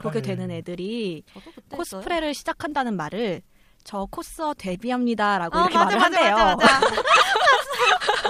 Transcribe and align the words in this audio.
그렇게 0.00 0.18
아, 0.18 0.22
예. 0.22 0.22
되는 0.22 0.50
애들이 0.50 1.22
코스프레를 1.70 2.34
시작한다는 2.34 2.96
말을 2.96 3.42
저 3.84 4.06
코스어 4.10 4.54
데뷔합니다라고 4.54 5.56
아, 5.56 5.62
이렇게 5.62 5.78
맞아, 5.78 5.96
말을 5.98 5.98
맞아, 5.98 6.04
한대요. 6.36 6.56
맞아, 6.56 6.80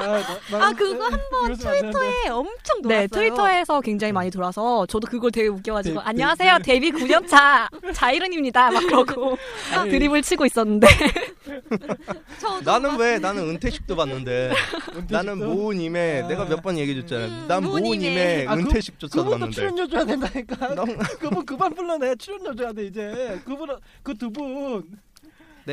아, 0.01 0.39
나- 0.51 0.67
아 0.67 0.73
그거 0.73 1.05
한 1.05 1.21
번 1.31 1.55
트위터에 1.57 2.29
엄청 2.29 2.83
놀았어요. 2.83 3.01
네, 3.01 3.07
트위터에서 3.07 3.81
굉장히 3.81 4.13
많이 4.13 4.31
돌아서 4.31 4.87
저도 4.87 5.07
그걸 5.07 5.31
되게 5.31 5.49
웃겨가지고 5.49 6.01
데- 6.01 6.05
안녕하세요 6.07 6.59
데뷔 6.65 6.91
9년차 6.91 7.69
자이른입니다 7.95 8.71
막 8.71 8.81
그러고 8.87 9.37
아니, 9.77 9.91
드립을 9.91 10.23
치고 10.23 10.47
있었는데 10.47 10.87
나는 12.65 12.97
왜 12.99 13.19
나는 13.19 13.49
은퇴식도 13.51 13.97
봤는데 13.97 14.53
은퇴식도? 14.97 15.17
나는 15.17 15.39
모우님의 15.39 16.23
아. 16.23 16.29
내가 16.29 16.45
몇 16.45 16.61
번 16.61 16.77
얘기해줬잖아. 16.77 17.25
음, 17.25 17.45
난 17.49 17.65
모우님의- 17.65 18.47
아, 18.47 18.55
그- 18.55 18.61
은퇴식조차도 18.61 19.25
그분도 19.25 19.31
봤는데. 19.47 19.55
출연료 19.55 19.89
줘야 19.89 20.05
된다니까. 20.05 20.75
난- 20.75 20.99
그분 21.19 21.47
그만 21.47 21.75
불러내 21.75 22.15
출연료 22.17 22.55
줘야 22.55 22.71
돼 22.73 22.85
이제. 22.85 23.41
그분 23.47 23.69
그 24.03 24.15
두 24.15 24.31
분. 24.31 24.85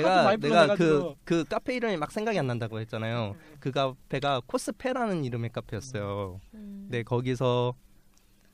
내가 0.02 0.36
내가 0.36 0.36
그 0.36 0.40
불러내가지고. 0.40 1.18
그 1.24 1.44
카페 1.46 1.76
이름이 1.76 1.98
막 1.98 2.12
생각이 2.12 2.38
안 2.38 2.48
난다고 2.48 2.80
했잖아요. 2.80 3.36
그 3.60 3.72
카페가 3.72 4.42
코스페라는 4.46 5.24
이름의 5.26 5.52
카페였어요. 5.52 6.40
음, 6.54 6.88
네 6.90 7.04
거기서 7.04 7.74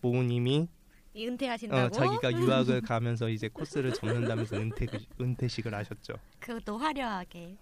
모우님이 0.01 0.67
이 1.15 1.27
은퇴하신다고? 1.27 1.85
어, 1.85 1.89
자기가 1.89 2.31
유학을 2.33 2.81
가면서 2.81 3.29
이제 3.29 3.47
코스를 3.47 3.93
접는다면서 3.93 4.55
은퇴 4.57 4.87
은퇴식을 5.19 5.73
하셨죠. 5.73 6.13
그것도 6.39 6.77
화려하게. 6.77 7.57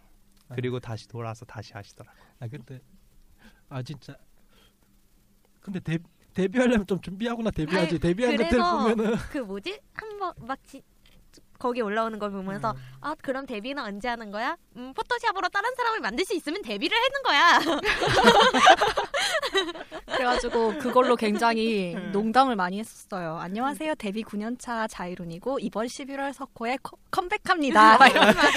그리고 0.53 0.79
다시 0.79 1.07
돌아서 1.07 1.45
다시 1.45 1.73
하시더라고. 1.73 2.17
아 2.39 2.47
근데 2.47 2.79
아 3.69 3.81
진짜. 3.81 4.15
근데 5.61 5.79
데 5.79 5.97
데뷔하려면 6.33 6.85
좀 6.87 6.99
준비하거나 7.01 7.51
데뷔하지. 7.51 7.89
아니, 7.89 7.99
데뷔한 7.99 8.37
것들 8.37 8.57
보면은 8.57 9.15
그 9.31 9.37
뭐지? 9.39 9.79
한번 9.93 10.33
막 10.39 10.61
지, 10.65 10.81
거기 11.61 11.79
올라오는 11.81 12.17
걸 12.17 12.31
보면서 12.31 12.71
음. 12.71 12.75
아 13.01 13.15
그럼 13.21 13.45
데뷔는 13.45 13.83
언제 13.83 14.07
하는 14.07 14.31
거야? 14.31 14.57
음 14.77 14.91
포토샵으로 14.95 15.47
다른 15.49 15.69
사람을 15.77 15.99
만들 15.99 16.25
수 16.25 16.33
있으면 16.33 16.63
데뷔를 16.63 16.97
하는 16.97 17.21
거야. 17.23 17.59
그래가지고 20.07 20.79
그걸로 20.79 21.15
굉장히 21.15 21.95
농담을 22.11 22.55
많이 22.55 22.79
했었어요. 22.79 23.37
안녕하세요 23.39 23.93
데뷔 23.95 24.23
9년차 24.23 24.87
자이룬이고 24.89 25.59
이번 25.59 25.85
11월 25.85 26.33
석호에 26.33 26.77
커- 26.81 26.97
컴백합니다. 27.11 27.97
막 27.99 28.07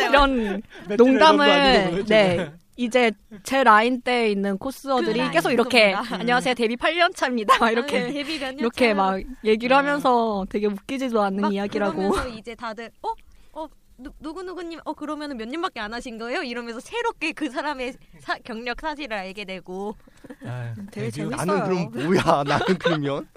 이런, 0.00 0.62
농담을 0.96 1.46
네 1.46 1.90
요즘에. 1.92 2.52
이제 2.76 3.12
제 3.44 3.62
라인 3.62 4.00
때에 4.00 4.30
있는 4.30 4.58
코스어들이 4.58 5.20
그 5.20 5.30
계속 5.30 5.50
이렇게 5.52 5.92
그거구나. 5.92 6.16
안녕하세요 6.20 6.54
데뷔 6.54 6.76
8년 6.76 7.14
차입니다. 7.14 7.58
막 7.58 7.70
이렇게 7.70 8.00
아, 8.02 8.06
데뷔 8.08 8.38
몇 8.38 8.46
년? 8.46 8.58
이렇게 8.58 8.88
차? 8.88 8.94
막 8.94 9.22
얘기를 9.44 9.74
아. 9.76 9.78
하면서 9.78 10.44
되게 10.48 10.66
웃기지도 10.66 11.22
않는 11.22 11.40
막 11.42 11.54
이야기라고. 11.54 11.96
그러면서 12.10 12.28
이제 12.36 12.54
다들 12.54 12.90
어? 13.02 13.12
어? 13.52 13.68
누, 13.96 14.10
누구누구님 14.18 14.80
어 14.84 14.92
그러면은 14.92 15.36
몇 15.36 15.48
년밖에 15.48 15.78
안 15.78 15.94
하신 15.94 16.18
거예요? 16.18 16.42
이러면서 16.42 16.80
새롭게 16.80 17.30
그 17.32 17.48
사람의 17.48 17.94
사, 18.18 18.34
경력 18.42 18.80
사실을 18.80 19.16
알게 19.16 19.44
되고 19.44 19.94
아, 20.44 20.74
되게 20.90 21.10
데뷔- 21.10 21.12
재밌- 21.12 21.36
나는. 21.36 21.62
그럼 21.64 21.90
뭐야? 21.92 22.42
나는 22.44 22.78
그러면 22.78 23.28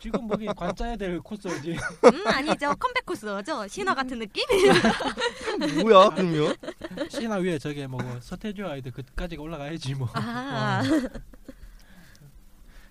지금 0.00 0.26
뭐기 0.26 0.46
관짜야 0.46 0.96
될 0.96 1.20
코스지. 1.20 1.72
음 2.04 2.26
아니죠 2.26 2.74
컴백 2.74 3.06
코스죠 3.06 3.42
신화 3.68 3.94
같은 3.94 4.18
느낌? 4.18 4.44
뭐야? 5.82 6.10
그러면 6.10 6.54
신화 7.08 7.36
위에 7.36 7.58
저게 7.58 7.86
뭐 7.86 8.00
서태지 8.20 8.62
아이들 8.62 8.90
그까지가 8.92 9.42
올라가야지 9.42 9.94
뭐. 9.94 10.08
아 10.14 10.82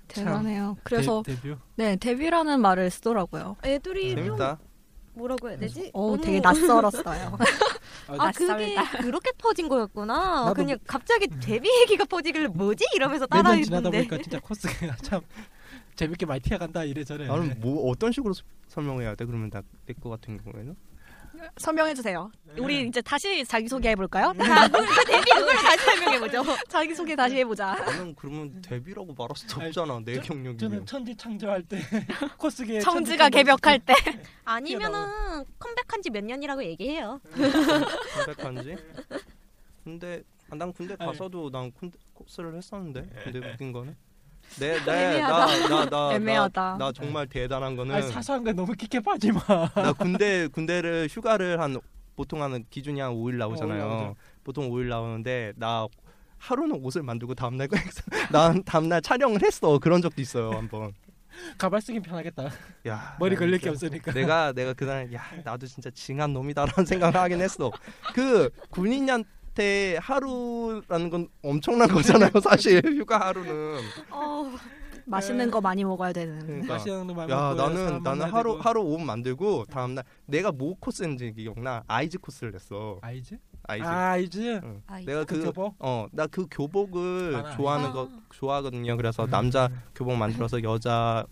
대단해요. 0.07 0.77
그래서 0.83 1.23
데, 1.25 1.35
데뷔. 1.35 1.55
네 1.75 1.95
데뷔라는 1.95 2.59
말을 2.61 2.89
쓰더라고요. 2.89 3.55
애들이 3.63 4.15
좀 4.15 4.23
재밌다. 4.25 4.59
뭐라고 5.13 5.49
해야 5.49 5.57
되지? 5.57 5.91
오 5.93 6.11
너무- 6.11 6.21
되게 6.23 6.39
낯설었어요. 6.39 7.37
아 8.07 8.31
그게 8.31 8.75
그렇게 9.01 9.31
퍼진 9.37 9.67
거였구나. 9.69 10.53
그냥 10.53 10.77
갑자기 10.87 11.27
데뷔 11.41 11.69
얘기가 11.81 12.05
퍼지길래 12.05 12.47
뭐지 12.47 12.85
이러면서 12.95 13.27
몇년 13.29 13.63
지나다 13.63 13.83
따라했는데 13.83 14.07
보니까 14.09 14.17
진짜 14.23 14.39
코스가 14.39 14.95
참 15.03 15.21
재밌게 15.95 16.25
많이 16.25 16.39
튀어간다 16.41 16.83
이래저래. 16.83 17.27
나는 17.27 17.59
뭐 17.59 17.89
어떤 17.89 18.11
식으로 18.11 18.33
서- 18.33 18.43
설명해야 18.67 19.15
돼? 19.15 19.25
그러면 19.25 19.49
나내거 19.51 20.09
같은 20.09 20.37
경우에는 20.37 20.75
설명해 21.57 21.93
주세요. 21.95 22.29
우리 22.57 22.87
이제 22.87 23.01
다시 23.01 23.43
자기 23.45 23.67
소개 23.67 23.89
해 23.89 23.95
볼까요? 23.95 24.27
아, 24.37 24.67
그 24.67 24.77
데뷔 25.05 25.31
그걸로 25.31 25.51
다시 25.59 25.85
설명해 25.85 26.19
보죠. 26.19 26.43
자기 26.69 26.93
소개 26.93 27.15
다시 27.15 27.35
해보자. 27.37 27.73
나는 27.75 28.13
그러면 28.15 28.61
데뷔라고 28.61 29.13
말할 29.17 29.35
수도 29.35 29.59
없잖아. 29.65 29.99
내 30.05 30.15
저- 30.15 30.21
경력이면. 30.21 30.57
저는 30.57 30.85
천지 30.85 31.15
창조할 31.15 31.63
때 31.63 31.79
코스계 32.37 32.79
청지가 32.81 33.29
개벽할 33.29 33.79
때 33.79 33.93
아니면은 34.45 35.07
컴백한 35.57 36.01
지 36.03 36.09
몇 36.11 36.23
년이라고 36.23 36.63
얘기해요. 36.63 37.19
컴백한 38.25 38.63
지. 38.63 38.75
근데 39.83 40.23
아, 40.49 40.55
난 40.55 40.71
군대. 40.73 40.95
가서도 40.95 41.49
난 41.49 41.71
군대 41.71 41.97
코스를 42.13 42.55
했었는데. 42.55 43.09
근데 43.23 43.39
웃긴 43.39 43.71
거는. 43.71 43.95
내 44.59 44.77
내 44.85 45.21
나 45.21 45.45
나 45.47 45.85
나 45.85 46.13
애매하다. 46.15 46.77
나 46.77 46.91
정말 46.91 47.27
대단한 47.27 47.75
거는 47.75 47.95
아니, 47.95 48.11
사소한 48.11 48.43
거 48.43 48.51
너무 48.53 48.73
깊게 48.73 48.99
빠지 48.99 49.31
마. 49.31 49.41
나 49.75 49.93
군대 49.93 50.47
군대를 50.47 51.07
휴가를 51.09 51.59
한 51.59 51.77
보통 52.15 52.41
하는 52.43 52.65
기준이 52.69 52.99
한 52.99 53.11
5일 53.13 53.35
나오잖아요. 53.35 53.83
어. 53.85 54.15
보통 54.43 54.69
5일 54.69 54.87
나오는데 54.87 55.53
나 55.55 55.87
하루는 56.37 56.83
옷을 56.83 57.03
만들고 57.03 57.35
다음날 57.35 57.67
난 58.31 58.63
다음날 58.63 59.01
촬영을 59.01 59.41
했어. 59.43 59.79
그런 59.79 60.01
적도 60.01 60.21
있어요 60.21 60.51
한번. 60.51 60.93
가발 61.57 61.81
쓰긴 61.81 62.01
편하겠다. 62.01 62.49
야 62.87 63.15
머리 63.17 63.35
나 63.35 63.39
걸릴 63.39 63.57
게 63.59 63.69
없으니까. 63.69 64.11
내가 64.11 64.51
내가 64.51 64.73
그날 64.73 65.11
야 65.13 65.23
나도 65.45 65.65
진짜 65.65 65.89
징한 65.89 66.33
놈이다라는 66.33 66.85
생각을 66.85 67.15
하긴 67.15 67.41
했어. 67.41 67.71
그 68.13 68.49
군인 68.69 69.05
한테 69.55 69.97
하루라는 70.01 71.09
건 71.09 71.27
엄청난 71.43 71.87
거잖아요. 71.89 72.31
사실 72.41 72.81
휴가 72.85 73.19
하루는. 73.19 73.79
어, 74.09 74.49
맛있는 75.05 75.51
거 75.51 75.59
많이 75.59 75.83
먹어야 75.83 76.13
되는. 76.13 76.39
그러니까. 76.45 76.73
맛있는 76.75 77.07
거 77.07 77.13
많이 77.13 77.31
야 77.31 77.53
먹고 77.53 77.55
나는 77.61 78.03
나는 78.03 78.25
하루 78.27 78.51
되고. 78.53 78.61
하루 78.61 78.81
옷 78.81 78.97
만들고 78.99 79.65
다음 79.65 79.95
날 79.95 80.05
내가 80.25 80.51
뭐 80.53 80.75
코스인지 80.79 81.33
기억나 81.33 81.83
아이즈 81.87 82.19
코스를 82.19 82.51
냈어 82.53 82.99
아이즈? 83.01 83.37
아이즈 83.63 83.85
아 83.85 84.17
이즈. 84.17 84.59
응. 84.63 84.81
아이즈? 84.87 85.09
내가 85.09 85.25
그그 85.25 85.43
교복? 85.43 85.75
어 85.79 86.07
나 86.13 86.27
그 86.27 86.45
교복을 86.49 87.35
아, 87.35 87.51
좋아하는 87.55 87.89
아. 87.89 87.91
거 87.93 88.09
좋아하거든요 88.31 88.95
그래서 88.95 89.25
음. 89.25 89.29
남자 89.29 89.69
교복 89.93 90.15
만들어서 90.15 90.63
여자 90.63 91.25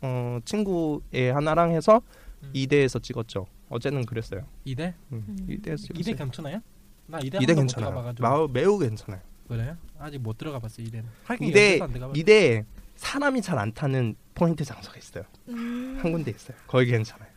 어 0.00 0.38
친구의 0.44 1.32
하나랑 1.34 1.72
해서 1.72 2.00
음. 2.44 2.50
이대에서 2.54 2.98
찍었죠 2.98 3.46
어제는 3.68 4.04
그랬어요 4.06 4.46
이대? 4.64 4.94
음. 5.12 5.24
음. 5.28 5.46
이대에서 5.50 5.88
이대 5.94 6.14
괜찮아요? 6.14 6.60
나 7.06 7.18
이대 7.20 7.38
이대 7.40 7.54
괜찮아요 7.54 7.90
들어가봐가지고. 7.90 8.28
마, 8.28 8.46
매우 8.52 8.78
괜찮아요 8.78 9.20
그래요? 9.48 9.76
아직 9.98 10.18
못 10.18 10.36
들어가 10.38 10.58
봤어 10.58 10.82
이대는. 10.82 11.08
하긴 11.24 11.48
이대. 11.48 11.78
이대 12.14 12.64
사람이 12.96 13.42
잘 13.42 13.58
안 13.58 13.72
타는 13.72 14.14
포인트 14.34 14.64
장소가 14.64 14.96
있어요 14.98 15.24
음. 15.48 15.98
한 16.02 16.12
군데 16.12 16.30
있어요 16.30 16.56
거기 16.66 16.86
괜찮아요 16.90 17.28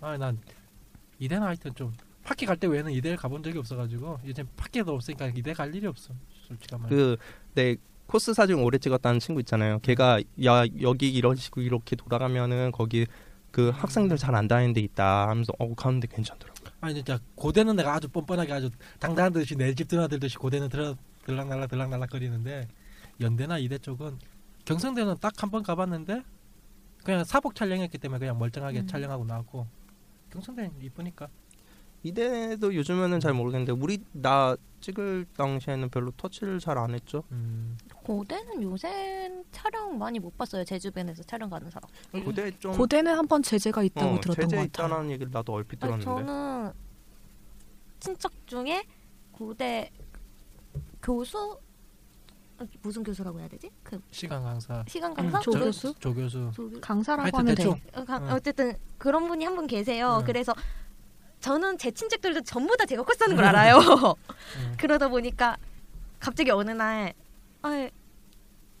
아난 0.00 0.38
이대는 1.18 1.46
하여튼 1.46 1.74
좀 1.74 1.92
파키 2.22 2.44
갈 2.44 2.56
때 2.56 2.66
외에는 2.66 2.92
이대를 2.92 3.16
가본 3.16 3.42
적이 3.42 3.58
없어가지고 3.58 4.18
이제 4.24 4.44
파키도 4.56 4.92
없으니까 4.94 5.28
이대 5.36 5.52
갈 5.52 5.72
일이 5.74 5.86
없어. 5.86 6.12
솔직한 6.48 6.80
말. 6.82 6.90
그내 6.90 7.76
코스 8.06 8.34
사진 8.34 8.56
오래 8.58 8.78
찍었다는 8.78 9.20
친구 9.20 9.40
있잖아요. 9.40 9.78
걔가 9.80 10.20
야 10.44 10.64
여기 10.80 11.08
이런 11.12 11.36
식으로 11.36 11.64
이렇게 11.64 11.94
돌아가면은 11.96 12.72
거기 12.72 13.06
그 13.56 13.70
학생들 13.70 14.18
잘 14.18 14.34
안 14.34 14.46
다니는 14.48 14.74
데 14.74 14.82
있다 14.82 15.30
하면서 15.30 15.50
어 15.58 15.74
가는데 15.74 16.08
괜찮더라고. 16.08 16.54
아니 16.82 16.94
진짜 16.94 17.18
고대는 17.36 17.74
내가 17.76 17.94
아주 17.94 18.06
뻔뻔하게 18.10 18.52
아주 18.52 18.68
당당한 18.98 19.32
듯이 19.32 19.56
내 19.56 19.72
집 19.74 19.88
드나들듯이 19.88 20.36
고대는 20.36 20.68
들어 20.68 20.94
들락날락 21.24 21.70
들락날락 21.70 22.10
거리는데 22.10 22.68
연대나 23.18 23.56
이대 23.56 23.78
쪽은 23.78 24.18
경성대는 24.66 25.16
딱 25.22 25.42
한 25.42 25.50
번 25.50 25.62
가봤는데 25.62 26.22
그냥 27.02 27.24
사복 27.24 27.54
촬영했기 27.54 27.96
때문에 27.96 28.18
그냥 28.18 28.38
멀쩡하게 28.38 28.80
음. 28.80 28.86
촬영하고 28.86 29.24
나왔고 29.24 29.66
경성대는 30.32 30.72
이쁘니까 30.82 31.28
이대도 32.06 32.74
요즘에는 32.74 33.18
잘 33.20 33.32
모르겠는데 33.34 33.72
우리 33.72 33.98
나 34.12 34.56
찍을 34.80 35.26
당시에는 35.36 35.88
별로 35.90 36.12
터치를 36.16 36.60
잘 36.60 36.78
안 36.78 36.94
했죠. 36.94 37.24
음, 37.32 37.76
고대는 38.04 38.62
요새 38.62 39.32
촬영 39.50 39.98
많이 39.98 40.18
못 40.20 40.36
봤어요. 40.38 40.62
제 40.64 40.78
주변에서 40.78 41.22
촬영 41.24 41.50
가는 41.50 41.68
사람. 41.70 41.90
고대 42.24 42.50
좀 42.58 42.76
고대는 42.76 43.16
한 43.16 43.26
번 43.26 43.42
제재가 43.42 43.82
있다고 43.82 44.14
어, 44.16 44.20
들었던 44.20 44.48
제재 44.48 44.56
것 44.56 44.70
같아요. 44.72 44.86
있다는 44.88 45.10
얘기를 45.10 45.32
나도 45.32 45.52
얼핏 45.54 45.82
아니, 45.82 45.98
들었는데. 46.00 46.26
저는 46.26 46.72
친척 47.98 48.32
중에 48.46 48.84
고대 49.32 49.90
교수 51.02 51.58
무슨 52.82 53.02
교수라고 53.02 53.40
해야 53.40 53.48
되지? 53.48 53.70
그 53.82 54.00
시간 54.12 54.42
강사 54.42 54.84
시간 54.88 55.10
음, 55.12 55.16
강사? 55.16 55.40
조교수? 55.40 55.94
조 55.98 56.14
교수 56.14 56.50
조교- 56.54 56.80
강사라고 56.80 57.22
하여튼 57.24 57.38
하면 57.40 57.54
대충 57.54 57.74
돼. 57.74 57.82
어, 58.00 58.04
가- 58.04 58.18
응. 58.18 58.30
어쨌든 58.32 58.76
그런 58.98 59.26
분이 59.26 59.44
한 59.44 59.56
분 59.56 59.66
계세요. 59.66 60.18
응. 60.20 60.24
그래서 60.24 60.54
저는 61.40 61.78
제 61.78 61.90
친척들도 61.90 62.42
전부 62.42 62.76
다 62.76 62.84
제가 62.86 63.02
코스하는 63.02 63.36
걸 63.36 63.44
알아요. 63.44 63.78
음. 63.78 64.74
그러다 64.78 65.08
보니까 65.08 65.56
갑자기 66.18 66.50
어느 66.50 66.70
날, 66.70 67.12
아, 67.62 67.88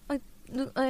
아, 0.08 0.18
누, 0.48 0.70
아, 0.74 0.82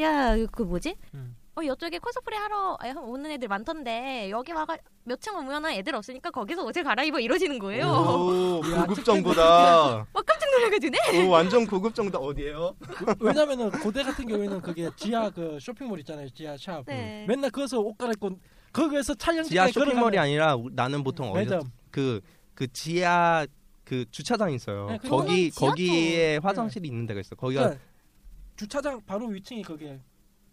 야, 0.00 0.36
그 0.50 0.62
뭐지? 0.62 0.96
음. 1.14 1.36
어, 1.54 1.62
이쪽에 1.62 1.98
코스프레 1.98 2.36
하러 2.36 2.76
아, 2.80 2.88
오는 3.00 3.30
애들 3.30 3.48
많던데 3.48 4.28
여기 4.30 4.52
와가 4.52 4.76
몇 5.04 5.20
층 5.20 5.36
오면은 5.38 5.70
애들 5.70 5.94
없으니까 5.94 6.30
거기서 6.30 6.64
옷을 6.64 6.82
갈아입어 6.84 7.18
이러시는 7.20 7.58
거예요. 7.60 7.86
오, 7.86 8.60
야, 8.74 8.84
고급 8.84 9.04
정보다. 9.04 10.06
막 10.12 10.26
깜짝 10.26 10.50
놀라가지네. 10.50 10.98
오, 11.24 11.30
완전 11.30 11.66
고급 11.66 11.94
정보다. 11.94 12.18
어디에요? 12.18 12.74
왜냐면은 13.20 13.70
고대 13.70 14.02
같은 14.02 14.26
경우에는 14.26 14.60
그게 14.60 14.90
지하 14.96 15.30
그 15.30 15.58
쇼핑몰 15.60 16.00
있잖아요 16.00 16.28
지하 16.30 16.56
샵 16.58 16.84
네. 16.86 17.24
맨날 17.28 17.50
거기서 17.50 17.78
옷 17.78 17.96
갈아입고 17.96 18.38
거기에서 18.76 19.14
촬영 19.14 19.42
지하 19.44 19.68
쇼핑몰이 19.68 20.18
아니라 20.18 20.54
우- 20.56 20.70
나는 20.72 21.02
보통 21.02 21.30
어디 21.32 21.40
매점 21.44 21.62
그, 21.90 22.20
그 22.54 22.70
지하 22.72 23.46
그 23.84 24.04
주차장 24.10 24.52
있어요. 24.52 24.88
네, 24.90 24.98
그 25.00 25.08
거기 25.08 25.50
지하철. 25.50 25.68
거기에 25.68 26.36
화장실이 26.38 26.88
있는 26.88 27.06
데가 27.06 27.20
있어. 27.20 27.34
거기가 27.36 27.62
그러니까 27.62 27.84
주차장 28.56 29.00
바로 29.06 29.28
위층에 29.28 29.62
거기에 29.62 30.00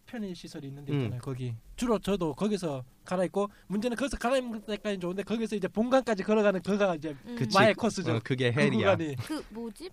편의 0.05 0.35
시설이 0.35 0.67
있는 0.67 0.85
데 0.85 0.93
음. 0.93 0.99
있잖아요. 0.99 1.19
거기 1.21 1.55
주로 1.75 1.97
저도 1.97 2.33
거기서 2.33 2.83
갈아입고 3.05 3.49
문제는 3.67 3.97
거기서 3.97 4.17
갈아입는 4.17 4.65
데까지 4.65 4.99
좋은데 4.99 5.23
거기서 5.23 5.55
이제 5.55 5.67
본관까지 5.67 6.23
걸어가는 6.23 6.61
그가 6.61 6.95
이제 6.95 7.15
음. 7.25 7.35
그치. 7.35 7.57
마의 7.57 7.73
코스죠. 7.73 8.15
어, 8.15 8.19
그게 8.23 8.51
그 8.53 8.61
헬이야. 8.61 8.95
그 9.25 9.43
뭐지? 9.49 9.89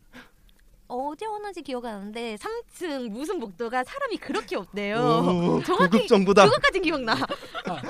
어디 0.90 1.24
오는지 1.24 1.62
기억 1.62 1.84
안 1.84 1.92
나는데 1.94 2.36
3층 2.36 3.08
무슨 3.10 3.38
복도가 3.38 3.84
사람이 3.84 4.16
그렇게 4.18 4.56
없대요. 4.56 4.96
오, 4.98 5.62
정확히 5.62 6.06
정보다. 6.08 6.44
그것까진 6.44 6.82
기억나. 6.82 7.12
아, 7.12 7.82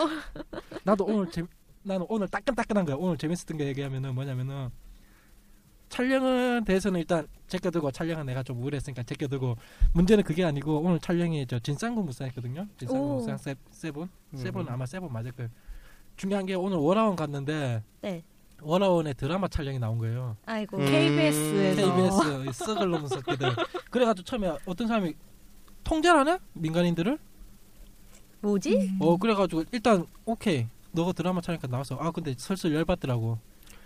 나도 0.85 1.05
오늘 1.07 1.31
재 1.31 1.43
나는 1.83 2.05
오늘 2.11 2.29
따끈따끈한 2.29 2.85
거야. 2.85 2.97
오늘 2.97 3.17
재밌었던 3.17 3.57
게 3.57 3.67
얘기하면은 3.69 4.15
뭐냐면은 4.15 4.69
촬영은 5.89 6.65
대해서는 6.65 7.01
일단 7.01 7.27
제껴두고 7.49 7.91
촬영은 7.91 8.27
내가 8.27 8.43
좀 8.43 8.63
우울했으니까 8.63 9.03
제껴두고 9.03 9.57
문제는 9.95 10.23
그게 10.23 10.45
아니고 10.45 10.81
오늘 10.81 11.01
촬영이 11.01 11.47
저 11.47 11.59
진상군 11.59 12.05
무사했거든요. 12.05 12.67
진상군 12.79 13.11
오. 13.11 13.15
무사 13.17 13.37
세, 13.37 13.55
세븐 13.71 14.09
세븐 14.35 14.63
음. 14.63 14.69
아마 14.69 14.87
세븐 14.87 15.11
맞을 15.13 15.33
거예요. 15.33 15.51
중요한 16.17 16.45
게 16.47 16.55
오늘 16.55 16.77
워라원 16.77 17.17
갔는데 17.17 17.83
네. 18.03 18.23
워라원의 18.63 19.15
드라마 19.15 19.49
촬영이 19.49 19.79
나온 19.79 19.99
거예요. 19.99 20.37
아이고. 20.47 20.77
음. 20.79 20.85
KBS에서 20.87 21.95
KBS 21.95 22.65
썩을 22.65 22.91
놈 22.91 23.07
새끼들. 23.07 23.55
그래가지고 23.91 24.25
처음에 24.25 24.57
어떤 24.67 24.87
사람이 24.89 25.15
통제를 25.85 26.19
하네 26.21 26.39
민간인들을. 26.55 27.19
뭐지? 28.43 28.93
어 29.01 29.17
그래가지고 29.17 29.65
일단 29.73 30.07
오케이 30.25 30.67
너가 30.93 31.13
드라마 31.13 31.41
촬영니까 31.41 31.69
나와서 31.69 31.97
아 32.01 32.11
근데 32.11 32.35
슬슬 32.37 32.75
열받더라고 32.75 33.39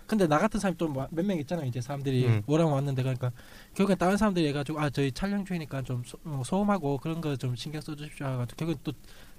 근데 0.07 0.27
나 0.29 0.39
같은 0.39 0.61
사람이 0.61 0.77
좀 0.79 0.93
몇 0.93 1.25
명 1.25 1.39
있잖아 1.39 1.65
이제 1.65 1.81
사람들이 1.81 2.27
음. 2.27 2.43
오라고 2.47 2.71
왔는데 2.73 3.03
그러니까 3.03 3.33
결국엔 3.75 3.99
다른 3.99 4.17
사람들이 4.17 4.47
해가지고 4.49 4.81
아 4.81 4.91
저희 4.91 5.11
촬영 5.11 5.45
중이니까 5.45 5.83
좀 5.83 6.03
소, 6.05 6.19
어, 6.25 6.43
소음하고 6.45 6.99
그런 6.99 7.21
거 7.21 7.37
좀 7.37 7.57
신경 7.57 7.81
써주십시오 7.81 8.27
해가지고 8.27 8.57
결국엔 8.57 8.79
또 8.85 8.93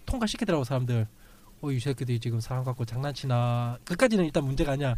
통과시키더라고 0.05 0.63
사람들 0.65 1.07
어이 1.61 1.79
새끼들이 1.79 2.19
지금 2.19 2.41
사람 2.41 2.63
갖고 2.65 2.83
장난치나 2.83 3.77
그까지는 3.85 4.25
일단 4.25 4.43
문제가 4.43 4.73
아니야 4.73 4.95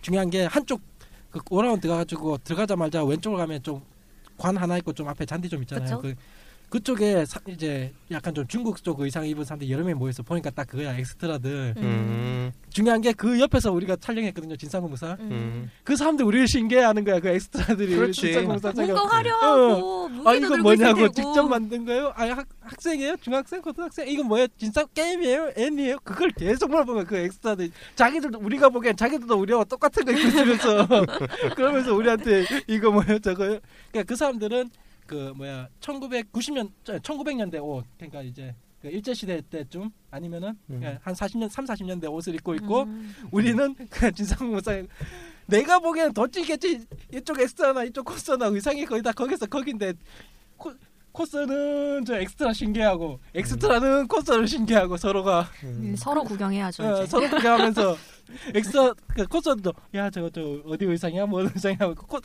중요한 0.00 0.30
게 0.30 0.44
한쪽 0.46 0.80
그 1.30 1.40
오라운 1.50 1.80
들어가가지고 1.80 2.38
들어가자마자 2.38 3.04
왼쪽으로 3.04 3.38
가면 3.38 3.62
좀 3.62 3.82
관 4.40 4.56
하나 4.56 4.78
있고 4.78 4.94
좀 4.94 5.06
앞에 5.06 5.26
잔디 5.26 5.50
좀 5.50 5.60
있잖아요. 5.62 5.84
그쵸? 5.84 6.00
그 6.00 6.14
그쪽에 6.70 7.24
사- 7.26 7.40
이제 7.48 7.92
약간 8.12 8.32
좀 8.34 8.46
중국 8.46 8.82
쪽 8.82 9.00
의상 9.00 9.26
입은 9.26 9.44
사람들 9.44 9.68
여러 9.68 9.84
명 9.84 9.98
모여서 9.98 10.22
보니까 10.22 10.50
딱 10.50 10.66
그거야 10.68 10.96
엑스트라들. 10.96 11.74
음. 11.76 12.52
중요한 12.70 13.00
게 13.00 13.12
그 13.12 13.40
옆에서 13.40 13.72
우리가 13.72 13.96
촬영했거든요 13.96 14.56
진삼국무쌍. 14.56 15.16
음. 15.20 15.68
그 15.84 15.96
사람들 15.96 16.24
우리를 16.24 16.46
신기해하는 16.46 17.04
거야 17.04 17.18
그 17.20 17.28
엑스트라들이 17.28 17.96
그렇지. 17.96 18.20
진삼국무쌍 18.20 18.72
뭔가. 18.72 19.04
화려하고 19.04 20.08
무기도 20.08 20.28
아 20.30 20.34
이거 20.34 20.56
뭐냐고. 20.58 21.08
직접 21.10 21.42
만든 21.48 21.84
거예요? 21.84 22.12
아 22.14 22.28
학, 22.28 22.46
학생이에요? 22.60 23.16
중학생? 23.20 23.60
고등학생? 23.60 24.06
이거 24.08 24.22
뭐야? 24.22 24.46
진짜 24.56 24.84
게임이에요? 24.94 25.52
애니에요? 25.56 25.98
그걸 26.04 26.30
계속 26.30 26.70
물어보면 26.70 27.06
그 27.06 27.16
엑스트라들 27.16 27.70
자기들도 27.96 28.38
우리가 28.38 28.68
보기엔 28.68 28.96
자기들도 28.96 29.34
우리와 29.36 29.64
똑같은 29.64 30.04
거 30.04 30.12
입고 30.12 30.28
있으면서 30.28 30.86
그러면서 31.56 31.92
우리한테 31.94 32.44
이거 32.68 32.92
뭐예요? 32.92 33.18
저거요? 33.18 33.58
그러니까 33.90 34.02
그 34.06 34.14
사람들은 34.14 34.70
그 35.10 35.32
뭐야 35.36 35.68
1990년 35.80 36.70
1900년대 36.84 37.60
옷 37.60 37.84
그러니까 37.96 38.22
이제 38.22 38.54
그 38.80 38.86
일제 38.86 39.12
시대 39.12 39.42
때쯤 39.50 39.90
아니면은 40.08 40.50
음. 40.70 40.78
그냥 40.78 40.98
한 41.02 41.14
40년 41.14 41.48
3, 41.48 41.64
40년대 41.64 42.08
옷을 42.12 42.36
입고 42.36 42.54
있고 42.54 42.84
음. 42.84 43.12
우리는 43.32 43.74
그냥 43.90 44.14
진삼무쌍 44.14 44.84
내가 45.46 45.80
보기에는 45.80 46.12
더 46.14 46.28
찌겠지 46.28 46.86
이쪽 47.12 47.40
엑스트라나 47.40 47.82
이쪽 47.82 48.04
코스나 48.04 48.46
의상이 48.46 48.84
거의 48.84 49.02
다 49.02 49.10
거기서 49.10 49.46
거긴데 49.46 49.94
코, 50.56 50.72
코스는 51.10 52.04
저 52.04 52.20
엑스트라 52.20 52.52
신기하고 52.52 53.18
엑스트라는 53.34 54.06
코스를 54.06 54.46
신기하고 54.46 54.96
서로가 54.96 55.48
음. 55.64 55.96
서로 55.98 56.22
구경해야죠. 56.22 56.84
어. 56.84 57.06
서로 57.06 57.28
구경하면서 57.28 57.96
엑스트라 58.54 58.94
그 59.14 59.26
코스도 59.26 59.72
야 59.94 60.10
저거 60.10 60.30
저 60.30 60.40
어디 60.66 60.84
의상이야? 60.84 61.26
뭐 61.26 61.42
의상이야? 61.42 61.78
뭐 61.80 61.94
코, 61.94 62.18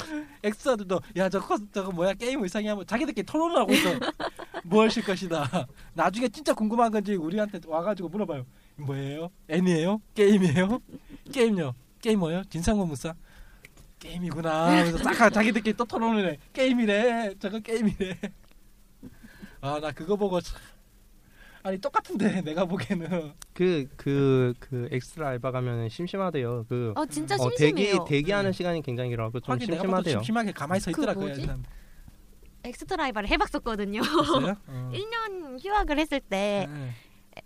엑스트라들도 0.44 1.00
야저 1.16 1.40
코스 1.42 1.63
저거 1.74 1.92
뭐야? 1.92 2.13
게임 2.13 2.42
의상이야? 2.44 2.75
뭐 2.75 2.84
자기들끼리 2.84 3.25
토론을 3.25 3.57
하고 3.57 3.74
있어. 3.74 3.90
뭐일 4.64 5.04
것이다. 5.04 5.68
나중에 5.94 6.28
진짜 6.30 6.54
궁금한 6.54 6.92
건지 6.92 7.16
우리한테 7.16 7.59
와가지고 7.66 8.09
물어봐요. 8.09 8.45
뭐예요? 8.78 9.30
애니예요? 9.50 10.02
게임이에요? 10.16 10.80
게임요? 11.31 11.74
게임 12.02 12.19
뭐예요? 12.19 12.44
진삼국무쌍? 12.49 13.14
게임이구나. 14.00 14.83
그래서 14.83 14.97
싹 14.97 15.30
자기들끼리 15.31 15.76
또 15.78 15.85
토론을 15.85 16.31
해. 16.31 16.38
게임이래. 16.54 17.35
저거 17.40 17.59
게임이래. 17.59 18.19
아 19.62 19.80
나 19.80 19.92
그거 19.92 20.16
보고 20.16 20.40
참- 20.42 20.59
아니 21.66 21.80
똑같은데 21.80 22.42
내가 22.45 22.66
보기에는 22.66 23.34
그, 23.54 23.88
그, 23.95 24.54
그, 24.60 24.88
엑스트라 24.92 25.30
알바 25.30 25.50
가면 25.50 25.90
심심하대요. 25.90 26.66
그, 26.69 26.94
어 26.95 27.06
진짜 27.07 27.36
어, 27.36 27.50
대기, 27.57 27.81
심심해요. 27.81 28.06
대기하는 28.06 28.50
음. 28.52 28.54
시간이 28.54 28.81
굉장히 28.84 29.10
길어서 29.10 29.40
좀 29.40 29.60
심심하대요. 29.60 30.19
심심하게 30.19 30.52
가만히 30.52 30.80
서 30.81 31.02
있더라 31.02 31.16
그. 31.16 31.64
엑스트라 32.66 33.06
알바를 33.06 33.30
해봤었거든요. 33.30 34.00
어. 34.68 34.92
1년 34.94 35.64
휴학을 35.64 35.98
했을 35.98 36.19
때 36.19 36.68
네. 36.69 36.94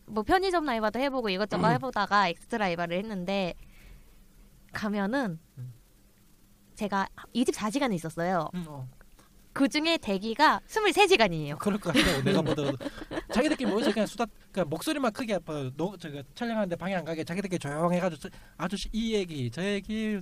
뭐 0.05 0.23
편의점 0.23 0.67
알바도 0.67 0.99
해보고 0.99 1.29
이것저것 1.29 1.67
음. 1.67 1.71
해보다가 1.71 2.27
엑스트라 2.27 2.65
알바를 2.65 2.97
했는데 2.97 3.53
가면은 4.73 5.39
음. 5.57 5.73
제가 6.75 7.07
24시간을 7.33 7.93
있었어요. 7.93 8.49
음, 8.53 8.65
어. 8.67 8.87
그 9.59 9.67
중에 9.67 9.97
대기가 9.97 10.61
23시간이에요. 10.69 11.59
그럴 11.59 11.77
것 11.77 11.93
같아요. 11.93 12.23
내가 12.23 12.41
보더라도 12.41 12.77
자기들끼리 13.33 13.69
모여서 13.69 13.91
그냥 13.91 14.07
수다, 14.07 14.25
그냥 14.53 14.69
목소리만 14.69 15.11
크게 15.11 15.37
뭐, 15.43 15.69
노, 15.75 15.97
저거 15.97 16.23
촬영하는데 16.33 16.77
방해 16.77 16.95
안 16.95 17.03
가게 17.03 17.25
자기들끼리 17.25 17.59
조용해 17.59 17.99
가지고 17.99 18.21
저- 18.21 18.29
아저씨 18.55 18.87
이 18.93 19.13
얘기 19.13 19.51
저 19.51 19.61
얘기 19.61 20.17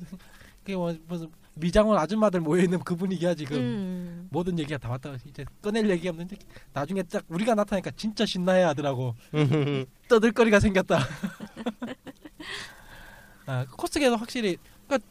그게 0.63 0.75
뭐, 0.75 0.91
무슨 1.08 1.29
미장원 1.53 2.00
아줌마들 2.00 2.41
모여 2.41 2.63
있는 2.63 2.79
그 2.79 2.96
분위기야 2.96 3.36
지금 3.36 3.58
음. 3.58 4.27
모든 4.32 4.58
얘기가 4.58 4.79
다 4.79 4.89
왔다 4.89 5.15
이제 5.24 5.46
꺼낼 5.62 5.88
얘기 5.88 6.10
없는데 6.10 6.36
나중에 6.74 7.03
딱 7.03 7.24
우리가 7.27 7.53
나타나니까 7.53 7.91
진짜 7.96 8.25
신나해 8.25 8.63
하더라고 8.63 9.13
떠들거리가 10.10 10.60
생겼다. 10.60 10.98
아 13.46 13.67
코스계도 13.77 14.15
확실히 14.15 14.58
그러니까 14.88 15.08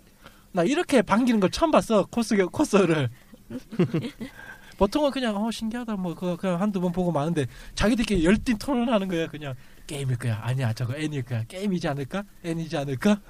나 0.50 0.64
이렇게 0.64 1.00
반기는 1.02 1.38
걸 1.38 1.50
처음 1.50 1.70
봤어 1.70 2.06
코스계 2.06 2.42
코스를. 2.46 3.08
보통은 4.78 5.10
그냥 5.10 5.36
어 5.36 5.50
신기하다. 5.50 5.96
뭐 5.96 6.14
그거 6.14 6.36
그냥 6.36 6.60
한두 6.60 6.80
번 6.80 6.92
보고 6.92 7.10
마는데 7.10 7.46
자기들끼리 7.74 8.24
열띤 8.24 8.58
토론하는 8.58 9.08
거야 9.08 9.26
그냥 9.28 9.54
게임일 9.86 10.18
거야. 10.18 10.38
아니야. 10.42 10.72
저거 10.72 10.94
애니일 10.96 11.22
거야. 11.22 11.44
게임이지 11.44 11.88
않을까? 11.88 12.24
애니지 12.44 12.76
않을까? 12.76 13.20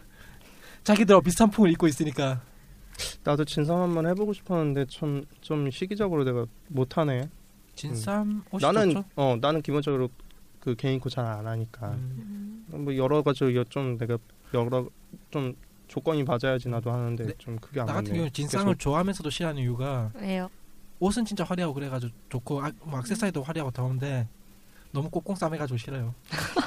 자기들 0.82 1.20
비슷한 1.22 1.50
품을 1.50 1.70
입고 1.72 1.86
있으니까. 1.86 2.40
나도 3.24 3.44
진삼 3.44 3.78
한번 3.80 4.06
해보고 4.06 4.32
싶었는데 4.32 4.86
좀, 4.86 5.24
좀 5.42 5.70
시기적으로 5.70 6.24
내가 6.24 6.46
못하네. 6.68 7.28
진쌈 7.74 8.42
옷이 8.50 8.62
나는 8.62 8.90
좋죠? 8.90 9.04
어 9.16 9.36
나는 9.40 9.60
기본적으로 9.62 10.08
그 10.60 10.74
개인코 10.74 11.10
잘 11.10 11.26
안 11.26 11.46
하니까. 11.46 11.90
음. 11.90 12.64
뭐 12.68 12.96
여러 12.96 13.22
가지 13.22 13.44
이거 13.44 13.62
좀 13.64 13.98
내가 13.98 14.16
여러 14.54 14.88
좀 15.30 15.54
조건이 15.88 16.24
맞아야지 16.24 16.68
나도 16.68 16.90
하는데 16.90 17.26
네. 17.26 17.32
좀 17.38 17.56
그게 17.58 17.80
안나 17.80 17.92
같은 17.94 18.04
맞네. 18.04 18.14
경우는 18.16 18.32
진쌈을 18.32 18.66
계속 18.74 18.78
좋아하면서도 18.78 19.30
싫어하는 19.30 19.62
이유가 19.62 20.10
왜요? 20.14 20.48
옷은 20.98 21.24
진짜 21.24 21.44
화려하고 21.44 21.74
그래가지고 21.74 22.12
좋고 22.28 22.62
아, 22.64 22.70
뭐 22.84 22.98
액세서리도 23.00 23.42
화려하고 23.42 23.70
더운데 23.70 24.26
너무 24.92 25.10
꽁꽁 25.10 25.34
싸매가지고 25.36 25.76
싫어요. 25.76 26.14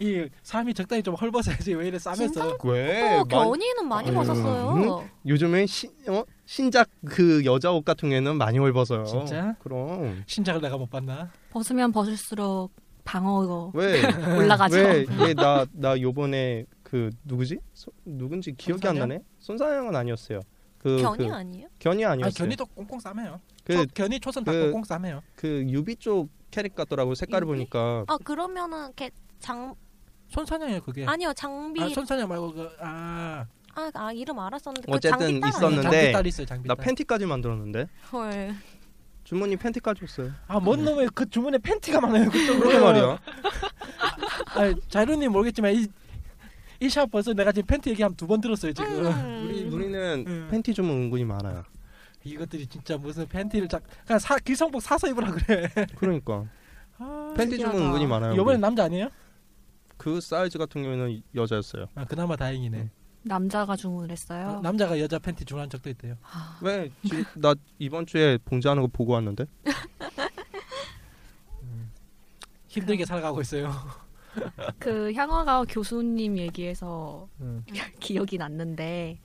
이 0.00 0.26
삶이 0.42 0.72
적당히 0.72 1.02
좀 1.02 1.14
헐벗어야지 1.14 1.74
왜 1.74 1.88
이래 1.88 1.98
싸매서 1.98 2.56
왜? 2.64 3.02
어, 3.12 3.16
만- 3.18 3.28
겨우니는 3.28 3.86
많이 3.88 4.08
아유, 4.08 4.14
벗었어요. 4.14 5.06
요즘에 5.26 5.66
신 5.66 5.90
어? 6.08 6.24
신작 6.46 6.88
그 7.04 7.44
여자 7.44 7.70
옷 7.70 7.84
같은 7.84 8.08
경우에는 8.08 8.36
많이 8.38 8.56
입어서요. 8.56 9.04
진짜? 9.04 9.54
그럼 9.58 10.24
신작을 10.26 10.62
내가 10.62 10.78
못 10.78 10.88
봤나? 10.88 11.30
벗으면 11.50 11.92
벗을수록 11.92 12.72
방어가 13.04 13.72
왜? 13.74 14.00
올라가죠. 14.38 14.76
왜? 14.76 15.04
얘나나 15.28 16.00
요번에 16.00 16.64
그 16.90 17.10
누구지? 17.24 17.58
소- 17.72 17.92
누군지 18.04 18.52
기억이 18.52 18.84
안 18.86 18.94
손상향? 18.96 19.08
나네. 19.08 19.22
손상향은 19.38 19.94
아니었어요. 19.94 20.40
그 20.78 20.96
견희 21.00 21.28
그, 21.28 21.32
아니에요? 21.32 21.68
견희 21.78 22.04
아 22.04 22.10
아니었어요. 22.12 22.32
견희도 22.34 22.66
꽁꽁 22.66 22.98
싸매요. 22.98 23.40
그, 23.64 23.74
초, 23.76 23.86
견희 23.94 24.18
초선 24.18 24.42
다 24.42 24.50
그- 24.50 24.62
꽁꽁 24.62 24.82
싸매요. 24.82 25.22
그 25.36 25.64
유비 25.68 25.94
쪽 25.96 26.28
캐릭 26.50 26.74
같더라고 26.74 27.14
색깔을 27.14 27.46
유비? 27.46 27.56
보니까 27.58 28.04
아 28.08 28.16
그러면은 28.24 28.86
이렇게 28.86 29.10
장 29.38 29.74
손상향이에요 30.30 30.80
그게. 30.80 31.04
아니요 31.06 31.32
장비 31.34 31.80
아, 31.82 31.88
손상향 31.88 32.28
말고 32.28 32.52
그 32.54 32.68
아 32.80 33.46
아, 33.76 33.90
아 33.94 34.12
이름 34.12 34.38
알았었는데 34.40 34.86
그 34.90 34.96
어쨌든 34.96 35.18
장비 35.20 35.40
딸 35.40 35.48
있었는데 35.50 35.82
장비 35.82 36.12
딸 36.12 36.26
있어요 36.26 36.46
장비 36.46 36.66
나 36.68 36.74
딸. 36.74 36.84
팬티까지 36.86 37.26
만들었는데 37.26 37.86
헐. 38.12 38.54
주머니 39.22 39.56
팬티까지 39.56 40.00
줬어요. 40.00 40.32
아뭔 40.48 40.84
놈의 40.84 41.10
그 41.14 41.28
주문에 41.30 41.58
팬티가 41.58 42.00
많아요 42.00 42.28
그쪽으로. 42.30 42.80
말이야. 42.84 43.18
아 44.56 44.74
자루님 44.88 45.30
모르겠지만 45.30 45.72
이 45.74 45.86
이샵 46.80 47.10
벌써 47.10 47.32
내가 47.34 47.52
지금 47.52 47.66
팬티 47.66 47.90
얘기하면 47.90 48.16
두 48.16 48.26
번 48.26 48.40
들었어요 48.40 48.72
지금. 48.72 49.06
음. 49.06 49.44
우리 49.48 49.64
우리는 49.64 50.24
음. 50.26 50.48
팬티 50.50 50.72
주문 50.74 50.92
은근히 50.96 51.24
많아요. 51.24 51.62
이것들이 52.24 52.66
진짜 52.66 52.96
무슨 52.98 53.26
팬티를 53.28 53.68
작 53.68 53.82
그냥 54.06 54.18
사 54.18 54.36
기성복 54.38 54.82
사서 54.82 55.08
입으라 55.08 55.30
그래. 55.32 55.68
그러니까 55.96 56.44
아, 56.98 57.34
팬티 57.36 57.56
주문 57.58 57.72
신기하다. 57.72 57.86
은근히 57.94 58.06
많아요. 58.06 58.32
이번엔 58.34 58.54
우리. 58.56 58.60
남자 58.60 58.84
아니에요? 58.84 59.08
그 59.96 60.20
사이즈 60.20 60.56
같은 60.58 60.82
경우에는 60.82 61.22
여자였어요. 61.34 61.86
아 61.94 62.04
그나마 62.06 62.36
다행이네. 62.36 62.90
남자가 63.22 63.76
주문을 63.76 64.10
했어요. 64.10 64.48
어, 64.58 64.60
남자가 64.62 64.98
여자 64.98 65.18
팬티 65.18 65.44
주문한 65.44 65.68
적도 65.68 65.90
있대요. 65.90 66.16
왜? 66.62 66.90
지, 67.06 67.22
나 67.34 67.54
이번 67.78 68.06
주에 68.06 68.38
봉지하는 68.46 68.80
거 68.82 68.88
보고 68.88 69.12
왔는데. 69.12 69.44
힘들게 72.68 73.04
살아가고 73.04 73.40
있어요. 73.42 73.72
그 74.78 75.12
향화가 75.12 75.64
교수님 75.68 76.38
얘기해서 76.38 77.28
음. 77.40 77.64
기억이 78.00 78.38
났는데 78.38 79.18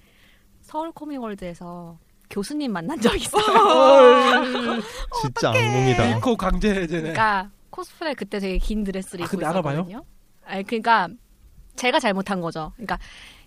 서울 0.62 0.92
코미월드에서 0.92 2.00
교수님 2.30 2.74
만난 2.74 3.00
적 3.00 3.16
있어요. 3.16 3.44
진짜 5.22 5.50
악몽이다. 5.50 6.16
잃고 6.16 6.36
강제 6.36 6.70
해제네. 6.70 7.02
그러니까 7.02 7.52
코스프레 7.70 8.14
그때 8.16 8.40
되게 8.40 8.58
긴 8.58 8.84
드레스를 8.84 9.24
아, 9.24 9.28
입고 9.32 9.46
알아봐요? 9.46 9.74
있었거든요. 9.82 10.06
아니 10.46 10.64
그러니까 10.64 11.10
제가 11.76 12.00
잘못한 12.00 12.42
거죠. 12.42 12.72
그러니까 12.76 12.98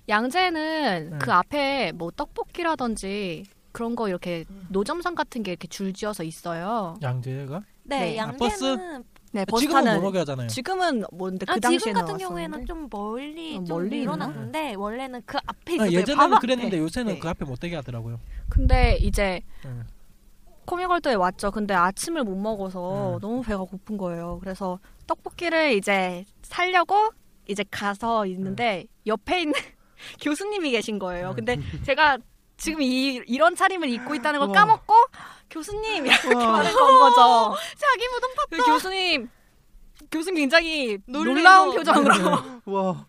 양재는 0.09 1.11
네. 1.11 1.19
그 1.19 1.33
앞에 1.33 1.93
뭐 1.93 2.11
떡볶이라든지 2.11 3.45
그런 3.73 3.95
거 3.95 4.09
이렇게 4.09 4.45
노점상 4.69 5.15
같은 5.15 5.43
게 5.43 5.53
이렇게 5.53 5.69
줄지어서 5.69 6.25
있어요. 6.25 6.97
양재가 7.03 7.61
네, 7.85 8.01
네. 8.01 8.21
아? 8.21 8.27
양재는 8.29 8.33
네, 8.33 8.39
버스 8.39 9.03
지금은 9.59 9.85
타는 9.85 10.01
못 10.01 10.09
오게 10.09 10.19
하잖아요. 10.21 10.47
지금은 10.49 11.05
뭔데 11.13 11.47
그 11.47 11.53
아, 11.53 11.59
당시에는 11.59 11.79
지금 11.79 11.93
같은 11.95 12.13
왔었는데. 12.15 12.25
경우에는 12.25 12.67
좀 12.67 12.89
멀리 12.91 13.57
어, 13.59 13.65
좀? 13.65 13.89
늘어났는데 13.89 14.75
원래는 14.75 15.23
그 15.27 15.37
앞에 15.47 15.73
아, 15.73 15.75
있었어요. 15.75 15.93
예전에는 15.99 16.17
바로 16.17 16.37
앞에. 16.37 16.41
그랬는데 16.41 16.79
요새는 16.79 17.15
네. 17.15 17.19
그 17.19 17.29
앞에 17.29 17.45
못 17.45 17.61
되게 17.61 17.77
하더라고요. 17.77 18.19
근데 18.49 18.97
이제 19.01 19.41
응. 19.65 19.85
코미걸드에 20.65 21.15
왔죠. 21.15 21.51
근데 21.51 21.75
아침을 21.75 22.25
못 22.25 22.37
먹어서 22.37 23.15
응. 23.15 23.21
너무 23.21 23.43
배가 23.43 23.63
고픈 23.65 23.97
거예요. 23.97 24.39
그래서 24.41 24.79
떡볶이를 25.07 25.73
이제 25.73 26.25
살려고 26.43 27.11
이제 27.47 27.65
가서 27.71 28.27
있는데 28.27 28.87
옆에 29.07 29.43
있는 29.43 29.55
교수님이 30.21 30.71
계신 30.71 30.99
거예요. 30.99 31.33
근데 31.35 31.57
제가 31.85 32.19
지금 32.59 32.83
이, 32.83 33.23
이런 33.27 33.55
차림을 33.55 33.89
입고 33.89 34.15
있다는 34.17 34.41
걸 34.41 34.49
우와. 34.49 34.59
까먹고 34.59 34.95
교수님 35.49 36.05
이렇게 36.07 36.35
말을 36.35 36.73
건 36.73 36.99
거죠. 36.99 37.57
자기 37.79 38.09
무덤 38.09 38.31
그 38.51 38.67
교수님 38.67 39.29
교수님 40.11 40.37
굉장히. 40.37 40.99
놀라운 41.07 41.75
표정으로 41.75 42.15
와. 42.67 43.07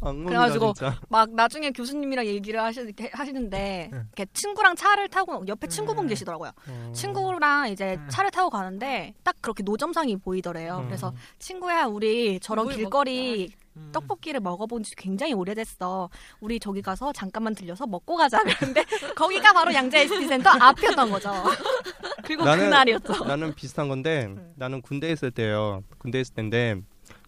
악몽이다 0.00 0.28
그래가지고 0.28 0.72
진짜. 0.74 0.96
막 1.08 1.28
나중에 1.34 1.72
교수님이랑 1.72 2.24
얘기를 2.26 2.62
하시, 2.62 2.94
하시는데 3.12 3.90
응. 3.92 3.98
이렇게 4.16 4.26
친구랑 4.32 4.76
차를 4.76 5.08
타고 5.08 5.42
옆에 5.48 5.66
친구분 5.66 6.04
음. 6.04 6.08
계시더라고요. 6.08 6.52
어. 6.68 6.92
친구랑 6.94 7.70
이제 7.70 7.96
음. 7.98 8.06
차를 8.08 8.30
타고 8.30 8.48
가는데 8.48 9.14
딱 9.24 9.34
그렇게 9.40 9.64
노점상이 9.64 10.16
보이더래요. 10.18 10.78
음. 10.82 10.86
그래서 10.86 11.12
친구야 11.40 11.86
우리 11.86 12.38
저런 12.38 12.66
뭘 12.66 12.76
길거리 12.76 13.50
음. 13.78 13.92
떡볶이를 13.92 14.40
먹어본 14.40 14.82
지 14.82 14.94
굉장히 14.96 15.32
오래됐어. 15.32 16.10
우리 16.40 16.58
저기 16.60 16.82
가서 16.82 17.12
잠깐만 17.12 17.54
들려서 17.54 17.86
먹고 17.86 18.16
가자. 18.16 18.42
그런데 18.58 18.84
거기가 19.16 19.52
바로 19.52 19.72
양재 19.72 20.00
SD 20.02 20.26
센터 20.26 20.50
앞이었던 20.50 21.10
거죠. 21.10 21.32
그리고 22.24 22.44
나는- 22.44 22.58
그날이었죠. 22.58 23.24
나는 23.24 23.54
비슷한 23.54 23.88
건데 23.88 24.28
네. 24.34 24.42
나는 24.56 24.82
군대 24.82 25.10
있을 25.10 25.30
때요. 25.30 25.82
군대 25.98 26.20
있을 26.20 26.34
때인데 26.34 26.76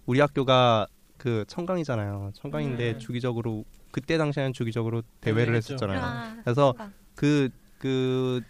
우리 0.06 0.20
학교가 0.20 0.86
그 1.16 1.44
청강이잖아요. 1.48 2.32
청강인데 2.34 2.92
음. 2.94 2.98
주기적으로 2.98 3.64
그때 3.92 4.18
당시에는 4.18 4.52
주기적으로 4.52 5.02
대회를 5.20 5.46
대회했죠. 5.46 5.74
했었잖아요. 5.74 6.00
아, 6.02 6.36
그래서 6.44 6.72
그러니까. 6.72 6.96
그그 7.14 8.40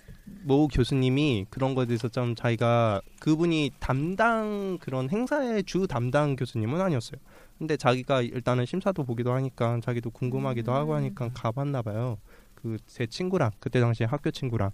모 0.45 0.69
교수님이 0.69 1.47
그런 1.51 1.75
거에 1.75 1.87
대해서 1.87 2.09
좀 2.09 2.35
자기가 2.37 3.01
그분이 3.21 3.73
담당 3.81 4.79
그런 4.81 5.11
행사의 5.11 5.65
주 5.65 5.87
담당 5.89 6.37
교수님은 6.37 6.81
아니었어요. 6.81 7.21
근데 7.61 7.77
자기가 7.77 8.23
일단은 8.23 8.65
심사도 8.67 9.05
보기도 9.05 9.33
하니까 9.35 9.79
자기도 9.85 10.11
궁금하기도 10.11 10.73
하고 10.73 10.95
하니까 10.95 11.29
가봤나 11.35 11.83
봐요. 11.83 12.19
그 12.55 12.79
제 12.87 13.07
친구랑 13.07 13.51
그때 13.61 13.81
당시에 13.81 14.07
학교 14.07 14.31
친구랑 14.33 14.71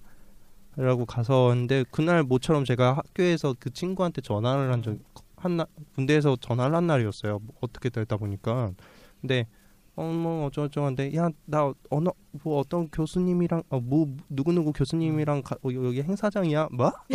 라고 0.76 1.04
가서 1.04 1.48
근데 1.48 1.84
그날 1.90 2.22
모처럼 2.22 2.64
제가 2.64 2.92
학교에서 2.94 3.54
그 3.58 3.70
친구한테 3.72 4.20
전화를 4.22 4.72
한 4.72 4.82
적 4.82 4.96
한 5.38 5.56
날 5.58 5.66
군대에서 5.96 6.36
전화를 6.40 6.74
한 6.76 6.86
날이었어요. 6.86 7.40
뭐 7.40 7.54
어떻게 7.60 7.90
되다 7.90 8.16
보니까 8.16 8.70
근데 9.20 9.46
어뭐 9.96 10.46
어쩌고저쩌고한데 10.46 11.14
야 11.16 11.28
나 11.46 11.72
어느 11.90 12.08
뭐 12.42 12.58
어떤 12.60 12.88
교수님이랑 12.90 13.62
어, 13.70 13.80
뭐 13.80 14.06
누구 14.30 14.52
누구 14.52 14.72
교수님이랑 14.72 15.42
가, 15.42 15.56
어, 15.56 15.68
여기 15.72 16.02
행사장이야 16.02 16.68
뭐? 16.72 16.92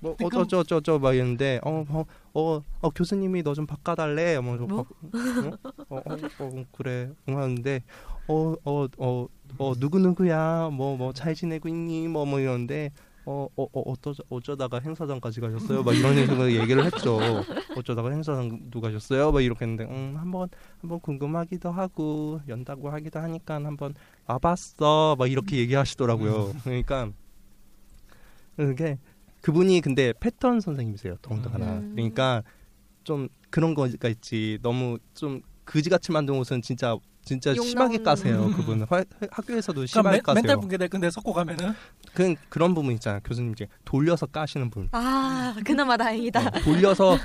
뭐? 0.00 0.14
뭐 0.18 0.26
어쩌저쩌저 0.28 0.98
막 0.98 1.14
이랬는데 1.14 1.60
어어 1.62 2.04
어, 2.34 2.62
어, 2.82 2.90
교수님이 2.90 3.42
너 3.42 3.54
좀 3.54 3.66
바꿔달래 3.66 4.38
뭐, 4.40 4.56
뭐? 4.56 4.80
어, 4.80 4.86
어, 5.88 5.96
어, 5.96 6.16
어, 6.40 6.64
그래 6.72 7.10
응 7.28 7.36
하는데 7.38 7.82
어 8.28 8.54
어 8.64 8.88
어 8.98 9.28
어 9.58 9.74
누구 9.78 9.98
누구야 9.98 10.68
뭐 10.70 10.96
뭐 10.96 11.12
잘 11.12 11.34
지내고 11.34 11.68
있니 11.68 12.08
뭐뭐 12.08 12.40
이러는데 12.40 12.90
어, 13.28 13.48
어, 13.56 13.64
어, 13.72 13.80
어떠, 13.90 14.14
어쩌다가 14.28 14.78
행사장까지 14.78 15.40
가셨어요? 15.40 15.82
막 15.82 15.96
이런 15.96 16.14
식으로 16.14 16.52
얘기를 16.52 16.84
했죠. 16.84 17.18
어쩌다가 17.76 18.10
행사장도 18.10 18.80
가셨어요? 18.80 19.32
막 19.32 19.40
이렇게 19.40 19.64
했는데, 19.64 19.82
음, 19.92 20.14
한번, 20.16 20.48
한번 20.80 21.00
궁금하기도 21.00 21.72
하고, 21.72 22.40
연다고 22.46 22.88
하기도 22.88 23.18
하니까 23.18 23.56
한번 23.56 23.94
와봤어. 24.28 25.16
막 25.18 25.28
이렇게 25.28 25.56
얘기하시더라고요. 25.56 26.52
그러니까, 26.62 27.10
그게, 28.56 28.96
그분이 29.40 29.80
근데 29.80 30.12
패턴 30.18 30.60
선생님이세요. 30.60 31.16
더군다나. 31.22 31.74
음. 31.78 31.92
그러니까, 31.94 32.42
좀 33.04 33.28
그런 33.50 33.74
거가 33.74 34.08
있지. 34.08 34.58
너무 34.62 34.98
좀 35.14 35.40
그지같이 35.64 36.10
만든 36.12 36.34
옷은 36.34 36.62
진짜, 36.62 36.96
진짜 37.22 37.54
욕 37.56 37.64
심하게. 37.64 37.98
까세요. 38.02 38.50
그분. 38.56 38.82
화- 38.88 39.04
학교에서도 39.30 39.74
그럼 39.74 39.86
심하게 39.86 40.16
멘- 40.16 40.22
까세요. 40.22 40.34
멘탈 40.42 40.56
붕괴될 40.60 40.88
건데 40.88 41.10
섞고 41.10 41.32
가면은 41.32 41.72
그 42.14 42.34
그런 42.48 42.74
부분 42.74 42.92
있잖아요. 42.94 43.20
교수님 43.24 43.52
이제 43.52 43.66
돌려서 43.84 44.26
까시는 44.26 44.70
분. 44.70 44.88
아, 44.92 45.54
그나마 45.64 45.96
다행이다. 45.96 46.40
어, 46.48 46.50
돌려서 46.64 47.16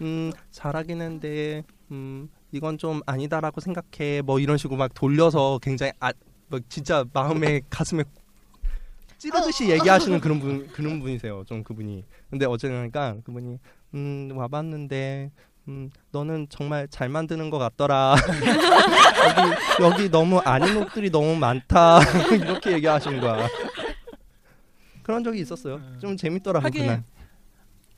음 0.00 0.30
잘하긴 0.50 1.00
했는데 1.02 1.62
음 1.90 2.28
이건 2.52 2.78
좀 2.78 3.00
아니다라고 3.06 3.60
생각해. 3.60 4.22
뭐 4.22 4.40
이런 4.40 4.56
식으로 4.56 4.78
막 4.78 4.92
돌려서 4.94 5.58
굉장히 5.62 5.92
아, 6.00 6.12
뭐 6.48 6.58
진짜 6.70 7.04
마음에 7.12 7.60
가슴에 7.70 8.02
찌르듯이 9.20 9.70
얘기하시는 9.70 10.18
그런 10.20 10.40
분 10.40 10.66
그런 10.68 10.98
분이세요. 11.00 11.44
좀 11.44 11.62
그분이. 11.62 12.04
근데 12.30 12.46
어쨌든가 12.46 13.16
그분이 13.22 13.58
음 13.94 14.30
와봤는데 14.34 15.30
음, 15.68 15.90
너는 16.10 16.46
정말 16.48 16.88
잘 16.88 17.08
만드는 17.08 17.50
것 17.50 17.58
같더라. 17.58 18.16
여기 19.78 19.84
여기 20.02 20.10
너무 20.10 20.38
아닌 20.38 20.76
옷들이 20.78 21.10
너무 21.10 21.36
많다. 21.36 22.00
이렇게 22.34 22.72
얘기하시는 22.72 23.20
거야. 23.20 23.46
그런 25.02 25.22
적이 25.22 25.40
있었어요. 25.40 25.80
좀 26.00 26.16
재밌더라고 26.16 26.64
하긴 26.64 26.82
그날. 26.82 27.04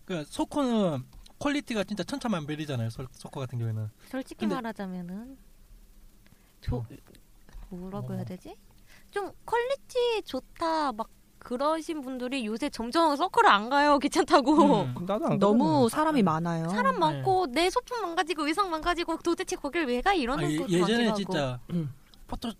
그 0.04 0.24
서코는 0.26 1.04
퀄리티가 1.38 1.84
진짜 1.84 2.02
천차만별이잖아요. 2.04 2.90
소- 2.90 3.06
서코 3.12 3.40
같은 3.40 3.58
경우에는. 3.58 3.88
솔직히 4.08 4.40
근데- 4.40 4.56
말하자면은 4.56 5.36
조 6.60 6.76
어. 6.76 6.86
뭐라고 7.70 8.08
뭐, 8.08 8.16
해야 8.16 8.24
뭐. 8.24 8.24
되지? 8.24 8.54
좀 9.12 9.30
퀄리티 9.44 10.22
좋다 10.24 10.92
막 10.92 11.08
그러신 11.38 12.02
분들이 12.02 12.46
요새 12.46 12.70
점점 12.70 13.14
서클을 13.16 13.48
안 13.48 13.68
가요 13.68 13.98
귀찮다고 14.00 14.82
음. 14.82 14.94
나도 15.06 15.26
안 15.26 15.38
너무. 15.38 15.88
사람이 15.88 16.22
많아요. 16.22 16.68
사람 16.68 16.94
네. 16.94 17.00
많고 17.00 17.46
내 17.48 17.68
소품 17.68 18.00
망가지고 18.00 18.46
의상 18.46 18.70
망가지고 18.70 19.18
도대체 19.18 19.56
거길 19.56 19.84
왜 19.86 20.00
가 20.00 20.14
이러는 20.14 20.44
아, 20.44 20.50
예, 20.50 20.56
것도 20.56 20.70
예전에 20.70 21.06
많기도 21.08 21.32
진짜. 21.32 21.60
음, 21.70 21.92
포토 22.26 22.50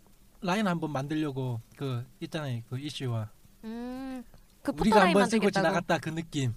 라인 0.41 0.67
한번 0.67 0.91
만들려고 0.91 1.61
그 1.77 2.05
있잖아요. 2.21 2.61
그 2.69 2.79
이슈와 2.79 3.29
음, 3.65 4.25
그 4.63 4.73
우리가 4.73 4.85
포토라인 4.97 5.17
한번 5.17 5.31
쓰고 5.31 5.51
지나갔다 5.51 5.99
그 5.99 6.11
느낌. 6.11 6.53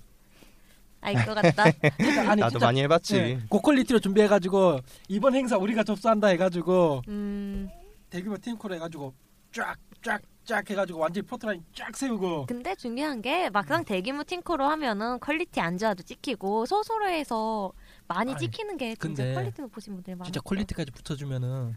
알것 1.01 1.35
같다 1.35 1.63
아니 2.31 2.41
나도 2.41 2.53
진짜 2.53 2.65
많이 2.65 2.81
해봤지. 2.81 3.15
예, 3.17 3.39
고퀄리티로 3.49 3.99
준비해가지고 3.99 4.79
이번 5.09 5.35
행사 5.35 5.55
우리가 5.57 5.83
접수한다 5.83 6.29
해가지고 6.29 7.03
음 7.07 7.69
대규모 8.09 8.37
팀코 8.39 8.73
해가지고 8.73 9.13
쫙쫙 9.55 10.21
쫙 10.43 10.69
해가지고 10.69 10.99
완전히 10.99 11.25
포토라인 11.25 11.63
쫙 11.73 11.95
세우고 11.95 12.45
근데 12.47 12.75
중요한 12.75 13.21
게 13.21 13.49
막상 13.49 13.83
대규모 13.85 14.23
팀코로 14.23 14.65
하면은 14.65 15.19
퀄리티 15.19 15.59
안 15.61 15.77
좋아도 15.77 16.03
찍히고 16.03 16.65
소수로 16.65 17.18
해서 17.18 17.71
많이 18.07 18.33
아니, 18.33 18.39
찍히는 18.39 18.77
게 18.77 18.95
진짜 18.95 19.23
근데 19.23 19.33
퀄리티 19.33 19.61
높으신 19.61 19.93
분들이 19.95 20.13
많아요 20.15 20.25
진짜 20.25 20.41
퀄리티까지 20.41 20.91
붙여주면은 20.91 21.75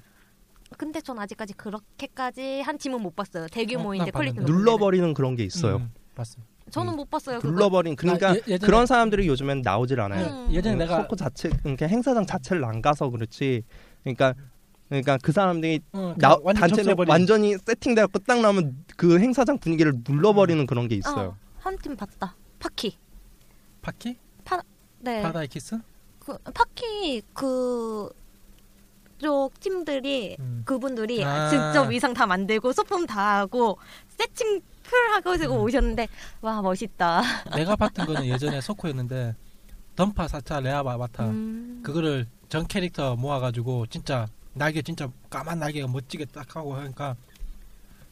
근데 0.77 1.01
전 1.01 1.19
아직까지 1.19 1.55
그렇게까지 1.55 2.61
한 2.63 2.77
팀은 2.77 3.01
못 3.01 3.15
봤어요 3.17 3.47
대규모인데 3.47 4.11
어, 4.11 4.13
난 4.13 4.13
퀄리티 4.13 4.41
눌러버리는 4.41 5.15
그런 5.15 5.37
게 5.37 5.45
있어요. 5.45 5.77
음. 5.77 5.91
데는. 6.15 6.25
저는 6.71 6.97
못 6.97 7.09
봤어요 7.09 7.39
눌러버린 7.43 7.95
그러니까 7.97 8.31
아, 8.31 8.35
예- 8.35 8.41
예전에- 8.41 8.67
그런 8.67 8.85
사람들이 8.87 9.27
요즘엔 9.29 9.63
나오질 9.63 10.01
않아요. 10.01 10.27
음. 10.27 10.53
예전에 10.53 10.75
음, 10.75 10.79
내가 10.79 11.03
서코 11.03 11.15
자체 11.17 11.49
그러니까 11.63 11.87
행사장 11.87 12.27
자체를 12.27 12.65
안 12.65 12.83
가서 12.83 13.09
그렇지. 13.09 13.63
그러니까 14.03 14.35
그러니까 14.89 15.19
그 15.23 15.33
사람들이 15.33 15.81
어, 15.93 16.15
나 16.19 16.37
완전 16.43 16.69
단체로 16.69 16.95
완전히 17.07 17.57
세팅돼갖고 17.65 18.21
딱 18.21 18.41
나오면 18.41 18.85
그 18.97 19.19
행사장 19.19 19.59
분위기를 19.59 19.95
눌러버리는 20.09 20.65
그런 20.67 20.89
게 20.89 20.95
있어요. 20.95 21.37
한팀 21.61 21.97
봤다 21.97 22.35
파키 22.59 22.97
파키 23.83 24.17
네 25.01 25.23
바다의 25.23 25.49
키스. 25.49 25.79
그, 26.19 26.37
파키 26.53 27.23
그 27.33 28.11
쪽 29.19 29.59
팀들이 29.61 30.37
음. 30.39 30.63
그분들이 30.65 31.25
아. 31.25 31.49
직접 31.51 31.91
의상 31.91 32.15
다 32.15 32.27
만들고 32.27 32.73
소품 32.73 33.07
다 33.07 33.39
하고 33.39 33.79
세팅 34.09 34.61
풀 34.83 34.99
하고 35.13 35.33
음. 35.33 35.61
오셨는데 35.61 36.09
와 36.41 36.63
멋있다. 36.63 37.23
내가 37.55 37.75
봤던 37.77 38.07
거는 38.07 38.27
예전에 38.27 38.61
서코였는데 38.61 39.35
던파 39.97 40.29
사차 40.29 40.61
레어 40.61 40.97
아바타 40.97 41.27
음. 41.27 41.81
그거를 41.85 42.27
전 42.49 42.67
캐릭터 42.67 43.17
모아가지고 43.17 43.87
진짜 43.87 44.29
날개 44.55 44.83
진짜 44.83 45.11
까만 45.31 45.59
날개가 45.59 45.89
멋지게 45.89 46.27
딱 46.27 46.57
하고 46.57 46.75
하니까 46.75 47.17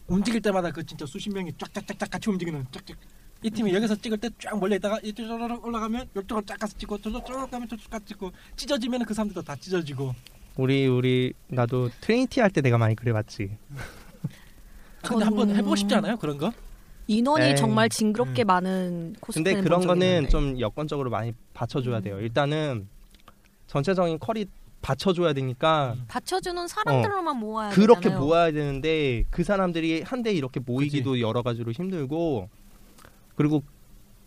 움직일 0.07 0.41
때마다 0.41 0.71
그 0.71 0.85
진짜 0.85 1.05
수십 1.07 1.31
명이 1.33 1.53
쫙쫙쫙쫙 1.59 2.11
같이 2.11 2.31
움직이는 2.31 2.65
쫙쫙 2.71 2.97
이 3.43 3.51
팀이 3.51 3.75
여기서 3.75 3.97
찍을 3.97 4.19
때 4.19 4.31
쫙 4.39 4.59
멀리 4.59 4.77
있다가 4.77 4.99
이쪽으로 5.03 5.61
올라가면 5.63 6.09
이쪽으로 6.17 6.43
쫙 6.47 6.59
가서 6.59 6.77
찍고 6.79 6.99
저쪽 6.99 7.27
쭉 7.27 7.51
가면 7.51 7.69
저쪽 7.69 7.91
가서 7.91 8.05
찍고 8.05 8.33
찢어지면 8.57 9.05
그 9.05 9.15
사람들도 9.15 9.43
다 9.43 9.57
찢어지고 9.57 10.15
우리 10.57 10.87
우리 10.87 11.33
나도 11.49 11.91
트리니티 12.01 12.41
할 12.41 12.51
때 12.51 12.63
내가 12.63 12.79
많이 12.79 12.95
그래봤지. 12.95 13.59
아, 15.03 15.09
근데 15.09 15.25
한번 15.25 15.55
해보고 15.55 15.77
싶지 15.77 15.95
않아요 15.97 16.17
그런 16.17 16.39
거? 16.39 16.51
인원이 17.09 17.45
에이. 17.51 17.57
정말 17.57 17.89
징그럽게 17.91 18.45
음. 18.45 18.47
많은 18.47 19.17
코스프레. 19.21 19.53
근데 19.55 19.63
그런 19.63 19.87
거는 19.87 20.29
좀 20.31 20.59
여건적으로 20.59 21.11
많이 21.11 21.33
받쳐줘야 21.53 22.01
돼요. 22.01 22.19
일단은 22.21 22.89
전체적인 23.67 24.19
퀄이 24.19 24.47
받쳐줘야 24.91 25.33
되니까 25.33 25.95
음. 25.97 26.05
받쳐주는 26.07 26.69
사람들로만 26.69 27.37
모아야 27.39 27.71
그렇게 27.71 28.03
되잖아요. 28.03 28.21
모아야 28.25 28.53
되는데 28.53 29.25
그 29.31 29.43
사람들이 29.43 30.03
한데 30.03 30.33
이렇게 30.33 30.61
모이기도 30.61 31.19
여러 31.21 31.43
가지로 31.43 31.73
힘들고 31.73 32.49
그리고 33.35 33.65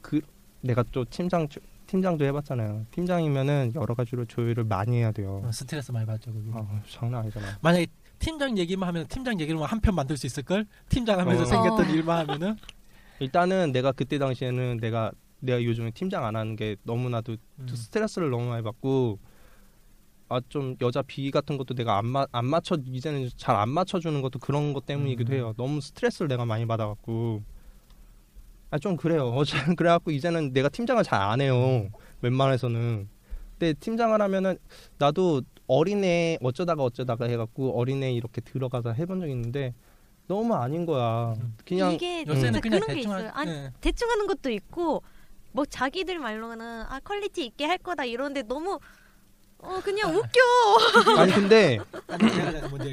그 0.02 0.20
내가 0.60 0.84
또 0.92 1.06
팀장 1.06 1.48
팀장도 1.88 2.26
해봤잖아요. 2.26 2.86
팀장이면은 2.92 3.72
여러 3.76 3.96
가지로 3.96 4.26
조율을 4.26 4.66
많이 4.66 4.98
해야 4.98 5.14
돼요. 5.14 5.42
어, 5.46 5.52
스트레스 5.54 5.94
많이 5.94 6.06
받죠 6.06 6.34
그게. 6.34 6.52
아, 6.54 6.82
장난 6.90 7.22
아니잖아. 7.22 7.58
만약에 7.62 7.88
팀장 8.20 8.58
얘기만 8.58 8.86
하면 8.90 9.08
팀장 9.08 9.40
얘기로만 9.40 9.70
한 9.70 9.80
편 9.80 9.96
만들 9.96 10.18
수 10.18 10.28
있을 10.28 10.44
걸? 10.44 10.66
팀장 10.90 11.20
하면서 11.20 11.44
어. 11.44 11.46
생겼던 11.46 11.86
어. 11.86 11.90
일만 11.90 12.20
하면은 12.28 12.58
일단은 13.20 13.72
내가 13.72 13.94
그때 13.94 14.20
당시에는 14.20 14.80
내가 14.82 15.12
내가 15.40 15.64
요즘에 15.64 15.92
팀장 15.92 16.26
안 16.26 16.36
하는 16.36 16.58
게 16.58 16.76
너무나도 16.84 17.38
음. 17.60 17.68
스트레스를 17.74 18.30
너무 18.30 18.50
많이 18.50 18.62
받고 18.62 19.20
아 20.30 20.40
좀 20.50 20.76
여자 20.82 21.02
비위 21.02 21.32
같은 21.32 21.58
것도 21.58 21.74
내가 21.74 21.98
안, 21.98 22.06
마, 22.06 22.26
안 22.32 22.46
맞춰 22.46 22.78
이제는 22.86 23.30
잘 23.36 23.56
안 23.56 23.70
맞춰주는 23.70 24.22
것도 24.22 24.40
그런 24.40 24.74
것 24.74 24.86
때문이기도 24.86 25.34
음. 25.34 25.36
해요. 25.36 25.54
너무 25.58 25.82
스트레스를 25.82 26.28
내가 26.28 26.46
많이 26.46 26.66
받아갖고 26.66 27.42
아 28.72 28.78
좀 28.78 28.96
그래요. 28.96 29.30
어제 29.36 29.58
그래갖고 29.76 30.12
이제는 30.12 30.54
내가 30.54 30.70
팀장을 30.70 31.04
잘 31.04 31.20
안 31.22 31.42
해요. 31.42 31.90
웬만해서는. 32.22 33.10
근데 33.58 33.74
팀코를 33.74 34.22
하면은 34.22 34.58
나도 35.00 35.42
어린애 35.68 36.38
어쩌다가 36.42 36.84
어쩌다가 36.84 37.26
해갖고 37.26 37.78
어린애 37.80 38.12
이렇게 38.12 38.40
들어가서 38.42 38.94
해본 38.94 39.20
적 39.22 39.30
있는데 39.30 39.74
너무 40.28 40.54
아닌 40.54 40.86
거야. 40.86 41.34
음. 41.42 41.58
그냥 41.66 41.94
이게 41.94 42.22
요새는 42.28 42.54
진짜 42.54 42.60
그냥 42.62 42.80
그런 42.82 42.88
게 42.88 42.94
대충 42.94 43.00
있어요. 43.12 43.28
하, 43.30 43.40
아니 43.40 43.52
네. 43.52 43.72
대충 43.82 44.10
하는 44.12 44.28
것도 44.28 44.52
있고 44.52 45.02
뭐 45.52 45.66
자기들 45.66 46.20
말로는 46.20 46.84
아 46.88 47.00
퀄리티 47.04 47.46
있게 47.48 47.66
할 47.66 47.80
거다 47.80 48.06
이러는데 48.06 48.44
너무 48.44 48.80
어 49.62 49.80
그냥 49.84 50.16
웃겨. 50.16 50.40
아니 51.20 51.32
근데 51.34 51.80
먼저. 52.72 52.90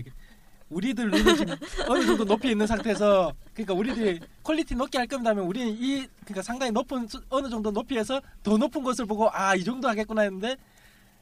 우리들 0.68 1.10
눈은 1.10 1.36
지금 1.36 1.54
어느 1.88 2.04
정도 2.04 2.24
높이 2.24 2.50
있는 2.50 2.66
상태에서 2.66 3.32
그러니까 3.54 3.72
우리들이 3.74 4.18
퀄리티 4.42 4.74
높게 4.74 4.98
할 4.98 5.06
겁니다면 5.06 5.44
우리는 5.44 5.68
이 5.78 6.08
그러니까 6.24 6.42
상당히 6.42 6.72
높은 6.72 7.06
수- 7.06 7.22
어느 7.28 7.48
정도 7.48 7.70
높이에서 7.70 8.20
더 8.42 8.56
높은 8.56 8.82
것을 8.82 9.06
보고 9.06 9.30
아 9.32 9.54
이 9.54 9.62
정도 9.62 9.86
하겠구나 9.88 10.22
했는데 10.22 10.56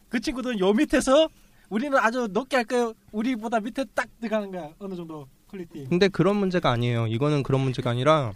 그 0.09 0.19
친구들은 0.19 0.59
요 0.61 0.73
밑에서 0.73 1.29
우리는 1.69 1.97
아주 1.99 2.27
높게 2.31 2.57
할 2.57 2.65
거예요. 2.65 2.95
우리보다 3.13 3.61
밑에 3.61 3.85
딱 3.95 4.07
들어가는 4.19 4.51
거야 4.51 4.71
어느 4.79 4.95
정도 4.97 5.29
퀄리티. 5.49 5.87
근데 5.91 6.09
그런 6.09 6.37
문제가 6.37 6.71
아니에요. 6.71 7.07
이거는 7.09 7.43
그런 7.43 7.61
문제가 7.61 7.91
아니라 7.91 8.33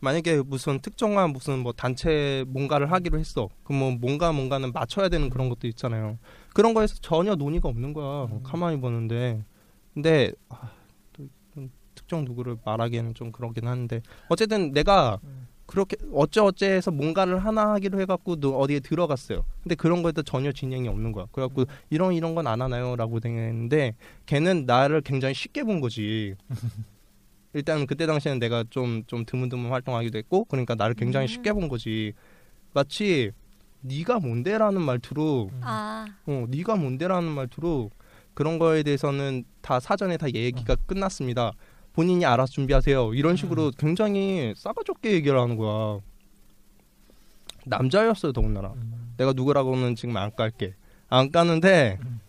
만약에 0.00 0.42
무슨 0.42 0.80
특정한 0.80 1.30
무슨 1.30 1.58
뭐 1.60 1.72
단체 1.72 2.44
뭔가를 2.48 2.90
하기로 2.90 3.18
했어. 3.18 3.48
그럼 3.64 3.78
뭐 3.80 3.90
뭔가 3.92 4.32
뭔가는 4.32 4.72
맞춰야 4.72 5.08
되는 5.08 5.28
그런 5.30 5.48
것도 5.48 5.66
있잖아요. 5.68 6.18
그런 6.54 6.74
거에서 6.74 6.94
전혀 7.00 7.34
논의가 7.34 7.68
없는 7.68 7.92
거야. 7.92 8.24
음. 8.24 8.42
가만히 8.42 8.80
보는데. 8.80 9.44
근데 9.94 10.32
아, 10.48 10.70
또좀 11.12 11.70
특정 11.94 12.24
누구를 12.24 12.56
말하기에는 12.64 13.14
좀 13.14 13.30
그러긴 13.32 13.66
하는데 13.66 14.00
어쨌든 14.28 14.72
내가 14.72 15.18
음. 15.24 15.48
그렇게 15.66 15.96
어째 16.12 16.40
어째 16.40 16.66
해서 16.72 16.90
뭔가를 16.90 17.38
하나 17.44 17.70
하기로 17.74 18.00
해갖고 18.00 18.40
너 18.40 18.50
어디에 18.56 18.80
들어갔어요. 18.80 19.44
근데 19.62 19.74
그런 19.76 20.02
거에도 20.02 20.22
전혀 20.22 20.50
진행이 20.50 20.88
없는 20.88 21.12
거야. 21.12 21.26
그래갖고 21.30 21.66
이런 21.90 22.12
이런 22.14 22.34
건 22.34 22.46
안 22.48 22.60
하나요라고 22.62 23.20
되는데 23.20 23.94
걔는 24.26 24.64
나를 24.66 25.02
굉장히 25.02 25.34
쉽게 25.34 25.62
본 25.62 25.80
거지. 25.80 26.34
일단 27.52 27.86
그때 27.86 28.06
당시에는 28.06 28.38
내가 28.38 28.64
좀 28.70 29.02
좀 29.06 29.24
드문드문 29.24 29.70
활동하기도 29.72 30.18
했고 30.18 30.44
그러니까 30.44 30.74
나를 30.74 30.94
굉장히 30.94 31.24
음. 31.24 31.28
쉽게 31.28 31.52
본 31.52 31.68
거지. 31.68 32.12
마치 32.72 33.32
네가 33.80 34.20
뭔데라는 34.20 34.80
말투로 34.82 35.50
음. 35.52 35.60
아어 35.62 36.46
네가 36.48 36.76
뭔데라는 36.76 37.28
말투로 37.30 37.90
그런 38.34 38.58
거에 38.58 38.82
대해서는 38.82 39.44
다 39.62 39.80
사전에 39.80 40.16
다 40.16 40.28
얘기가 40.32 40.76
끝났습니다. 40.86 41.52
본인이 41.92 42.24
알아서 42.24 42.52
준비하세요. 42.52 43.14
이런 43.14 43.36
식으로 43.36 43.72
굉장히 43.76 44.54
싸가지 44.56 44.92
없게 44.92 45.12
얘기를 45.12 45.38
하는 45.38 45.56
거야. 45.56 45.98
남자였어요 47.66 48.32
더군다나. 48.32 48.68
음. 48.76 49.14
내가 49.16 49.32
누구라고는 49.32 49.96
지금 49.96 50.16
안 50.16 50.34
깔게. 50.34 50.74
안 51.08 51.30
까는데 51.30 51.98
음. 52.04 52.20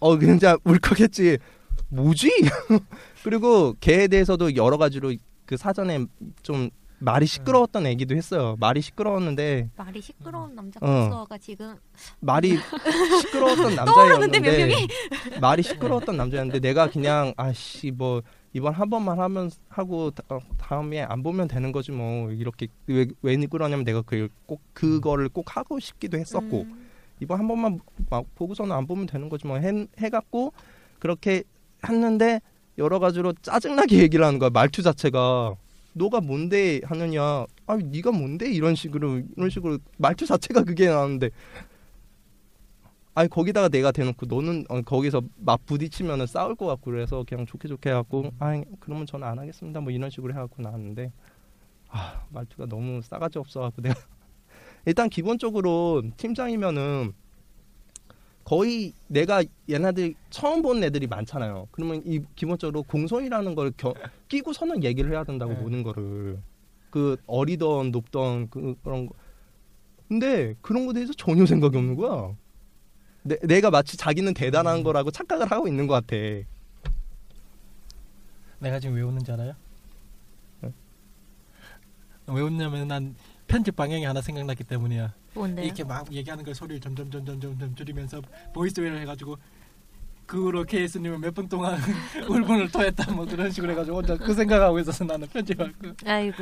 어 0.00 0.18
진짜 0.18 0.56
울컥했지. 0.64 1.38
뭐지? 1.88 2.30
그리고 3.24 3.74
걔에 3.80 4.08
대해서도 4.08 4.56
여러 4.56 4.76
가지로 4.78 5.12
그 5.46 5.56
사전에 5.56 6.06
좀 6.42 6.70
말이 7.00 7.26
시끄러웠던 7.26 7.86
얘기도 7.86 8.14
했어요. 8.14 8.56
말이 8.60 8.82
시끄러웠는데 8.82 9.70
말이 9.76 10.00
시끄러운 10.00 10.54
남자 10.54 10.78
어. 10.82 11.08
코스가 11.08 11.38
지금 11.38 11.76
말이 12.20 12.56
시끄러웠던 13.22 13.74
남자였는데 13.74 14.86
말이 15.40 15.62
시끄러웠던 15.62 16.16
남자였는데 16.16 16.60
내가 16.60 16.90
그냥 16.90 17.32
아씨 17.36 17.90
뭐 17.90 18.22
이번 18.52 18.74
한 18.74 18.90
번만 18.90 19.18
하면 19.18 19.50
하고 19.68 20.10
다, 20.10 20.22
어, 20.28 20.40
다음에 20.58 21.02
안 21.02 21.22
보면 21.22 21.48
되는 21.48 21.72
거지 21.72 21.90
뭐 21.90 22.30
이렇게 22.32 22.68
왜, 22.86 23.06
왜 23.22 23.36
그러냐면 23.46 23.84
내가 23.84 24.02
그꼭 24.02 24.60
그거를 24.74 25.30
꼭 25.30 25.56
하고 25.56 25.80
싶기도 25.80 26.18
했었고 26.18 26.62
음, 26.62 26.90
이번 27.20 27.38
한 27.38 27.48
번만 27.48 27.80
막 28.10 28.24
보고서는 28.34 28.76
안 28.76 28.86
보면 28.86 29.06
되는 29.06 29.28
거지 29.30 29.46
뭐 29.46 29.56
해, 29.56 29.86
해갖고 29.98 30.52
그렇게 30.98 31.44
했는데 31.88 32.40
여러 32.78 32.98
가지로 32.98 33.32
짜증나게 33.42 33.98
얘기를 33.98 34.24
하는 34.24 34.38
거야 34.38 34.50
말투 34.50 34.82
자체가 34.82 35.54
너가 35.92 36.20
뭔데 36.20 36.80
하느냐 36.84 37.46
아 37.66 37.76
네가 37.76 38.12
뭔데? 38.12 38.50
이런 38.50 38.74
식으로 38.74 39.20
이런 39.36 39.50
식으로 39.50 39.78
말투 39.96 40.26
자체가 40.26 40.64
그게 40.64 40.88
나오는데. 40.88 41.30
아니 43.12 43.28
거기다가 43.28 43.68
내가 43.68 43.90
대놓고 43.92 44.26
너는 44.26 44.64
어, 44.68 44.80
거기서 44.82 45.22
막 45.36 45.66
부딪히면은 45.66 46.26
싸울 46.26 46.54
것 46.54 46.66
같고 46.66 46.90
그래서 46.92 47.24
그냥 47.28 47.44
좋게 47.44 47.66
좋게 47.68 47.90
해갖고 47.90 48.30
아 48.38 48.62
그러면 48.78 49.04
저는 49.06 49.26
안 49.26 49.38
하겠습니다. 49.38 49.80
뭐 49.80 49.90
이런 49.92 50.10
식으로 50.10 50.32
해갖고 50.32 50.62
나왔는데. 50.62 51.12
아 51.88 52.24
말투가 52.30 52.66
너무 52.66 53.02
싸가지 53.02 53.38
없어갖고 53.38 53.82
내가. 53.82 53.94
일단 54.86 55.08
기본적으로 55.08 56.02
팀장이면은 56.16 57.12
거의 58.50 58.92
내가 59.06 59.44
얘네들 59.70 60.12
처음 60.28 60.60
본 60.60 60.82
애들이 60.82 61.06
많잖아요. 61.06 61.68
그러면 61.70 62.02
이 62.04 62.20
기본적으로 62.34 62.82
공손이라는 62.82 63.54
걸 63.54 63.70
겨, 63.76 63.94
끼고서는 64.26 64.82
얘기를 64.82 65.12
해야 65.12 65.22
된다고 65.22 65.52
네. 65.52 65.60
보는 65.60 65.84
거를 65.84 66.42
그 66.90 67.16
어리던 67.28 67.92
높던 67.92 68.50
그, 68.50 68.74
그런 68.82 69.06
거. 69.06 69.14
근데 70.08 70.56
그런 70.62 70.84
거에 70.84 70.94
대해서 70.94 71.12
전혀 71.12 71.46
생각이 71.46 71.76
없는 71.76 71.94
거야. 71.94 72.34
내, 73.22 73.38
내가 73.44 73.70
마치 73.70 73.96
자기는 73.96 74.34
대단한 74.34 74.82
거라고 74.82 75.12
착각을 75.12 75.48
하고 75.48 75.68
있는 75.68 75.86
것 75.86 75.94
같아. 75.94 76.16
내가 78.58 78.80
지금 78.80 78.96
왜 78.96 79.02
웃는지 79.02 79.30
알아요? 79.30 79.54
네. 80.62 80.72
왜 82.26 82.40
웃냐면 82.40 82.88
난 82.88 83.14
편집 83.46 83.76
방향이 83.76 84.02
하나 84.04 84.20
생각났기 84.20 84.64
때문이야. 84.64 85.19
뭔데요? 85.34 85.64
이렇게 85.66 85.84
막 85.84 86.12
얘기하는 86.12 86.44
걸 86.44 86.54
소리를 86.54 86.80
점점 86.80 87.10
점점 87.10 87.40
점점 87.40 87.74
줄이면서 87.74 88.20
보이스웨어를 88.52 89.00
해가지고 89.02 89.36
그렇게 90.26 90.82
예수님은 90.82 91.20
몇 91.20 91.32
분 91.34 91.48
동안 91.48 91.76
울분을 92.28 92.70
토했다 92.70 93.12
뭐 93.12 93.24
그런 93.26 93.50
식으로 93.50 93.72
해가지고 93.72 93.96
혼자 93.98 94.16
그 94.16 94.32
생각하고 94.32 94.78
있어서 94.78 95.04
나는 95.04 95.26
편집할 95.28 95.72
거. 95.72 95.92
아이고. 96.06 96.36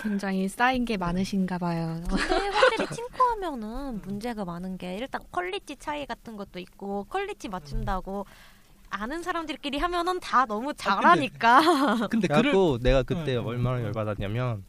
굉장히 0.00 0.48
쌓인 0.48 0.84
게 0.84 0.96
많으신가 0.96 1.58
봐요. 1.58 2.00
근데 2.08 2.48
확실히 2.48 2.86
친구하면은 2.94 4.00
문제가 4.02 4.44
많은 4.44 4.76
게 4.78 4.96
일단 4.96 5.20
quality 5.32 5.76
차이 5.76 6.06
같은 6.06 6.36
것도 6.36 6.58
있고 6.60 7.04
quality 7.04 7.48
맞춘다고 7.48 8.24
아는 8.88 9.22
사람들끼리 9.22 9.78
하면은 9.78 10.18
다 10.20 10.46
너무 10.46 10.74
잘하니까. 10.74 12.08
근데 12.08 12.26
글을 12.28 12.42
그래갖고 12.52 12.78
내가 12.78 13.02
그때 13.02 13.36
응, 13.36 13.42
응, 13.42 13.46
얼마나 13.46 13.78
응. 13.78 13.84
열받았냐면 13.84 14.64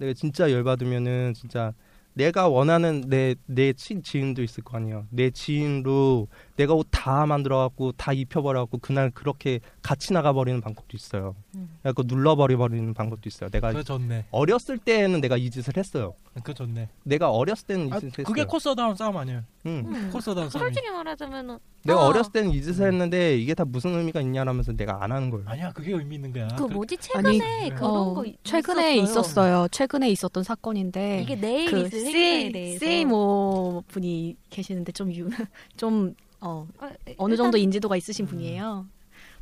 내가 0.00 0.12
진짜 0.14 0.50
열받으면은 0.50 1.34
진짜 1.34 1.74
내가 2.14 2.48
원하는 2.48 3.02
내 3.08 3.36
내 3.46 3.72
지인도 3.72 4.42
있을 4.42 4.64
거 4.64 4.76
아니야. 4.76 5.06
내 5.10 5.30
지인으로 5.30 6.28
내가 6.60 6.74
옷 6.74 6.88
다 6.90 7.24
만들어갖고 7.24 7.92
다 7.92 8.12
입혀버려갖고 8.12 8.76
그날 8.78 9.10
그렇게 9.10 9.60
같이 9.80 10.12
나가버리는 10.12 10.60
방법도 10.60 10.94
있어요. 10.94 11.34
음. 11.54 11.70
그래갖고 11.80 12.02
눌러버려 12.06 12.58
버리는 12.58 12.92
방법도 12.92 13.26
있어요. 13.30 13.48
내가. 13.48 13.72
어렸을 14.30 14.76
때는 14.76 15.22
내가 15.22 15.38
이 15.38 15.48
짓을 15.48 15.74
했어요. 15.78 16.14
그거 16.34 16.52
좋네. 16.52 16.88
내가 17.04 17.30
어렸을 17.30 17.66
때는 17.66 17.88
이 17.88 17.92
아, 17.92 17.94
짓을 17.96 18.08
했어요. 18.10 18.24
그게 18.24 18.44
코스다운 18.44 18.94
싸움 18.96 19.16
아니에요? 19.16 19.42
응. 19.64 19.84
음. 19.86 20.10
코스다운 20.12 20.50
싸움. 20.50 20.66
솔직히 20.66 20.90
말하자면은 20.90 21.58
내가 21.84 22.04
어. 22.04 22.08
어렸을 22.08 22.32
때는 22.32 22.50
이 22.50 22.60
짓을 22.60 22.86
했는데 22.88 23.38
이게 23.38 23.54
다 23.54 23.64
무슨 23.64 23.94
의미가 23.96 24.20
있냐라면서 24.20 24.72
내가 24.72 25.02
안 25.02 25.10
하는 25.12 25.30
거예요. 25.30 25.46
아니야 25.48 25.72
그게 25.72 25.92
의미 25.92 26.16
있는 26.16 26.30
거야. 26.34 26.48
그 26.48 26.66
그- 26.66 26.72
뭐지 26.74 26.98
최근에 26.98 27.28
아니, 27.40 27.70
그런 27.70 27.90
어, 27.90 28.14
거 28.14 28.24
최근에 28.44 28.96
있었어요. 28.98 29.20
있었어요. 29.22 29.68
최근에 29.68 30.10
있었던 30.10 30.42
사건인데 30.44 31.22
이게 31.22 31.36
내일 31.36 31.70
그 31.70 31.86
있을 31.86 31.98
행사에 32.04 32.52
대해서 32.52 32.78
세이모 32.80 33.84
분이 33.88 34.36
계시는데 34.50 34.92
좀 34.92 35.10
유, 35.14 35.30
좀 35.78 36.14
어, 36.40 36.66
어, 36.78 36.90
어느 37.18 37.36
정도 37.36 37.56
인지도가 37.58 37.96
있으신 37.96 38.24
음. 38.24 38.28
분이에요. 38.30 38.86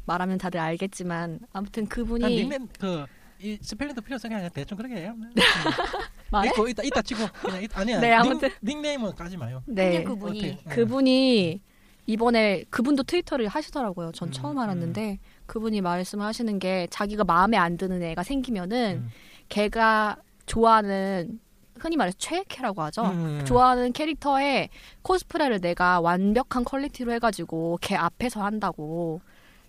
말하면 0.07 0.39
다들 0.39 0.59
알겠지만 0.61 1.41
아무튼 1.53 1.85
난 1.85 1.89
그분이 1.89 2.25
닉네임 2.37 2.67
그 2.79 3.07
이 3.41 3.57
스펠링도 3.61 4.01
필요성이 4.03 4.35
아니라 4.35 4.49
대충 4.49 4.77
그렇게 4.77 4.97
해요. 4.97 5.15
말해? 6.31 6.51
이거 6.53 6.69
이따 6.69 6.83
이따 6.83 7.01
치고 7.01 7.21
그냥 7.41 7.63
이- 7.63 7.69
아니야. 7.73 8.01
네, 8.01 8.13
아무튼. 8.13 8.51
닉, 8.63 8.81
네임은 8.81 9.15
까지 9.15 9.37
마요. 9.37 9.63
네 9.67 10.03
그분이 10.03 10.39
어떻게? 10.39 10.59
응. 10.67 10.75
그분이 10.75 11.61
이번에 12.07 12.65
그분도 12.71 13.05
트위터를 13.05 13.47
하시더라고요. 13.47 14.11
전 14.13 14.29
음, 14.29 14.33
처음 14.33 14.59
알았는데 14.59 15.19
그분이 15.47 15.81
말씀하시는 15.83 16.59
게 16.59 16.89
자기가 16.91 17.23
마음에 17.25 17.57
안 17.57 17.77
드는 17.77 18.03
애가 18.03 18.25
생기면은 18.25 19.03
음. 19.05 19.11
걔가 19.49 20.17
좋아하는 20.47 21.39
흔히 21.81 21.97
말해서 21.97 22.17
최애캐라고 22.19 22.83
하죠. 22.83 23.03
음. 23.07 23.45
좋아하는 23.47 23.93
캐릭터의 23.93 24.69
코스프레를 25.03 25.61
내가 25.61 26.01
완벽한 26.01 26.65
퀄리티로 26.65 27.13
해가지고 27.13 27.79
걔 27.81 27.97
앞에서 27.97 28.43
한다고. 28.45 29.21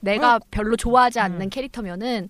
내가 0.02 0.40
별로 0.52 0.76
좋아하지 0.76 1.20
않는 1.20 1.42
음. 1.42 1.50
캐릭터면은 1.50 2.30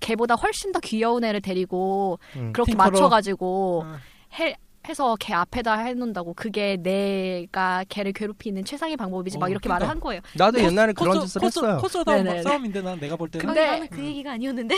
걔보다 0.00 0.34
훨씬 0.34 0.72
더 0.72 0.80
귀여운 0.80 1.24
애를 1.24 1.40
데리고 1.40 2.18
응. 2.36 2.52
그렇게 2.52 2.72
팅커로. 2.72 2.90
맞춰가지고 2.90 3.84
어. 3.86 3.96
해, 4.38 4.56
해서 4.88 5.16
걔 5.18 5.34
앞에다 5.34 5.74
해놓는다고 5.78 6.34
그게 6.34 6.76
내가 6.76 7.84
걔를 7.88 8.12
괴롭히는 8.12 8.64
최상의 8.64 8.96
방법이지 8.96 9.38
막 9.38 9.46
어, 9.46 9.48
이렇게 9.48 9.64
그러니까. 9.64 9.74
말을 9.84 9.88
한 9.90 10.00
거예요. 10.00 10.20
나도 10.36 10.60
옛날에 10.60 10.92
그런 10.92 11.14
코스- 11.18 11.26
짓을 11.26 11.40
코스- 11.40 11.58
했어요. 11.58 11.78
코스다운 11.80 12.18
네네네. 12.24 12.42
싸움인데 12.42 12.82
난 12.82 13.00
내가 13.00 13.16
볼 13.16 13.28
때는. 13.28 13.46
근데- 13.46 13.60
근데 13.60 13.72
나는 13.72 13.88
그 13.88 14.04
얘기가 14.04 14.32
아니었는데 14.32 14.74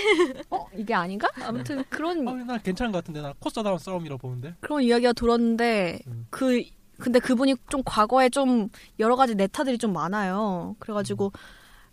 어 0.51 0.67
이게 0.77 0.95
아닌가? 0.95 1.29
아무튼 1.43 1.85
그런 1.91 2.27
어, 2.27 2.33
난 2.35 2.61
괜찮은 2.63 2.91
것 2.93 2.99
같은데 2.99 3.21
난 3.21 3.35
코스다운 3.39 3.79
싸움이라고 3.79 4.19
보는데. 4.19 4.55
그런 4.61 4.83
이야기가 4.83 5.13
들었는데 5.13 6.01
음. 6.07 6.27
그 6.31 6.63
근데 6.99 7.19
그분이 7.21 7.55
좀 7.69 7.83
과거에 7.85 8.29
좀 8.29 8.69
여러 8.99 9.15
가지 9.15 9.35
네타들이 9.35 9.79
좀 9.79 9.93
많아요. 9.93 10.75
그래가지고 10.81 11.33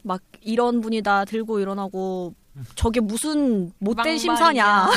막 0.02 0.22
이런 0.42 0.82
분이다 0.82 1.26
들고 1.26 1.60
일어나고 1.60 2.34
음. 2.38 2.45
저게 2.76 3.00
무슨 3.02 3.72
못된. 3.80 4.18
심사냐 4.18 4.88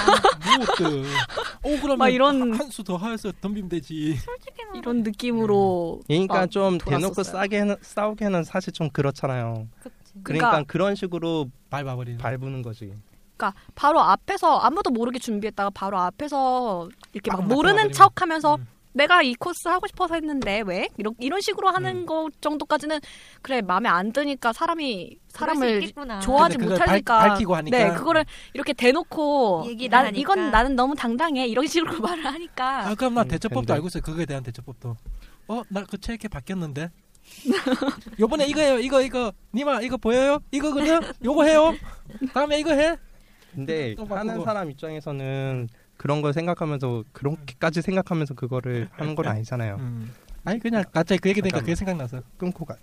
오 1.64 1.70
그러면 1.80 1.98
막 1.98 2.08
이런- 2.08 2.52
한 2.52 2.70
수 2.70 2.82
더 2.84 2.96
하여서 2.96 3.32
덤비면 3.40 3.68
되지. 3.68 4.16
솔직히 4.16 4.62
이런 4.74 5.02
느낌으로 5.02 6.00
그러니까 6.06 6.34
막좀 6.40 6.78
대놓고 6.78 7.14
돌았었어요. 7.14 7.42
싸게 7.42 7.76
싸우게는 7.82 8.44
사실 8.44 8.72
좀 8.72 8.88
그렇잖아요. 8.90 9.66
그치. 9.80 10.12
그러니까, 10.22 10.50
그러니까- 10.50 10.72
그런 10.72 10.94
식으로 10.94 11.50
밟아버리는. 11.70 12.18
밟는 12.18 12.62
거지. 12.62 12.92
그러니까 13.36 13.58
바로 13.74 14.00
앞에서 14.00 14.58
아무도 14.58 14.90
모르게 14.90 15.18
준비했다가 15.18 15.70
바로 15.70 15.98
앞에서 15.98 16.88
이렇게 17.12 17.30
막막 17.30 17.48
모르는. 17.48 17.92
척하면서 17.92 18.56
음. 18.56 18.66
내가 18.98 19.22
이 19.22 19.34
코스 19.34 19.68
하고 19.68 19.86
싶어서 19.86 20.14
했는데 20.14 20.62
왜 20.66 20.88
이런 20.98 21.14
이런 21.18 21.40
식으로 21.40 21.68
하는 21.68 21.98
음. 21.98 22.06
거 22.06 22.28
정도까지는 22.40 22.98
그래 23.40 23.62
마음에 23.62 23.88
안 23.88 24.12
드니까 24.12 24.52
사람이 24.52 25.16
사람을. 25.28 25.92
좋아하지 26.22 26.58
못하니까 26.58 27.18
밝- 27.18 27.28
밝히고 27.30 27.54
하니까. 27.56 27.78
네 27.78 27.94
그거를 27.94 28.24
이렇게 28.52 28.72
대놓고 28.72 29.66
난 29.88 30.06
하니까. 30.06 30.20
이건 30.20 30.50
나는 30.50 30.76
너무 30.76 30.94
당당해 30.94 31.46
이런 31.46 31.66
식으로 31.66 31.98
말을 32.00 32.26
하니까 32.26 32.88
아 32.88 32.94
그럼 32.94 33.14
나 33.14 33.22
음, 33.22 33.28
대처법도 33.28 33.60
근데. 33.60 33.72
알고 33.74 33.86
있어요. 33.86 34.02
그거에 34.02 34.26
대한 34.26 34.42
대처법도. 34.42 34.96
어 35.48 35.62
나 35.70 35.84
그 35.84 35.96
체크해 35.98 36.28
바뀌었는데. 36.28 36.90
요번에 38.20 38.46
이거예요. 38.46 38.78
이거 38.80 39.00
이거 39.02 39.32
니마 39.54 39.80
이거 39.80 39.96
보여요? 39.96 40.38
이거거든. 40.50 41.00
요거 41.24 41.44
해요. 41.44 41.74
다음에 42.34 42.58
이거 42.58 42.72
해. 42.72 42.96
근데. 43.54 43.94
하는 44.08 44.42
사람 44.44 44.70
입장에서는 44.70 45.68
그런 45.98 46.22
걸 46.22 46.32
생각하면서 46.32 47.04
그렇게까지 47.12 47.82
생각하면서 47.82 48.34
그거를 48.34 48.88
하는 48.92 49.14
건 49.14 49.26
아니잖아요. 49.26 49.76
음. 49.80 50.14
아니 50.44 50.58
그냥 50.60 50.84
갑자기 50.92 51.18
그 51.20 51.28
얘기 51.28 51.42
되니까 51.42 51.58
잠깐만. 51.58 51.64
그게 51.66 51.74
생각나서. 51.74 52.22
끊고 52.38 52.64
가. 52.64 52.76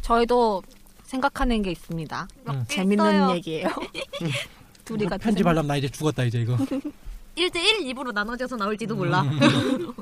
저희도 0.00 0.62
생각하는 1.04 1.62
게 1.62 1.70
있습니다 1.70 2.28
음. 2.48 2.64
재밌는 2.68 3.04
있어요. 3.04 3.34
얘기예요 3.36 3.68
둘이 4.84 5.06
같이 5.06 5.24
편집하려면 5.24 5.66
나 5.68 5.76
이제 5.76 5.88
죽었다 5.88 6.24
이제 6.24 6.40
이거. 6.40 6.56
1대1 7.36 7.82
입으로 7.82 8.10
나눠져서 8.10 8.56
나올지도 8.56 8.96
몰라. 8.96 9.20
음. 9.28 9.94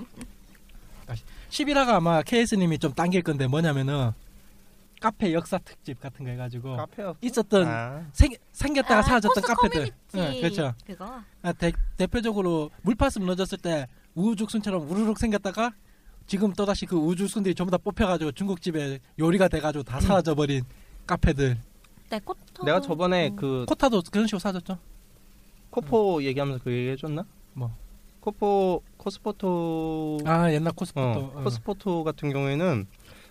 11화가 1.50 1.88
아마 1.90 2.22
KS님이 2.22 2.78
좀 2.78 2.92
당길 2.92 3.22
건데 3.22 3.46
뭐냐면은 3.46 4.12
카페 5.00 5.32
역사 5.32 5.58
특집 5.58 6.00
같은 6.00 6.24
거 6.24 6.30
해가지고 6.30 6.76
카페요. 6.76 7.16
있었던 7.20 7.66
아, 7.68 8.06
생, 8.12 8.30
생겼다가 8.52 9.02
사라졌던 9.02 9.42
포스 9.42 9.54
카페들. 9.54 9.90
응, 10.14 10.40
그렇죠. 10.40 10.74
그거. 10.86 11.22
아, 11.42 11.52
대, 11.52 11.72
대표적으로 11.96 12.70
물파스 12.82 13.18
무너졌을 13.18 13.58
때 13.58 13.86
우후죽순처럼 14.14 14.90
우르륵 14.90 15.18
생겼다가 15.18 15.72
지금 16.26 16.52
또다시 16.52 16.86
그 16.86 16.96
우주순들이 16.96 17.54
전부 17.54 17.70
다 17.70 17.78
뽑혀가지고 17.78 18.32
중국집에 18.32 18.98
요리가 19.18 19.48
돼가지고 19.48 19.84
다 19.84 20.00
사라져버린 20.00 20.64
카페들. 21.06 21.56
네, 22.10 22.20
코터. 22.24 22.64
내가 22.64 22.80
저번에 22.80 23.28
음. 23.28 23.36
그 23.36 23.64
코타도 23.68 24.02
그런 24.10 24.26
식으로 24.26 24.38
사라졌죠. 24.40 24.78
코포 25.70 26.22
얘기하면서 26.22 26.64
그 26.64 26.72
얘기 26.72 26.90
해줬나? 26.90 27.24
뭐? 27.52 27.70
코포 28.20 28.82
코스포토 28.96 30.18
아 30.24 30.50
옛날 30.52 30.72
코스포터. 30.72 31.18
어, 31.20 31.42
코스포토 31.44 32.02
같은 32.02 32.32
경우에는 32.32 32.86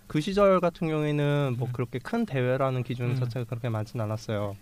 그 0.07 0.21
시절 0.21 0.59
같은 0.59 0.87
경우에는 0.87 1.55
뭐 1.57 1.67
음. 1.67 1.73
그렇게 1.73 1.99
큰 1.99 2.25
대회라는 2.25 2.83
기준 2.83 3.11
음. 3.11 3.15
자체가 3.15 3.45
그렇게 3.45 3.69
많진 3.69 3.99
않았어요. 3.99 4.55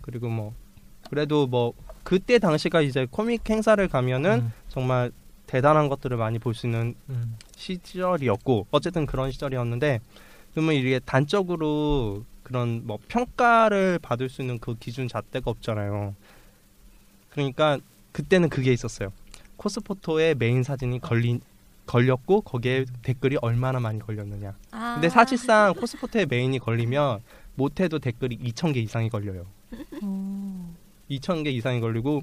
그리고 0.00 0.28
뭐 0.28 0.54
그래도 1.10 1.46
뭐 1.46 1.72
그때 2.02 2.38
당시가 2.38 2.80
이제 2.80 3.06
코믹 3.10 3.48
행사를 3.48 3.86
가면은 3.88 4.40
음, 4.40 4.52
정말 4.68 5.12
대단한 5.46 5.88
것들을 5.88 6.16
많이 6.16 6.38
볼 6.38 6.54
수 6.54 6.66
있는 6.66 6.94
음. 7.08 7.36
시절이었고 7.56 8.66
어쨌든 8.70 9.06
그런 9.06 9.30
시절이었는데 9.30 10.00
그러면 10.52 10.74
이게 10.74 10.98
단적으로 11.00 12.24
그런 12.42 12.82
뭐 12.86 12.98
평가를 13.08 13.98
받을 14.00 14.28
수 14.28 14.40
있는 14.40 14.58
그 14.58 14.74
기준 14.76 15.08
잣대가 15.08 15.50
없잖아요. 15.50 16.14
그러니까 17.30 17.78
그때는 18.12 18.48
그게 18.48 18.72
있었어요. 18.72 19.12
코스포토의 19.56 20.36
메인 20.36 20.62
사진이 20.62 21.00
걸린 21.00 21.40
걸렸고 21.86 22.42
거기에 22.42 22.84
댓글이 23.02 23.38
얼마나 23.40 23.80
많이 23.80 23.98
걸렸느냐. 23.98 24.54
아. 24.72 24.94
근데 24.94 25.08
사실상 25.08 25.72
코스포트의 25.74 26.26
메인이 26.26 26.58
걸리면 26.58 27.20
못해도 27.54 27.98
댓글이 27.98 28.38
2,000개 28.38 28.76
이상이 28.76 29.08
걸려요. 29.08 29.46
음. 30.02 30.76
2,000개 31.10 31.46
이상이 31.48 31.80
걸리고 31.80 32.22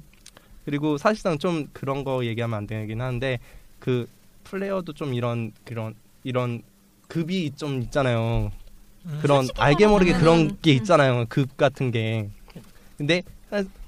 그리고 0.66 0.98
사실상 0.98 1.38
좀 1.38 1.68
그런 1.74 2.04
거 2.04 2.26
얘기하면 2.26 2.58
안 2.58 2.68
되긴 2.68 3.02
하는데 3.02 3.40
그 3.80 4.08
플레이어도 4.44 4.94
좀 4.94 5.14
이런 5.14 5.52
그런 5.66 5.96
이런 6.24 6.62
급이 7.08 7.52
좀 7.56 7.82
있잖아요. 7.82 8.52
음. 9.06 9.20
그런 9.22 9.48
알게 9.58 9.88
모르게 9.88 10.14
그런 10.14 10.60
게 10.62 10.72
음. 10.72 10.76
있잖아요. 10.78 11.26
급 11.30 11.58
같은 11.58 11.92
게. 11.92 12.30
근데 12.98 13.24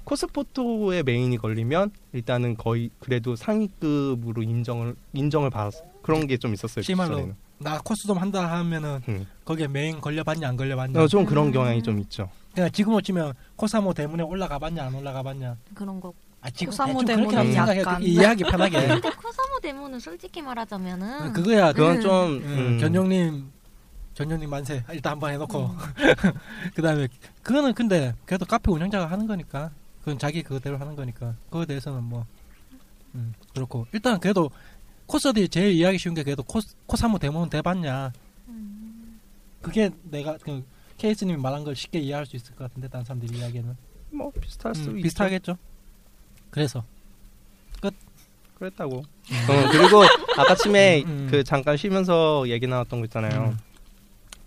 코스포토의 0.06 1.02
메인이 1.02 1.36
걸리면 1.36 1.90
일단은 2.12 2.56
거의 2.56 2.90
그래도 3.00 3.34
상위급으로 3.36 4.42
인정을 4.42 4.94
인정을 5.12 5.50
받았어. 5.50 5.82
그런 6.02 6.26
게 6.28 6.36
좀 6.38 6.54
있었어요. 6.54 6.76
그 6.76 6.82
시말로 6.82 7.14
시절에는. 7.16 7.36
나 7.58 7.80
코스 7.82 8.06
좀 8.06 8.16
한다 8.18 8.48
하면은 8.50 9.00
음. 9.08 9.26
거기에 9.44 9.66
메인 9.66 10.00
걸려봤냐 10.00 10.48
안 10.48 10.56
걸려봤냐. 10.56 11.00
어, 11.02 11.08
좀 11.08 11.24
그런 11.24 11.48
음. 11.48 11.52
경향이 11.52 11.82
좀 11.82 11.98
있죠. 12.00 12.30
그냥 12.54 12.70
지금으로 12.70 13.00
치면 13.00 13.32
코사모 13.56 13.94
대문에 13.94 14.22
올라가봤냐 14.22 14.84
안 14.84 14.94
올라가봤냐. 14.94 15.56
그런 15.74 15.98
거. 16.00 16.12
아 16.40 16.50
지금 16.50 16.70
코사모 16.70 17.04
대문은 17.04 17.54
약간. 17.54 18.02
이해하기 18.02 18.44
편하게. 18.44 18.86
근데 18.86 19.10
코사모 19.16 19.58
대문은 19.60 19.98
솔직히 19.98 20.40
말하자면은 20.40 21.32
그거야. 21.32 21.72
그 21.72 21.78
그건 21.78 21.96
음. 21.96 22.00
좀 22.00 22.12
음, 22.12 22.42
음, 22.44 22.78
견용님 22.78 23.50
견용님 24.14 24.48
만세 24.48 24.84
일단 24.92 25.12
한번 25.14 25.32
해놓고 25.32 25.58
음. 25.66 25.76
그다음에 26.76 27.08
그거는 27.42 27.74
근데 27.74 28.14
그래도 28.24 28.44
카페 28.44 28.70
운영자가 28.70 29.06
하는 29.10 29.26
거니까 29.26 29.70
그건 30.06 30.20
자기 30.20 30.40
그대로 30.44 30.78
하는 30.78 30.94
거니까 30.94 31.34
그거에 31.46 31.66
대해서는 31.66 32.04
뭐 32.04 32.24
음, 33.16 33.34
그렇고 33.52 33.88
일단 33.90 34.20
그래도 34.20 34.52
코스들이 35.06 35.48
제일 35.48 35.72
이해하기 35.72 35.98
쉬운 35.98 36.14
게 36.14 36.22
그래도 36.22 36.44
코 36.44 36.60
코사모 36.86 37.18
대문 37.18 37.50
대봤냐 37.50 38.12
음. 38.46 39.20
그게 39.60 39.90
내가 40.04 40.38
그 40.38 40.64
케이스님이 40.96 41.42
말한 41.42 41.64
걸 41.64 41.74
쉽게 41.74 41.98
이해할 41.98 42.24
수 42.24 42.36
있을 42.36 42.54
것 42.54 42.68
같은데 42.68 42.86
다른 42.86 43.04
사람들이 43.04 43.36
이야기는 43.36 43.76
뭐 44.12 44.30
비슷할 44.30 44.76
수 44.76 44.90
음, 44.90 44.98
있죠. 44.98 45.02
비슷하겠죠. 45.02 45.58
그래서 46.50 46.84
그랬다고. 48.54 48.98
어, 48.98 49.68
그리고 49.72 50.04
아까쯤에 50.38 51.02
음, 51.02 51.08
음. 51.08 51.28
그 51.32 51.42
잠깐 51.42 51.76
쉬면서 51.76 52.48
얘기 52.48 52.68
나왔던 52.68 53.00
거 53.00 53.06
있잖아요. 53.06 53.56
음. 53.56 53.58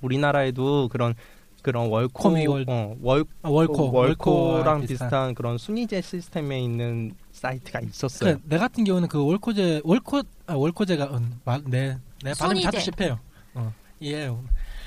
우리나라에도 0.02 0.88
그런 0.88 1.15
그런 1.62 1.89
월코 1.89 2.24
코믹 2.24 2.50
월- 2.50 2.65
어, 2.67 2.95
월 3.02 3.26
아, 3.41 3.50
월코 3.50 3.91
월코랑 3.91 4.82
비슷한. 4.82 5.08
비슷한 5.08 5.36
그런 5.36 5.58
순위제 5.58 6.02
시스템에 6.02 6.62
있는 6.62 7.13
사이트가 7.32 7.82
있었어요. 7.82 8.36
그, 8.38 8.41
내 8.45 8.58
같은 8.58 8.84
경우는 8.84 9.08
그 9.08 9.24
월코제 9.24 9.82
월코 9.84 10.22
아, 10.48 10.54
월코제가 10.54 11.06
음, 11.17 11.39
말, 11.45 11.62
내, 11.65 11.98
내 12.24 12.34
발음. 12.34 12.62
자주 12.62 12.80
실패해요. 12.80 13.19
어, 13.56 13.74
이해해요. 14.00 14.43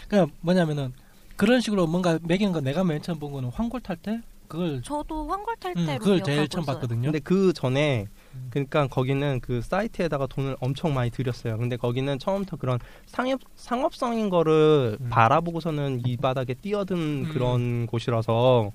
그러니까 0.08 0.34
뭐냐면은 0.40 0.92
그런 1.36 1.60
식으로 1.60 1.86
뭔가 1.86 2.18
매기는 2.22 2.52
거 2.52 2.60
내가 2.60 2.84
맨 2.84 3.00
처음 3.02 3.18
본 3.18 3.32
거는 3.32 3.50
황골 3.50 3.80
탈 3.80 3.96
때 3.96 4.20
그걸 4.48 4.82
저도 4.82 5.28
황골 5.28 5.56
탈 5.56 5.74
음, 5.76 5.86
때로 5.86 5.98
그걸 5.98 6.22
제일 6.22 6.48
처음. 6.48 6.64
봤거든요. 6.64 7.02
근데 7.04 7.18
그 7.20 7.52
전에 7.54 8.02
음. 8.02 8.21
그러니까 8.50 8.86
거기는 8.86 9.40
그 9.40 9.60
사이트에다가 9.62 10.26
돈을 10.26 10.56
엄청 10.60 10.94
많이 10.94 11.10
들였어요. 11.10 11.56
근데 11.58 11.76
거기는 11.76 12.18
처음부터 12.18 12.56
그런 12.56 12.78
상업 13.06 13.40
상업성인 13.56 14.30
거를 14.30 14.98
음. 15.00 15.08
바라보고서는 15.10 16.02
이 16.06 16.16
바닥에 16.16 16.54
뛰어든 16.54 16.96
음. 16.96 17.30
그런 17.32 17.86
곳이라서 17.86 18.72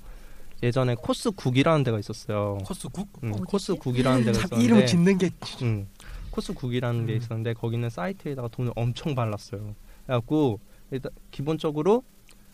예전에 0.63 0.95
코스 0.95 1.31
국이라는 1.31 1.83
데가 1.83 1.99
있었어요. 1.99 2.57
코스국 2.65 3.07
음, 3.23 3.31
어디지? 3.31 3.43
코스 3.47 3.75
국이라는 3.75 4.23
데가 4.25 4.39
참 4.39 4.45
있었는데 4.45 4.65
이름 4.65 4.85
짓는 4.85 5.17
게 5.17 5.29
음, 5.61 5.87
코스 6.31 6.53
국이라는 6.53 7.05
게 7.05 7.13
음. 7.13 7.17
있었는데 7.17 7.53
거기는 7.53 7.87
사이트에다가 7.89 8.47
돈을 8.47 8.71
엄청 8.75 9.13
발랐어요. 9.13 9.75
그래갖고 10.05 10.59
일단 10.91 11.11
기본적으로 11.31 12.03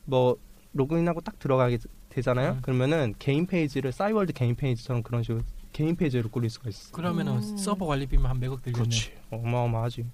뭐 0.05 0.35
로그인하고 0.73 1.21
딱 1.21 1.39
들어가게 1.39 1.77
되잖아요. 2.09 2.53
음. 2.53 2.61
그러면은 2.61 3.13
개인 3.19 3.45
페이지를 3.45 3.91
싸이월드 3.91 4.33
개인 4.33 4.55
페이지처럼 4.55 5.03
그런 5.03 5.23
식으로 5.23 5.41
개인 5.73 5.95
페이지로 5.95 6.29
꾸릴 6.29 6.49
수가 6.49 6.69
있어. 6.69 6.91
그러면은 6.91 7.33
음. 7.37 7.57
서버 7.57 7.85
관리비면 7.87 8.25
한 8.29 8.39
몇억 8.39 8.61
들겠네. 8.61 8.83
그렇지. 8.83 9.11
어마어마하지. 9.31 10.05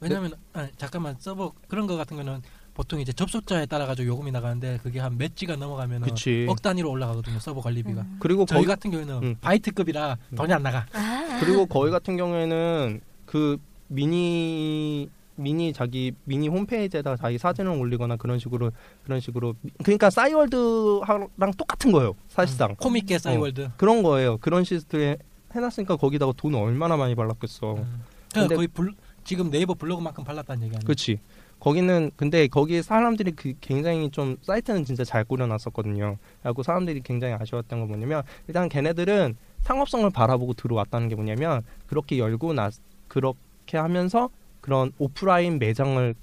왜냐면 0.00 0.32
아, 0.52 0.68
잠깐만 0.76 1.16
서버 1.18 1.52
그런 1.68 1.86
거 1.86 1.96
같은 1.96 2.16
거는 2.16 2.42
보통 2.74 3.00
이제 3.00 3.12
접속자에 3.12 3.66
따라 3.66 3.86
가지고 3.86 4.08
요금이 4.08 4.30
나가는데 4.32 4.78
그게 4.82 4.98
한 5.00 5.16
몇 5.18 5.36
지가 5.36 5.56
넘어가면은 5.56 6.08
그치. 6.08 6.46
억 6.48 6.60
단위로 6.62 6.90
올라가거든요 6.90 7.38
서버 7.38 7.60
관리비가. 7.60 8.02
음. 8.02 8.16
그리고 8.20 8.44
저희 8.46 8.58
거기 8.58 8.66
같은 8.68 8.90
경우는 8.90 9.22
음. 9.22 9.36
바이트급이라 9.40 10.18
음. 10.32 10.36
돈이 10.36 10.52
안 10.52 10.62
나가. 10.62 10.86
아. 10.92 11.38
그리고 11.40 11.66
거기 11.66 11.90
같은 11.90 12.16
경우에는 12.16 13.00
그 13.26 13.58
미니 13.88 15.08
미니 15.42 15.72
자기 15.72 16.12
미니 16.24 16.48
홈페이지에다가 16.48 17.16
자기 17.16 17.38
사진을 17.38 17.72
올리거나 17.72 18.16
그런 18.16 18.38
식으로 18.38 18.70
그런 19.04 19.20
식으로 19.20 19.54
그러니까 19.82 20.10
싸이월드랑 20.10 21.52
똑같은 21.56 21.92
거예요 21.92 22.14
사실상 22.28 22.74
코믹계 22.76 23.18
싸이월드. 23.18 23.70
그런 23.76 24.02
거예요 24.02 24.38
그런 24.38 24.64
시스템 24.64 25.16
해놨으니까 25.54 25.96
거기다가 25.96 26.32
돈을 26.36 26.58
얼마나 26.58 26.96
많이 26.96 27.14
발랐겠어 27.14 27.74
음. 27.74 28.02
그러니까 28.32 28.48
근데- 28.48 28.54
거의 28.56 28.68
블, 28.68 28.94
지금 29.24 29.50
네이버 29.50 29.74
블로그만큼 29.74 30.24
발랐다는 30.24 30.62
얘기 30.64 30.74
아니에요? 30.76 30.84
그렇지 30.86 31.18
거기는 31.60 32.10
근데 32.16 32.48
거기 32.48 32.82
사람들이 32.82 33.32
그 33.32 33.54
굉장히 33.60 34.10
좀 34.10 34.36
사이트는 34.42 34.84
진짜 34.84 35.04
잘 35.04 35.22
꾸려놨었거든요 35.24 36.16
그리고 36.42 36.62
사람들이 36.62 37.02
굉장히 37.02 37.34
아쉬웠던 37.34 37.80
건 37.80 37.88
뭐냐면 37.88 38.22
일단 38.48 38.68
걔네들은 38.68 39.36
상업성을 39.60 40.08
바라보고 40.10 40.54
들어왔다는 40.54 41.08
게 41.08 41.14
뭐냐면 41.14 41.62
그렇게 41.86 42.18
열고 42.18 42.52
나 42.54 42.70
그렇게 43.06 43.76
하면서 43.76 44.28
그런 44.62 44.92
오프라인 44.98 45.58
매장을 45.58 46.14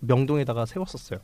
명동에다가 0.00 0.64
세웠었어요 0.64 1.20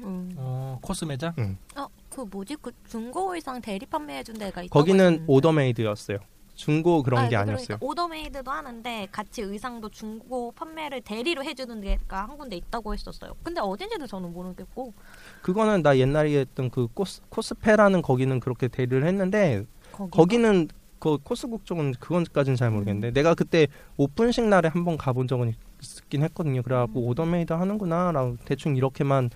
음. 0.00 0.32
어, 0.36 0.78
코스 0.80 1.04
매장? 1.04 1.34
어, 1.76 1.86
그 2.08 2.20
뭐지? 2.20 2.56
그 2.62 2.70
중고 2.88 3.34
의상 3.34 3.60
대리 3.60 3.84
판매해준 3.86 4.38
데가 4.38 4.62
있다고 4.62 4.78
거기는. 4.78 5.24
order 5.26 5.52
made였어요 5.52 6.18
중고 6.54 7.02
그런 7.02 7.24
아, 7.24 7.28
게그 7.28 7.40
아니었어요 7.40 7.66
그러니까 7.66 7.86
order 7.86 8.15
made도 8.15 8.50
하는데 8.50 9.08
같이 9.10 9.42
의상도 9.42 9.88
중고 9.88 10.52
판매를 10.52 11.00
대리로 11.00 11.42
해주는 11.42 11.80
데가 11.80 12.28
한 12.28 12.36
군데 12.36 12.56
있다고 12.56 12.92
했었어요. 12.92 13.32
근데 13.42 13.60
어딘지는 13.60 14.06
저는 14.06 14.32
모르겠고 14.32 14.92
그거는 15.40 15.82
나 15.82 15.96
옛날에 15.98 16.40
했던 16.40 16.70
그 16.70 16.88
코스, 16.92 17.22
코스페라는 17.30 18.02
거기는 18.02 18.38
그렇게 18.38 18.68
대리를 18.68 19.04
했는데 19.04 19.64
거기 19.92 20.10
거기는 20.10 20.68
그 20.98 21.18
코스국 21.18 21.64
쪽은 21.64 21.94
그건까지는 21.94 22.56
잘 22.56 22.70
모르겠는데 22.70 23.08
음. 23.08 23.12
내가 23.12 23.34
그때 23.34 23.66
오픈식 23.96 24.44
날에 24.44 24.68
한번 24.68 24.96
가본 24.96 25.26
적은 25.26 25.54
있긴 25.82 26.22
했거든요. 26.24 26.62
그래갖고 26.62 27.00
음. 27.00 27.08
order 27.08 27.32
made 27.32 27.52
하는구나라고 27.52 28.38
대충 28.44 28.76
이렇게만 28.76 29.30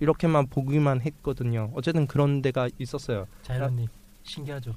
이렇게만 0.00 0.46
보기만 0.48 1.00
했거든요. 1.02 1.70
어쨌든 1.74 2.06
그런 2.06 2.42
데가 2.42 2.68
있었어요. 2.78 3.26
자연님 3.42 3.86
신기하죠. 4.22 4.74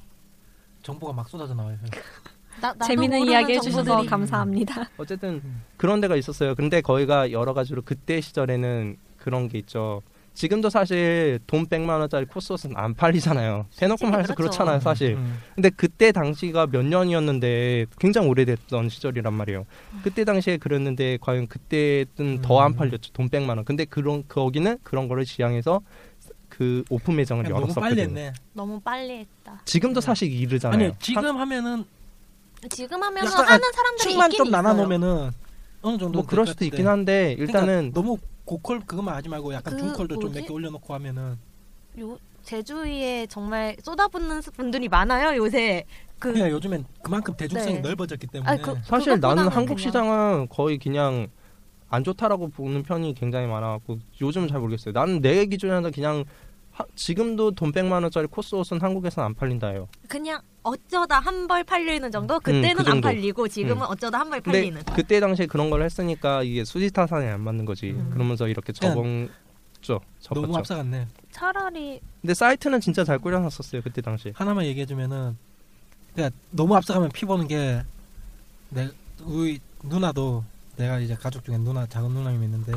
정보가 0.81 1.13
막 1.13 1.27
쏟아져 1.29 1.53
나와요. 1.53 1.77
나, 2.61 2.73
모르는 2.73 3.25
이야기 3.27 3.53
해주셔서 3.53 3.83
정보들이 3.83 4.09
감사합니다. 4.09 4.89
어쨌든 4.97 5.41
음. 5.43 5.63
그런 5.77 6.01
데가 6.01 6.15
있었어요. 6.15 6.55
근데 6.55 6.81
거기가 6.81 7.31
여러 7.31 7.53
가지로 7.53 7.81
그때 7.81 8.21
시절에는 8.21 8.97
그런 9.17 9.47
게 9.47 9.57
있죠. 9.59 10.01
지금도 10.33 10.69
사실 10.69 11.39
돈 11.45 11.67
100만 11.67 11.99
원짜리 11.99 12.25
코스옷은 12.25 12.73
안 12.75 12.93
팔리잖아요. 12.93 13.67
대놓고 13.77 14.07
말해서 14.07 14.33
그렇죠. 14.33 14.57
그렇잖아요, 14.57 14.79
사실. 14.79 15.15
음. 15.15 15.39
근데 15.55 15.69
그때 15.69 16.11
당시가 16.11 16.67
몇 16.67 16.83
년이었는데 16.85 17.85
굉장히 17.99 18.27
오래됐던 18.29 18.89
시절이란 18.89 19.33
말이에요. 19.33 19.65
그때 20.03 20.23
당시에 20.23 20.57
그랬는데 20.57 21.17
과연 21.21 21.47
그때는 21.47 22.41
더안 22.41 22.71
음. 22.71 22.75
팔렸죠. 22.75 23.11
돈 23.13 23.29
100만 23.29 23.49
원. 23.49 23.63
근데 23.65 23.85
그런 23.85 24.23
거기는 24.27 24.77
그런 24.83 25.07
거를 25.07 25.25
지향해서 25.25 25.81
그 26.49 26.83
오픈 26.89 27.15
매장을 27.15 27.43
그냥 27.43 27.61
너무 27.61 27.73
빨리 27.73 27.97
열었었거든요. 27.97 28.19
했네. 28.19 28.33
너무 28.53 28.79
빨리 28.79 29.17
했다. 29.19 29.61
지금도 29.65 30.01
사실 30.01 30.31
이르잖아요. 30.31 30.85
아니 30.85 30.93
지금 30.99 31.37
하면은 31.37 31.85
지금 32.69 33.01
하면 33.03 33.25
약간, 33.25 33.45
하는 33.45 33.71
사람들이 33.73 34.13
있긴 34.13 34.37
좀 34.37 34.51
나눠. 34.51 34.73
놓으면은 34.73 35.31
어느 35.81 35.97
정도 35.97 36.19
뭐 36.19 36.25
그럴 36.25 36.47
수도 36.47 36.63
있긴 36.63 36.87
한데 36.87 37.35
일단은 37.37 37.91
그러니까 37.91 38.01
너무 38.01 38.17
고퀄 38.45 38.79
그것만 38.85 39.15
하지 39.15 39.29
말고 39.29 39.53
약간 39.53 39.73
그 39.75 39.79
중퀄도 39.81 40.19
좀? 40.19 40.31
몇 40.33 40.41
개 40.45 40.51
올려놓고 40.53 40.93
하면은 40.95 41.37
요 41.99 42.17
제주위에 42.43 43.27
정말 43.27 43.75
쏟아붓는 43.81 44.41
분들이 44.41 44.89
많아요 44.89 45.35
요새. 45.37 45.85
그 46.19 46.33
그냥 46.33 46.49
요즘엔 46.51 46.85
그만큼 47.01 47.33
대중성이 47.35 47.75
네. 47.75 47.79
넓어졌기 47.81 48.27
때문에 48.27 48.51
아, 48.51 48.57
그- 48.57 48.77
사실 48.83 49.19
나는 49.19 49.47
한국 49.47 49.75
그냥- 49.75 49.77
시장은 49.77 50.47
거의 50.49 50.77
그냥 50.77 51.27
안 51.89 52.03
좋다라고 52.03 52.49
보는 52.49 52.83
편이 52.83 53.13
굉장히 53.13 53.47
많아갖고 53.47 53.99
요즘 54.21 54.47
잘 54.47 54.59
모르겠어요. 54.59 54.93
나는 54.93 55.21
내 55.21 55.45
기준에는 55.45 55.91
그냥 55.91 56.23
하- 56.73 56.85
지금도 56.95 57.51
돈 57.51 57.71
100만 57.71 58.01
원짜리 58.03 58.25
코스 58.27 58.55
옷은 58.55 58.81
한국에서는 58.81 59.25
안 59.27 59.33
팔린다 59.35 59.67
해요. 59.69 59.87
그냥 60.07 60.41
어쩌다 60.63 61.19
한 61.19 61.47
벌 61.47 61.63
팔리는 61.63 62.09
정도? 62.11 62.39
그때는 62.39 62.75
그안 62.77 62.85
정도. 62.85 63.07
팔리고 63.09 63.47
지금은 63.47 63.77
음. 63.83 63.87
어쩌다 63.89 64.19
한 64.19 64.29
벌 64.29 64.41
팔리는. 64.41 64.81
그때 64.95 65.19
당시에 65.19 65.45
그런 65.45 65.69
걸 65.69 65.83
했으니까 65.83 66.41
이게 66.43 66.63
수지타산에 66.65 67.29
안 67.29 67.41
맞는 67.41 67.65
거지. 67.65 67.91
음. 67.91 68.09
그러면서 68.11 68.47
이렇게 68.47 68.73
그냥 68.73 69.29
접었죠. 69.81 70.01
너무. 70.33 70.57
앞서갔네. 70.57 71.07
차라리 71.31 71.99
근데 72.21 72.33
사이트는 72.33 72.79
진짜 72.79 73.03
잘 73.03 73.19
꾸려놨었어요 73.19 73.81
그때 73.81 74.01
당시. 74.01 74.31
하나만 74.35 74.65
얘기해주면은 74.65 75.37
그냥 76.15 76.31
너무 76.51 76.75
앞서가면 76.75 77.09
피 77.13 77.25
보는 77.25 77.47
게 77.47 77.83
내 78.69 78.89
우리 79.21 79.59
누나도 79.83 80.43
내가 80.77 80.97
이제 80.99 81.13
가족 81.15 81.43
중에 81.45 81.57
누나 81.59 81.85
작은 81.85 82.09
누나님이 82.09 82.45
있는데 82.45 82.71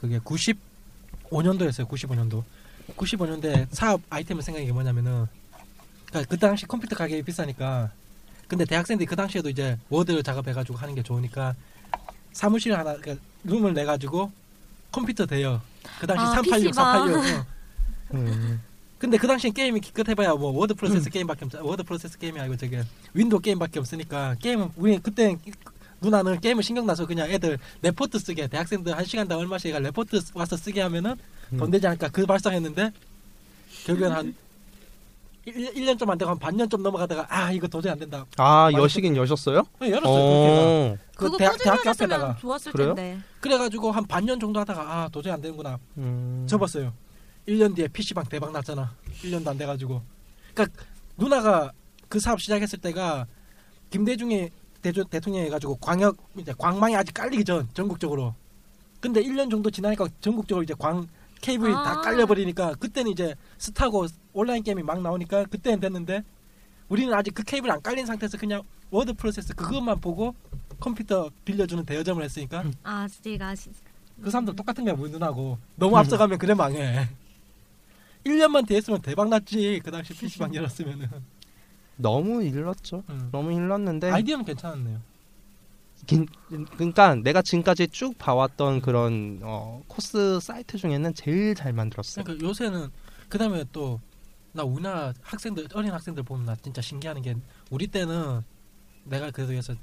그게 0.00 0.18
95년도였어요. 0.20 1.88
95년도. 1.88 2.44
95년도에 2.96 3.66
사업 3.72 4.00
아이템을 4.10 4.42
생각한 4.42 4.66
게 4.66 4.72
뭐냐면은 4.72 5.26
그러니까 6.06 6.28
그 6.30 6.38
당시 6.38 6.66
컴퓨터 6.66 6.94
가격이 6.96 7.22
비싸니까 7.22 7.90
근데 8.46 8.64
대학생들이 8.64 9.06
그 9.06 9.16
당시에도 9.16 9.48
이제 9.48 9.78
워드 9.88 10.22
작업해가지고 10.22 10.76
하는 10.78 10.94
게 10.94 11.02
좋으니까 11.02 11.54
사무실 12.32 12.72
하나 12.74 12.94
그러니까 12.96 13.24
룸을 13.44 13.74
내 13.74 13.84
가지고 13.84 14.30
컴퓨터 14.92 15.26
대여 15.26 15.60
그 16.00 16.06
당시 16.06 16.22
아, 16.24 16.30
386, 16.30 16.64
PC방. 16.70 17.08
486 17.08 17.38
어. 17.40 17.46
음. 18.14 18.60
근데 18.98 19.18
그 19.18 19.26
당시엔 19.26 19.52
게임이 19.52 19.80
기껏 19.80 20.08
해봐야 20.08 20.34
뭐 20.34 20.50
word 20.52 20.74
process 20.74 21.10
게임밖에 21.10 21.44
없 21.46 21.54
word 21.62 21.82
process 21.82 22.18
게임이 22.18 22.38
아니고 22.40 22.56
저게 22.56 22.82
윈도우 23.12 23.40
게임밖에 23.40 23.78
없으니까 23.80 24.36
게임은 24.40 24.70
우리 24.76 24.98
그때 24.98 25.36
누나는 26.00 26.40
게임을 26.40 26.62
신경 26.62 26.86
나서 26.86 27.06
그냥 27.06 27.30
애들 27.30 27.58
레포트 27.82 28.18
쓰게 28.18 28.46
대학생들 28.46 28.96
한 28.96 29.04
시간당 29.04 29.38
얼마씩 29.38 29.74
레포트 29.78 30.20
쓰- 30.20 30.32
와서 30.34 30.56
쓰게 30.56 30.80
하면은 30.82 31.16
돈 31.56 31.70
되지 31.70 31.86
않을까 31.86 32.08
그 32.08 32.24
발상했는데 32.26 32.90
결국엔 33.86 34.12
한 34.12 34.34
1, 35.46 35.84
년 35.84 35.98
좀 35.98 36.08
안 36.08 36.16
되고 36.16 36.30
한 36.30 36.38
반년 36.38 36.68
좀 36.70 36.82
넘어가다가 36.82 37.26
아 37.28 37.52
이거 37.52 37.68
도저히 37.68 37.92
안 37.92 37.98
된다 37.98 38.24
아 38.38 38.70
여시긴 38.72 39.14
여셨어요? 39.14 39.62
네, 39.80 39.90
열었어요 39.90 40.14
어. 40.14 40.96
그 41.16 41.30
대학, 41.36 41.58
대학교 41.58 41.90
앞에다가 41.90 42.36
좋았을 42.40 42.72
그래요? 42.72 42.94
텐데. 42.94 43.20
그래가지고 43.40 43.90
한 43.92 44.06
반년 44.06 44.40
정도 44.40 44.58
하다가 44.60 44.80
아 44.80 45.08
도저히 45.12 45.32
안 45.34 45.40
되는구나 45.42 45.78
음. 45.98 46.46
접었어요. 46.48 46.92
1년 47.46 47.76
뒤에 47.76 47.88
PC방 47.88 48.24
대박 48.24 48.52
났잖아. 48.52 48.94
1년도 49.22 49.48
안 49.48 49.58
돼가지고. 49.58 50.00
그러니까 50.54 50.82
누나가 51.18 51.70
그 52.08 52.18
사업 52.18 52.40
시작했을 52.40 52.78
때가 52.80 53.26
김대중이 53.90 54.48
대조, 54.80 55.04
대통령이 55.04 55.46
해가지고 55.46 55.76
광역 55.76 56.16
이제 56.38 56.54
광망이 56.56 56.96
아직 56.96 57.12
깔리기 57.12 57.44
전 57.44 57.68
전국적으로. 57.74 58.34
근데 58.98 59.22
1년 59.22 59.50
정도 59.50 59.70
지나니까 59.70 60.08
전국적으로 60.22 60.62
이제 60.64 60.74
광 60.78 61.06
케이블이 61.40 61.72
다 61.72 61.98
아. 61.98 62.00
깔려버리니까 62.00 62.74
그때는 62.74 63.12
이제 63.12 63.34
스타고 63.58 64.06
온라인 64.32 64.62
게임이 64.62 64.82
막 64.82 65.00
나오니까 65.02 65.44
그때는 65.46 65.80
됐는데 65.80 66.22
우리는 66.88 67.12
아직 67.14 67.34
그 67.34 67.42
케이블 67.42 67.70
안 67.70 67.80
깔린 67.82 68.06
상태에서 68.06 68.38
그냥 68.38 68.62
word 68.90 69.14
process 69.14 69.54
그것만 69.54 70.00
보고 70.00 70.34
컴퓨터 70.80 71.30
빌려주는 71.44 71.84
대여점을 71.84 72.22
했으니까 72.22 72.64
아직 72.82 73.40
아직. 73.40 73.72
그 74.22 74.30
사람들 74.30 74.54
똑같은 74.54 74.84
거야 74.84 74.94
우리 74.96 75.10
누나고 75.10 75.58
너무 75.76 75.96
앞서가면 75.98 76.38
그래 76.38 76.54
망해 76.54 77.08
1년만 78.24 78.66
더 78.66 78.74
했으면 78.74 79.02
대박 79.02 79.28
났지 79.28 79.80
그 79.84 79.90
당시 79.90 80.14
PC방 80.14 80.54
열었으면은 80.54 81.08
너무 81.96 82.42
일렀죠. 82.42 83.02
음. 83.08 83.28
너무 83.30 83.52
일렀는데 83.52 84.10
아이디어는 84.10 84.44
괜찮았네요 84.44 84.94
긴- 84.96 85.13
그러니까 86.76 87.14
내가 87.16 87.42
지금까지 87.42 87.88
쭉 87.88 88.16
봐왔던 88.18 88.80
그런 88.80 89.40
어, 89.42 89.82
코스 89.88 90.38
사이트 90.40 90.76
중에는 90.78 91.14
제일 91.14 91.54
잘 91.54 91.72
만들었어. 91.72 92.22
그러니까 92.22 92.46
요새는 92.46 92.88
그 93.28 93.38
다음에 93.38 93.64
또 93.72 94.00
나 94.56 94.62
우리나라 94.62 95.12
학생들 95.20 95.66
어린 95.74 95.90
학생들 95.90 96.22
보면 96.22 96.46
나 96.46 96.54
진짜 96.54 96.80
신기한 96.80 97.20
게 97.22 97.34
우리 97.70 97.88
때는 97.88 98.40
내가 99.02 99.32
그래도 99.32 99.52
해서 99.52 99.74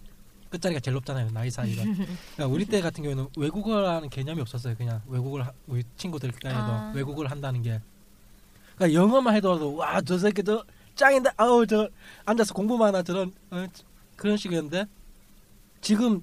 끝자리가 0.50 0.80
제일 0.80 0.94
높잖아요 0.94 1.30
나이 1.32 1.52
사이가 1.52 1.84
그러니까 1.84 2.48
우리 2.48 2.64
때 2.64 2.80
같은 2.80 3.04
경우에는 3.04 3.28
외국어라는 3.36 4.08
개념이 4.10 4.40
없었어요 4.40 4.74
그냥 4.78 5.02
외국어를 5.08 5.46
하- 5.46 5.52
우리 5.68 5.84
친구들 5.98 6.32
간에도 6.32 6.62
아. 6.62 6.94
외국어를 6.96 7.30
한다는 7.30 7.62
게 7.62 7.82
그러니까 8.78 8.98
영어만 8.98 9.36
해도 9.36 9.76
와 9.76 10.00
저 10.04 10.18
새끼 10.18 10.42
저 10.42 10.64
짱인데 10.96 11.32
아우 11.36 11.68
저 11.68 11.90
앉아서 12.24 12.54
공부만 12.54 12.88
하나 12.96 13.04
저런 13.04 13.34
어, 13.50 13.66
그런 14.16 14.38
식이었는데 14.38 14.86
지금 15.82 16.22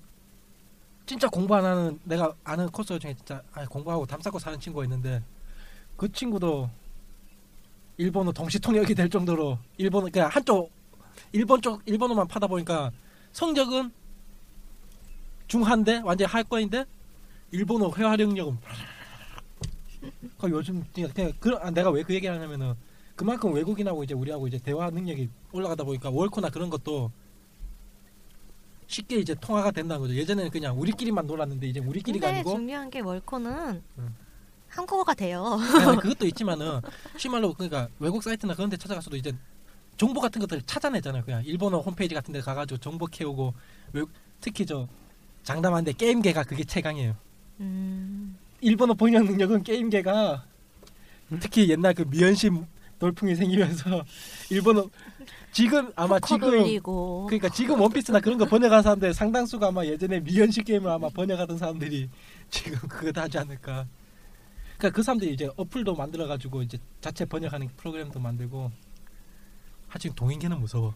진짜 1.05 1.29
공부 1.29 1.55
안 1.55 1.65
하는 1.65 1.99
내가 2.05 2.33
아는 2.45 2.69
코스 2.69 2.99
중에 2.99 3.15
진짜 3.15 3.43
아, 3.53 3.65
공부하고 3.67 4.07
담 4.07 4.21
쌓고 4.21 4.39
사는 4.39 4.59
친구가 4.59 4.85
있는데 4.85 5.23
그 5.97 6.11
친구도 6.11 6.71
일본어 7.97 8.31
동시 8.31 8.59
통역이 8.61 8.95
될 8.95 9.09
정도로 9.09 9.59
일본어 9.77 10.09
그냥 10.11 10.29
한쪽 10.31 10.71
일본 11.33 11.61
쪽 11.61 11.83
일본어만 11.87 12.29
파다 12.29 12.47
보니까 12.47 12.93
성적은 13.33 13.91
중한데 15.49 16.03
완전 16.05 16.29
할 16.29 16.45
거인데 16.45 16.85
일본어 17.51 17.91
회화 17.97 18.17
능력은 18.17 18.59
그 20.39 20.51
요즘 20.51 20.85
그냥 20.93 21.33
그, 21.41 21.57
아, 21.57 21.71
내가 21.71 21.91
왜 21.91 22.03
그 22.05 22.15
얘기를 22.15 22.35
하냐면은 22.35 22.75
그만큼 23.17 23.53
외국인하고 23.53 24.05
이제 24.05 24.15
우리하고 24.15 24.47
이제 24.47 24.59
대화 24.59 24.91
능력이 24.91 25.29
올라가다 25.51 25.83
보니까 25.83 26.11
월코나 26.11 26.51
그런 26.51 26.71
것도 26.71 27.11
쉽게 28.89 29.17
이제 29.17 29.35
통화가 29.35 29.71
된다는 29.71 30.01
거죠. 30.01 30.15
예전에는 30.15 30.51
그냥 30.51 30.79
우리끼리만 30.81 31.27
놀았는데 31.27 31.69
이제 31.69 31.79
우리끼리가 31.79 32.27
근데 32.27 32.39
아니고 32.39 32.57
중요한 32.57 32.91
게 32.91 33.01
월코는 33.01 33.83
음. 33.99 34.17
한국어가 34.69 35.15
돼요. 35.15 35.59
아니, 35.87 35.99
그것도 35.99 36.27
있지만은 36.27 36.81
심말로 37.17 37.53
그러니까 37.53 37.89
외국 37.99 38.23
사이트나 38.23 38.55
그런 38.55 38.71
데 38.71 38.77
찾아가서도 38.77 39.17
이제 39.17 39.33
정보 39.97 40.21
같은 40.21 40.41
것들 40.41 40.63
찾아내잖아요. 40.63 41.25
그냥 41.25 41.45
일본어 41.45 41.81
홈페이지 41.81 42.15
같은 42.15 42.33
데 42.33 42.41
가가지고 42.41 42.79
정보 42.79 43.07
캐오고 43.07 43.53
외국, 43.93 44.11
특히 44.41 44.65
저 44.65 44.89
장담하는데 45.43 45.93
게임계가 45.93 46.45
그게 46.45 46.65
최강이에요. 46.65 47.15
음. 47.61 48.39
일본어 48.61 48.95
번역 48.95 49.25
능력은 49.25 49.65
게임계가 49.65 50.45
특히 51.41 51.69
옛날 51.69 51.93
그 51.95 52.03
미연심 52.09 52.65
돌풍이 52.99 53.35
생기면서 53.35 54.05
일본어 54.51 54.89
지금 55.59 55.91
아마 55.97 56.21
커 56.21 56.37
지금 56.37 56.51
돌리고. 56.53 57.27
그러니까 57.27 57.49
지금 57.49 57.81
원피스나 57.81 58.21
그런 58.21 58.39
거 58.39 58.45
번역한 58.45 58.81
사람들 58.81 59.13
상당수가 59.13 59.67
아마 59.67 59.85
예전에 59.85 60.21
미연식 60.21 60.67
게임을 60.67 60.89
아마 60.89 61.09
번역하던 61.09 61.59
사람들이 61.59 62.09
지금 62.49 62.79
그거 62.89 63.11
다 63.11 63.23
하지 63.23 63.39
않을까. 63.39 63.85
그러니까 64.77 64.97
그 64.97 65.03
사람들이 65.03 65.35
이제 65.35 65.51
어플도 65.57 65.97
만들어 65.97 66.29
가지고 66.29 66.63
이제 66.63 66.79
자체 67.01 67.25
번역하는 67.25 67.67
프로그램도 67.77 68.21
만들고. 68.21 68.71
하지만 69.89 70.15
동인계는 70.15 70.61
무서워. 70.61 70.95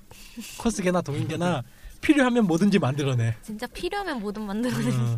코스계나 0.58 1.00
동인계나 1.02 1.64
필요하면 2.00 2.46
뭐든지 2.46 2.78
만들어내. 2.78 3.34
진짜 3.42 3.66
필요하면 3.66 4.20
뭐든 4.20 4.42
만들어내. 4.42 4.90
음. 4.90 5.16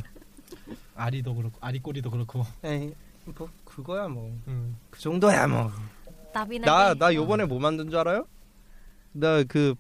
아리도 0.96 1.34
그렇고 1.34 1.58
아리꼬리도 1.60 2.10
그렇고. 2.10 2.46
에이, 2.62 2.94
뭐 3.26 3.50
그거야 3.66 4.08
뭐. 4.08 4.34
음. 4.46 4.78
그 4.88 4.98
정도야 4.98 5.46
뭐. 5.48 5.70
나비나. 6.32 6.94
나나 6.94 7.14
요번에 7.14 7.44
뭐 7.44 7.60
만든 7.60 7.90
줄 7.90 7.98
알아요? 7.98 8.26
나그 9.14 9.74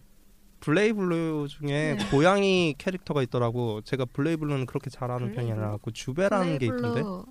블레이블루 0.60 1.48
중에 1.50 1.96
네. 1.98 2.10
고양이 2.10 2.74
캐릭터가 2.78 3.22
있더라고. 3.22 3.82
제가 3.82 4.06
블레이블루는 4.06 4.66
그렇게 4.66 4.88
잘하는 4.88 5.34
편이 5.34 5.48
블레이블루? 5.48 5.62
아니라 5.62 5.78
그 5.82 5.92
주베라는 5.92 6.58
게 6.58 6.66
있던데. 6.66 7.02
블레이블루 7.02 7.26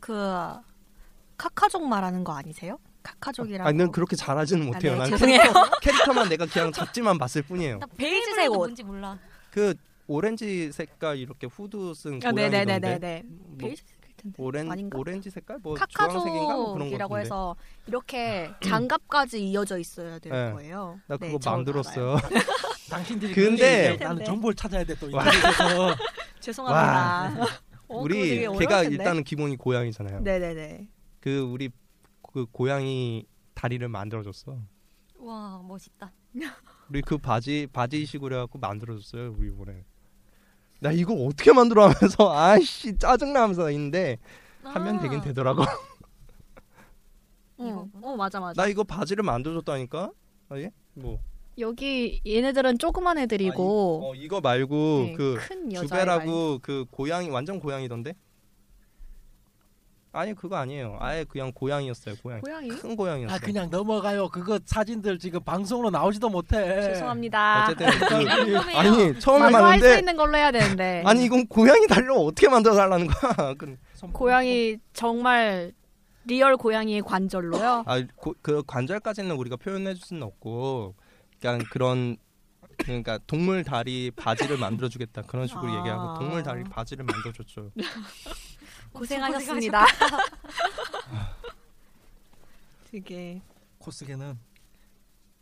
그 0.00 0.52
카카족 1.36 1.86
말하는 1.86 2.24
거 2.24 2.32
아니세요? 2.32 2.78
카카족이라고. 3.02 3.68
아니, 3.68 3.78
난 3.78 3.92
그렇게 3.92 4.16
잘하지는 4.16 4.66
못해요. 4.66 4.92
네, 4.92 4.98
난 4.98 5.10
죄송해요. 5.10 5.38
캐릭터, 5.40 5.70
캐릭터만 5.80 6.28
내가 6.28 6.46
그냥 6.46 6.72
잡지만 6.72 7.18
봤을 7.18 7.42
뿐이에요. 7.42 7.78
나 7.78 7.86
베이지색 7.86 8.50
옷. 8.50 8.56
뭔지 8.56 8.82
몰라. 8.82 9.16
그 9.52 9.74
오렌지 10.08 10.72
색깔 10.72 11.18
이렇게 11.18 11.46
후드 11.46 11.94
쓴 11.94 12.16
아, 12.24 12.32
고양이던데. 12.32 12.64
네네네네네. 12.64 13.22
뭐 13.26 13.58
베이지색일 13.58 13.95
텐데. 14.32 14.42
오렌 14.42 14.70
아닌가? 14.70 14.98
오렌지 14.98 15.30
색깔 15.30 15.58
뭐 15.62 15.76
주황색인가 15.76 16.54
뭐 16.54 16.74
그런 16.74 16.90
해서 17.18 17.56
이렇게 17.86 18.50
장갑까지 18.62 19.48
이어져 19.48 19.78
있어야 19.78 20.18
될 20.18 20.32
네. 20.32 20.52
거예요. 20.52 21.00
나 21.06 21.16
네, 21.16 21.26
그거 21.26 21.38
저는 21.38 21.58
만들었어요. 21.58 22.16
당신들이 22.90 23.34
근데-. 23.34 23.96
나는 23.96 24.16
근데. 24.16 24.24
정보를 24.24 24.54
찾아야 24.54 24.84
돼 24.84 24.94
또. 24.96 25.08
죄송합니다. 26.40 27.44
어, 27.88 28.00
우리 28.00 28.46
걔가. 28.58 28.84
일단은 28.84 29.24
기본이 29.24 29.56
고양이잖아요. 29.56 30.20
네네네. 30.20 30.88
그 31.20 31.40
우리 31.40 31.70
그 32.32 32.46
고양이 32.50 33.24
다리를 33.54 33.88
만들어줬어. 33.88 34.58
와 35.18 35.62
멋있다. 35.66 36.12
우리 36.88 37.00
그 37.02 37.18
바지 37.18 37.66
바지식으로 37.72 38.36
해갖고 38.36 38.58
만들어줬어요 38.58 39.34
우리 39.36 39.48
이번에. 39.48 39.84
나 40.80 40.92
이거 40.92 41.14
어떻게 41.14 41.52
만들어 41.52 41.88
하면서 41.88 42.32
아씨 42.36 42.96
짜증나면서 42.98 43.70
있는데 43.72 44.18
하면 44.62 44.98
아, 44.98 45.00
되긴 45.02 45.20
되더라고. 45.20 45.62
어. 47.58 47.88
어 48.02 48.16
맞아 48.16 48.38
맞아. 48.40 48.60
나 48.62 48.68
이거 48.68 48.84
바지를 48.84 49.24
만들어줬다니까. 49.24 50.10
아 50.48 50.56
예 50.58 50.70
뭐 50.94 51.18
여기 51.58 52.20
얘네들은 52.26 52.78
조그만 52.78 53.18
애들이고 53.18 54.00
어 54.04 54.14
이거 54.14 54.40
말고 54.40 54.74
네, 55.06 55.12
그 55.14 55.38
주베라고 55.74 56.58
그 56.62 56.84
고양이 56.90 57.28
완전 57.30 57.58
고양이던데. 57.60 58.14
아니 60.16 60.34
그거 60.34 60.56
아니에요. 60.56 60.96
아예 60.98 61.24
그냥 61.24 61.52
고양이였어요. 61.52 62.16
고양이. 62.22 62.40
고양이? 62.40 62.68
큰 62.68 62.96
고양이였어요. 62.96 63.36
아 63.36 63.38
그냥 63.38 63.68
넘어가요. 63.70 64.28
그거 64.28 64.58
사진들 64.64 65.18
지금 65.18 65.40
방송으로 65.44 65.90
나오지도 65.90 66.30
못해. 66.30 66.80
죄송합니다. 66.80 67.68
어쨌든 67.70 67.86
그. 68.00 68.76
아니 68.76 69.20
처음에 69.20 69.50
말로 69.50 69.66
할수 69.66 69.84
봤는데 69.84 69.98
있는 69.98 70.16
걸로 70.16 70.36
해야 70.38 70.50
되는데. 70.50 71.02
아니 71.06 71.24
이건 71.26 71.46
고양이 71.46 71.86
달려면 71.86 72.24
어떻게 72.24 72.48
만들어 72.48 72.74
달라는 72.74 73.06
거야? 73.08 73.54
그, 73.58 73.76
고양이 74.12 74.78
정말 74.94 75.72
real 76.24 76.56
고양이의 76.56 77.02
관절로요. 77.02 77.84
아, 77.86 78.02
고, 78.16 78.34
그 78.40 78.62
관절까지는 78.66 79.36
우리가 79.36 79.56
표현해 79.56 79.94
줄 79.94 80.02
수는 80.02 80.22
없고 80.22 80.94
그냥 81.40 81.60
그런 81.70 82.16
그러니까 82.78 83.18
동물 83.26 83.64
다리 83.64 84.10
바지를 84.10 84.58
만들어 84.58 84.88
주겠다 84.88 85.22
그런 85.22 85.46
식으로 85.46 85.72
아. 85.72 85.78
얘기하고 85.78 86.18
동물 86.18 86.42
다리 86.42 86.64
바지를 86.64 87.04
만들어 87.04 87.32
줬죠. 87.32 87.70
고생하셨습니다. 88.98 89.84
되게 92.90 93.40
코스게는 93.78 94.38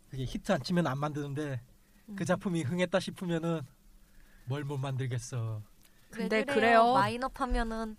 그게 0.09 0.23
히트 0.25 0.51
안 0.51 0.61
치면 0.61 0.87
안 0.87 0.97
만드는데 0.99 1.61
음. 2.09 2.15
그 2.15 2.25
작품이 2.25 2.63
흥했다 2.63 2.99
싶으면은 2.99 3.61
뭘 4.45 4.63
못 4.63 4.77
만들겠어. 4.77 5.61
근데 6.11 6.37
왜 6.37 6.43
그래요. 6.43 6.93
마이너업 6.93 7.39
하면은 7.41 7.97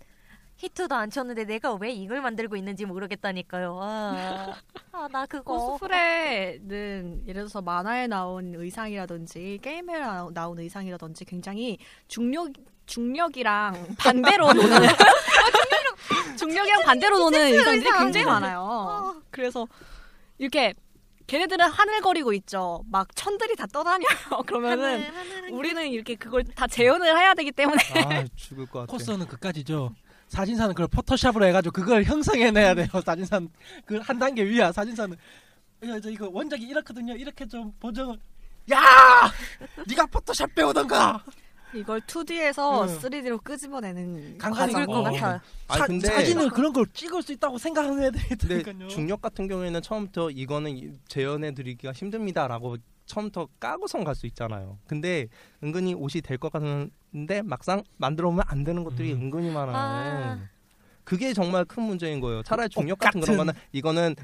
히트도 0.57 0.95
안 0.95 1.09
쳤는데 1.11 1.45
내가 1.45 1.73
왜 1.75 1.91
이걸 1.91 2.19
만들고 2.21 2.55
있는지 2.55 2.85
모르겠다니까요. 2.85 3.79
아, 3.81 4.55
아, 4.91 5.07
나 5.11 5.25
그거 5.27 5.77
코스프레는 5.77 7.23
예를 7.27 7.41
들어서 7.41 7.61
만화에 7.61 8.07
나온 8.07 8.55
의상이라든지 8.55 9.59
게임에 9.61 9.99
나- 9.99 10.27
나온 10.33 10.57
의상이라든지 10.59 11.25
굉장히 11.25 11.77
중력 12.07 12.49
중력이랑 12.87 13.95
반대로 13.99 14.47
노는 14.53 14.87
중력이랑 16.37 16.83
반대로 16.83 17.19
노는 17.19 17.39
의상들이 17.39 17.77
의상. 17.85 18.03
굉장히 18.05 18.25
많아요. 18.25 19.21
그래서 19.29 19.67
이렇게 20.37 20.73
걔네들은 21.27 21.65
하늘거리고 21.69 22.31
있죠. 22.33 22.83
막 22.89 23.13
천들이 23.15 23.55
다 23.57 23.67
떠다녀요. 23.67 24.07
그러면은 24.47 25.03
하늘, 25.03 25.49
우리는 25.51 25.87
이렇게 25.89 26.15
그걸 26.15 26.43
다 26.45 26.65
재현을 26.67 27.17
해야 27.17 27.33
되기 27.33 27.51
때문에 27.51 27.77
아 28.05 28.23
죽을 28.35 28.65
것 28.65 28.79
같아. 28.79 28.91
코스는 28.91 29.27
그까지죠. 29.27 29.93
사진사는 30.27 30.73
그걸 30.75 30.87
포토샵으로 30.87 31.45
해가지고 31.45 31.73
그걸 31.73 32.03
형성해내야 32.03 32.75
돼요. 32.75 32.87
사진사는 33.05 33.49
그 33.85 33.99
한 33.99 34.19
단계 34.19 34.43
위야. 34.43 34.71
사진사는 34.71 35.15
야, 35.85 35.99
저 35.99 36.09
이거 36.09 36.29
원작이 36.31 36.63
이렇거든요. 36.65 37.13
이렇게 37.15 37.47
좀 37.47 37.71
보정을 37.79 38.17
야, 38.71 38.81
네가 39.87 40.05
포토샵 40.07 40.53
배우던가. 40.55 41.23
이걸 41.73 41.99
2D에서 42.01 42.87
응. 42.87 42.99
3D로 42.99 43.43
끄집어내는 43.43 44.37
간간히 44.37 44.71
죽을 44.71 44.85
것 44.87 44.93
어. 44.99 45.03
같아요. 45.03 45.39
아 45.67 45.77
사, 45.77 45.85
근데 45.85 46.07
사진을 46.07 46.49
그런 46.49 46.71
걸 46.73 46.85
찍을 46.93 47.21
수 47.21 47.33
있다고 47.33 47.57
생각을 47.57 47.99
해야 48.01 48.09
근데 48.11 48.35
되니까요. 48.63 48.87
중력 48.87 49.21
같은 49.21 49.47
경우에는 49.47 49.81
처음부터 49.81 50.31
이거는 50.31 50.71
이- 50.77 50.91
재현해 51.07 51.53
드리기가 51.53 51.91
힘듭니다라고 51.93 52.77
처음부터 53.07 53.47
까고선 53.59 54.03
갈 54.03 54.13
수 54.15 54.25
있잖아요. 54.27 54.77
근데 54.87 55.27
은근히 55.63 55.93
옷이 55.95 56.21
될 56.21 56.37
것 56.37 56.51
같은데 56.51 57.41
막상 57.43 57.83
만들어 57.97 58.29
보면 58.29 58.43
안 58.47 58.63
되는 58.63 58.83
것들이 58.83 59.13
음. 59.13 59.21
은근히 59.23 59.49
많아요. 59.51 59.75
아. 59.75 60.39
그게 61.03 61.33
정말 61.33 61.63
큰 61.65 61.83
문제인 61.83 62.19
거예요. 62.19 62.43
차라리 62.43 62.69
중력 62.69 62.93
옷 62.93 62.99
같은 62.99 63.21
그런 63.21 63.37
같은. 63.37 63.53
거는 63.53 63.61
이거는 63.71 64.15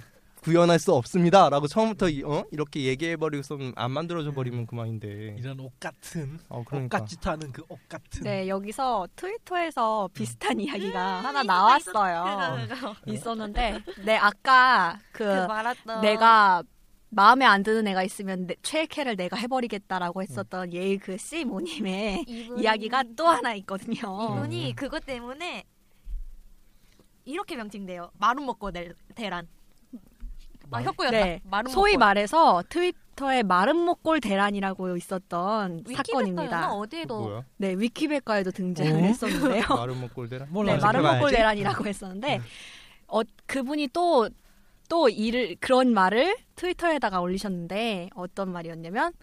구현할 0.42 0.78
수 0.78 0.94
없습니다라고 0.94 1.68
처음부터 1.68 2.10
이- 2.10 2.22
어? 2.24 2.44
이렇게 2.52 2.84
얘기해 2.84 3.16
버리고서 3.16 3.58
안 3.76 3.92
만들어져 3.92 4.34
버리면 4.34 4.68
그만인데. 4.68 5.38
이런 5.40 5.58
옷 5.62 5.72
같은 5.80 6.38
어옷 6.50 6.66
그러니까. 6.66 7.00
같지도 7.00 7.32
않은 7.32 7.54
그옷 7.54 7.80
같은. 7.88 8.24
네, 8.24 8.50
여기서 8.50 9.08
트위터에서 9.16 10.10
비슷한 10.14 10.60
이야기가 10.60 11.22
음, 11.22 11.26
하나 11.26 11.44
나왔어요. 11.44 12.58
있었는데, 13.08 13.80
네, 14.04 14.18
아까 14.18 15.00
그, 15.14 15.24
그 15.24 16.02
내가 16.02 16.62
마음에 17.16 17.46
안 17.46 17.64
드는 17.64 17.88
애가 17.88 18.04
있으면 18.04 18.48
내, 18.48 18.56
최애캐를 18.62 19.16
내가 19.16 19.38
해버리겠다라고 19.38 20.22
했었던 20.22 20.74
예의 20.74 20.98
그 20.98 21.18
씨모님의 21.18 22.26
이분- 22.28 22.60
이야기가 22.60 23.04
또 23.16 23.28
하나 23.28 23.54
있거든요. 23.56 23.98
이분이 24.38 24.76
그것 24.76 25.06
때문에 25.06 25.64
이렇게 27.26 27.56
명칭돼요. 27.56 28.12
마름 28.18 28.46
먹고 28.46 28.72
낼 28.72 28.94
대란. 29.16 29.48
아 30.72 30.82
혁구였다. 30.82 31.12
네, 31.12 31.42
소위. 31.70 31.98
말해서 31.98 32.64
트위터에 32.68 33.44
마른 33.44 33.76
목골 33.78 34.20
대란이라고 34.22 34.98
있었던? 34.98 35.84
사건입니다. 35.96 36.74
어디에도 36.74 37.20
뭐야? 37.20 37.44
네, 37.58 37.74
위키백과에도 37.78 38.50
등장을 38.50 38.92
어? 38.92 38.96
했었는데요. 38.96 39.64
꼴대라? 40.16 40.48
몰라. 40.50 40.74
네, 40.74 40.80
마른 40.80 41.02
검색해봐야지. 41.02 41.18
목골 41.20 41.32
대란이라고 41.32 41.86
했었는데 41.86 42.42
어 43.08 43.22
그분이 43.46 43.90
또 43.94 44.28
또 44.90 45.10
일을 45.10 45.56
그런 45.60 45.94
말을 45.94 46.36
트위터에다가 46.56 47.22
올리셨는데 47.22 48.10
어떤 48.16 48.52
말이었냐면 48.52 49.14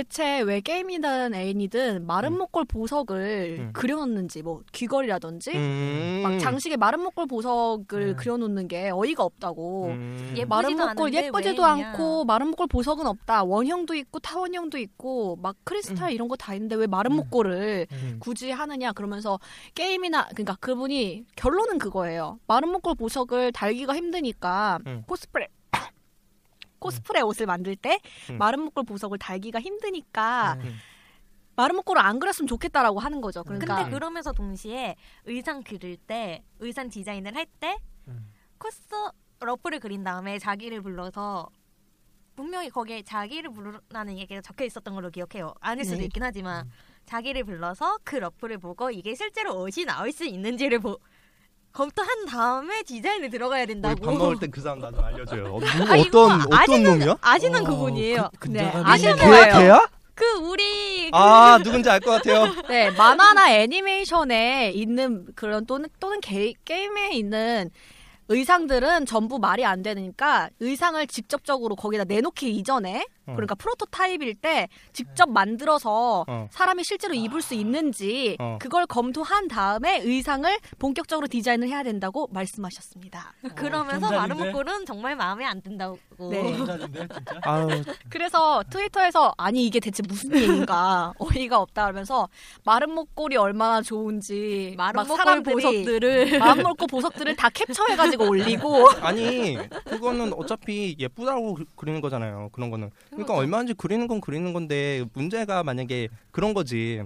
대체 0.00 0.40
왜 0.42 0.60
게임이든 0.60 1.32
애인이든 1.34 2.04
마른 2.06 2.34
음. 2.34 2.38
목골 2.38 2.66
보석을 2.66 3.56
음. 3.60 3.70
그려놓는지 3.72 4.42
뭐 4.42 4.60
귀걸이라든지 4.72 5.52
음. 5.56 6.20
막 6.22 6.38
장식에 6.38 6.76
마른 6.76 7.00
목골 7.00 7.26
보석을 7.26 8.08
음. 8.08 8.16
그려놓는 8.16 8.68
게 8.68 8.90
어이가 8.90 9.24
없다고 9.24 9.86
음. 9.86 10.34
예쁘- 10.36 10.48
마른 10.48 10.76
목골 10.76 11.14
예쁘지도. 11.14 11.64
않고 11.64 12.26
마른 12.26 12.48
목골 12.48 12.66
보석은 12.66 13.06
없다 13.06 13.44
원형도 13.44 13.94
있고 13.94 14.18
타원형도 14.18 14.76
있고 14.76 15.36
막 15.40 15.56
크리스탈 15.64 16.10
음. 16.10 16.12
이런 16.12 16.28
거 16.28 16.36
다 16.36 16.52
있는데 16.52 16.74
왜 16.76 16.86
마른 16.86 17.12
음. 17.12 17.16
목골을 17.16 17.86
음. 17.90 18.16
굳이 18.20 18.50
하느냐 18.50 18.92
그러면서 18.92 19.40
게임이나 19.74 20.26
그러니까 20.34 20.56
그분이 20.60 21.24
결론은 21.36 21.78
그거예요. 21.78 22.38
마른 22.46 22.68
목골 22.68 22.96
보석을 22.96 23.52
달기가 23.52 23.96
힘드니까 23.96 24.78
음. 24.86 25.04
코스프레 25.08 25.48
코스프레 26.86 27.20
옷을 27.20 27.46
만들 27.46 27.76
때 27.76 28.00
음. 28.30 28.38
마른 28.38 28.60
목골 28.60 28.84
보석을 28.84 29.18
달기가 29.18 29.60
힘드니까 29.60 30.54
음. 30.60 30.76
마른 31.56 31.76
목골을 31.76 32.00
안 32.00 32.18
그렸으면 32.18 32.46
좋겠다라고 32.46 33.00
하는 33.00 33.20
거죠. 33.20 33.42
그러니까 33.42 33.76
근데 33.76 33.90
그러면서 33.90 34.32
동시에 34.32 34.94
의상 35.24 35.62
그릴 35.62 35.96
때 35.96 36.42
의상 36.58 36.88
디자인을 36.88 37.34
할때 37.34 37.78
음. 38.08 38.32
코스 38.58 38.80
러프를 39.40 39.80
그린 39.80 40.04
다음에 40.04 40.38
자기를 40.38 40.82
불러서 40.82 41.48
분명히 42.34 42.68
거기에 42.68 43.02
자기를 43.02 43.50
부르라는 43.50 44.18
얘기가 44.18 44.42
적혀 44.42 44.64
있었던 44.66 44.94
걸로 44.94 45.10
기억해요. 45.10 45.54
아닐 45.60 45.84
수도 45.84 45.98
네. 45.98 46.04
있긴 46.04 46.22
하지만 46.22 46.66
음. 46.66 46.70
자기를 47.06 47.44
불러서 47.44 47.98
그 48.04 48.16
러프를 48.16 48.58
보고 48.58 48.90
이게 48.90 49.14
실제로 49.14 49.62
옷이 49.62 49.86
나올 49.86 50.12
수 50.12 50.24
있는지를 50.24 50.80
보, 50.80 50.98
검토 51.76 52.02
한 52.02 52.24
다음에 52.24 52.82
디자인에 52.84 53.28
들어가야 53.28 53.66
된다고. 53.66 54.02
밥 54.02 54.14
먹을 54.14 54.38
때그 54.38 54.62
사람 54.62 54.78
나좀 54.78 55.04
알려줘요. 55.04 55.44
어, 55.56 55.60
누구 55.60 55.92
아, 55.92 55.96
이거 55.96 56.22
어떤 56.24 56.40
어떤 56.40 56.50
아시는- 56.60 56.82
놈이야? 56.84 57.16
아시는 57.20 57.66
어, 57.66 57.68
그분이에요. 57.68 58.30
그- 58.38 58.48
네, 58.48 58.64
아시는. 58.64 59.16
거예요. 59.16 59.44
걔 59.44 59.50
걔야? 59.58 59.86
그 60.14 60.24
우리 60.40 61.10
그아 61.10 61.58
누군지 61.62 61.90
알 61.90 62.00
것 62.00 62.12
같아요. 62.12 62.46
네 62.68 62.90
만화나 62.92 63.52
애니메이션에 63.52 64.70
있는 64.74 65.26
그런 65.34 65.66
또는 65.66 65.90
또는 66.00 66.20
게, 66.22 66.54
게임에 66.64 67.10
있는 67.12 67.68
의상들은 68.28 69.04
전부 69.04 69.38
말이 69.38 69.66
안 69.66 69.82
되니까 69.82 70.48
의상을 70.60 71.06
직접적으로 71.08 71.76
거기다 71.76 72.04
내놓기 72.04 72.50
이전에 72.56 73.06
어. 73.26 73.32
그러니까 73.34 73.54
프로토타입일 73.56 74.34
때 74.36 74.68
직접 74.92 75.28
만들어서 75.28 76.24
어. 76.28 76.48
사람이 76.50 76.84
실제로 76.84 77.14
입을 77.14 77.42
수 77.42 77.54
있는지 77.54 78.36
어. 78.38 78.58
그걸 78.60 78.86
검토한 78.86 79.48
다음에 79.48 79.98
의상을 80.00 80.50
본격적으로 80.78 81.26
디자인을 81.26 81.68
해야 81.68 81.82
된다고 81.82 82.28
말씀하셨습니다. 82.30 83.32
그러면서 83.54 84.08
전작인데? 84.08 84.16
마른 84.16 84.36
목골은 84.52 84.86
정말 84.86 85.16
마음에 85.16 85.44
안 85.44 85.60
든다고. 85.60 85.98
네. 86.30 86.56
그래서 88.08 88.62
트위터에서 88.70 89.34
아니 89.36 89.66
이게 89.66 89.80
대체 89.80 90.02
무슨 90.06 90.34
얘기인가 90.34 91.12
어이가 91.18 91.58
없다 91.60 91.86
하면서 91.86 92.28
마른 92.64 92.90
목골이 92.92 93.36
얼마나 93.36 93.82
좋은지 93.82 94.74
목골 94.76 95.16
사람들이 95.16 95.54
보석들을 95.54 96.38
마른 96.38 96.62
목골 96.62 96.86
보석들을 96.88 97.36
다 97.36 97.48
캡처해가지고 97.50 98.28
올리고 98.28 98.88
아니 99.02 99.56
그거는 99.84 100.32
어차피 100.34 100.96
예쁘다고 100.98 101.54
그- 101.54 101.64
그리는 101.76 102.00
거잖아요. 102.00 102.50
그런 102.52 102.70
거는. 102.70 102.90
그러니까. 103.16 103.34
얼마인지 103.34 103.74
그리는 103.74 104.06
건 104.06 104.20
그리는 104.20 104.52
건데 104.52 105.04
문제가 105.14 105.62
만약에 105.62 106.08
그런 106.30 106.54
거지. 106.54 107.02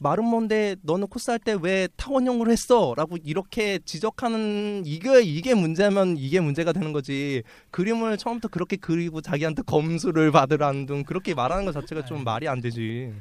마른 0.00 0.24
뭔데 0.24 0.76
너는 0.82 1.08
코스 1.08 1.30
할 1.32 1.40
때 1.40 1.54
왜 1.60 1.88
타원형으로 1.96 2.52
했어?라고 2.52 3.16
이렇게 3.24 3.80
지적하는 3.84 4.84
이게 4.86 5.22
이게 5.22 5.54
문제면 5.54 6.16
이게 6.18 6.38
문제가 6.40 6.72
되는 6.72 6.92
거지. 6.92 7.42
그림을 7.72 8.16
처음부터 8.16 8.46
그렇게 8.48 8.76
그리고 8.76 9.20
자기한테 9.20 9.62
검수를 9.62 10.30
받으라는 10.30 10.86
등 10.86 11.02
그렇게 11.04 11.34
말하는 11.34 11.64
것 11.64 11.72
자체가 11.72 12.04
좀 12.04 12.22
말이 12.22 12.46
안 12.46 12.60
되지. 12.60 13.12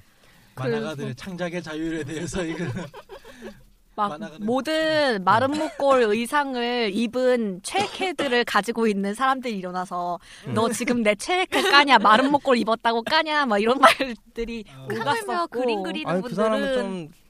만화가들의 0.55 1.15
창작의 1.15 1.63
자유에 1.63 2.03
대해서 2.03 2.43
이거 2.45 2.65
막 3.97 4.19
모든 4.41 5.23
마른 5.23 5.51
목골 5.51 6.03
의상을 6.03 6.91
입은 6.93 7.61
최애캐들을 7.63 8.45
가지고 8.45 8.85
있는 8.85 9.15
사람들이 9.15 9.57
일어나서 9.57 10.19
음. 10.45 10.53
너 10.53 10.69
지금 10.69 11.01
내 11.01 11.15
최애캐 11.15 11.63
까냐? 11.63 11.97
마른 11.97 12.31
목골 12.31 12.57
입었다고 12.59 13.01
까냐? 13.01 13.47
막 13.47 13.57
이런 13.57 13.79
말들이 13.79 14.63
어. 14.69 14.87
오갔었고. 14.93 15.47
그림 15.59 15.81
그리는 15.81 16.07
아니 16.07 16.21
그 16.21 16.35
사람은 16.35 16.59
분들은 16.59 16.83
좀 17.09 17.27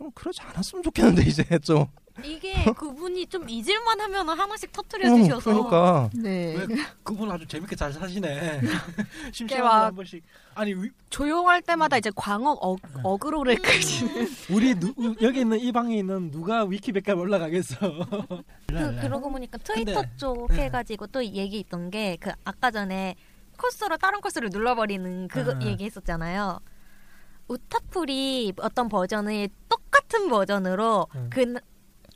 좀 0.00 0.10
그러지 0.12 0.40
않았으면 0.40 0.82
좋겠는데 0.82 1.22
이제 1.28 1.44
좀 1.58 1.84
이게 2.24 2.64
그분이 2.76 3.26
좀 3.26 3.48
잊을만 3.48 4.00
하면 4.00 4.28
하나씩 4.28 4.72
터트려 4.72 5.12
어, 5.12 5.16
주셔서 5.16 5.50
그러니까 5.50 6.10
네. 6.14 6.56
왜 6.56 6.66
그분 7.02 7.30
아주 7.30 7.46
재밌게 7.46 7.76
잘 7.76 7.92
사시네. 7.92 8.60
막- 8.62 9.32
심심하면 9.32 9.70
한 9.86 9.94
번씩 9.94 10.22
아니 10.54 10.74
위- 10.74 10.90
조용할 11.10 11.62
때마다 11.62 11.96
이제 11.98 12.10
광역 12.14 12.62
어, 12.64 12.76
어그로를 13.02 13.56
끄시는. 13.56 14.28
우리 14.50 14.74
누, 14.74 14.92
여기 15.22 15.40
있는 15.40 15.58
이 15.58 15.72
방에 15.72 15.96
있는 15.98 16.30
누가 16.30 16.64
위키백과에 16.64 17.14
올라가겠어. 17.14 17.76
그, 17.78 19.00
그러고 19.00 19.30
보니까 19.30 19.58
트위터 19.58 19.94
근데- 20.02 20.16
쪽 20.16 20.48
네. 20.48 20.64
해가지고 20.64 21.06
또 21.08 21.24
얘기 21.24 21.58
있던 21.60 21.90
게 21.90 22.16
그 22.20 22.30
아까 22.44 22.70
전에 22.70 23.14
커서로 23.56 23.96
다른 23.98 24.20
커서를 24.20 24.48
눌러버리는 24.50 25.28
그거 25.28 25.52
아. 25.52 25.60
얘기했었잖아요. 25.62 26.60
우타풀이 27.48 28.52
어떤 28.58 28.88
버전을 28.88 29.48
똑같은 29.68 30.28
버전으로 30.28 31.06
응. 31.16 31.30
그 31.30 31.54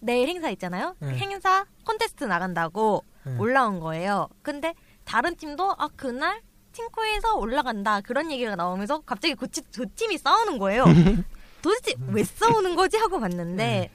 내일 0.04 0.28
행사 0.28 0.50
있잖아요. 0.50 0.94
응. 1.02 1.08
행사 1.16 1.64
콘테스트 1.86 2.24
나간다고 2.24 3.02
응. 3.26 3.40
올라온 3.40 3.80
거예요. 3.80 4.28
근데 4.42 4.74
다른 5.04 5.34
팀도 5.36 5.74
아 5.78 5.88
그날 5.96 6.42
팀코에서 6.72 7.34
올라간다 7.36 8.00
그런 8.00 8.30
얘기가 8.30 8.56
나오면서 8.56 9.00
갑자기 9.00 9.34
그, 9.34 9.48
치- 9.48 9.62
두 9.70 9.86
팀이 9.86 10.18
싸우는 10.18 10.58
거예요. 10.58 10.84
도대체 11.62 11.94
왜 12.08 12.22
싸우는 12.24 12.76
거지 12.76 12.96
하고 12.96 13.18
봤는데 13.20 13.90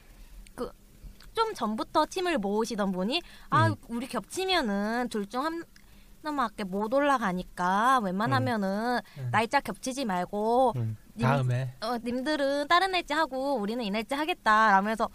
그 0.56 0.72
좀 1.34 1.54
전부터 1.54 2.08
팀을 2.10 2.38
모으시던 2.40 2.92
분이 2.92 3.22
아 3.50 3.68
음. 3.68 3.76
우리 3.88 4.08
겹치면은 4.08 5.08
둘중 5.10 5.64
하나밖에 6.24 6.64
못 6.66 6.94
올라가니까 6.94 8.00
웬만하면은 8.00 9.00
음. 9.20 9.30
날짜 9.32 9.60
겹치지 9.62 10.04
말고 10.06 10.74
음. 10.76 10.98
님, 11.16 11.28
다음에 11.28 11.74
어, 11.82 11.98
님들은 12.04 12.68
다른 12.68 12.92
날짜 12.92 13.16
하고 13.18 13.56
우리는 13.56 13.84
이 13.86 13.92
날짜 13.92 14.18
하겠다 14.18 14.72
라면서 14.72 15.08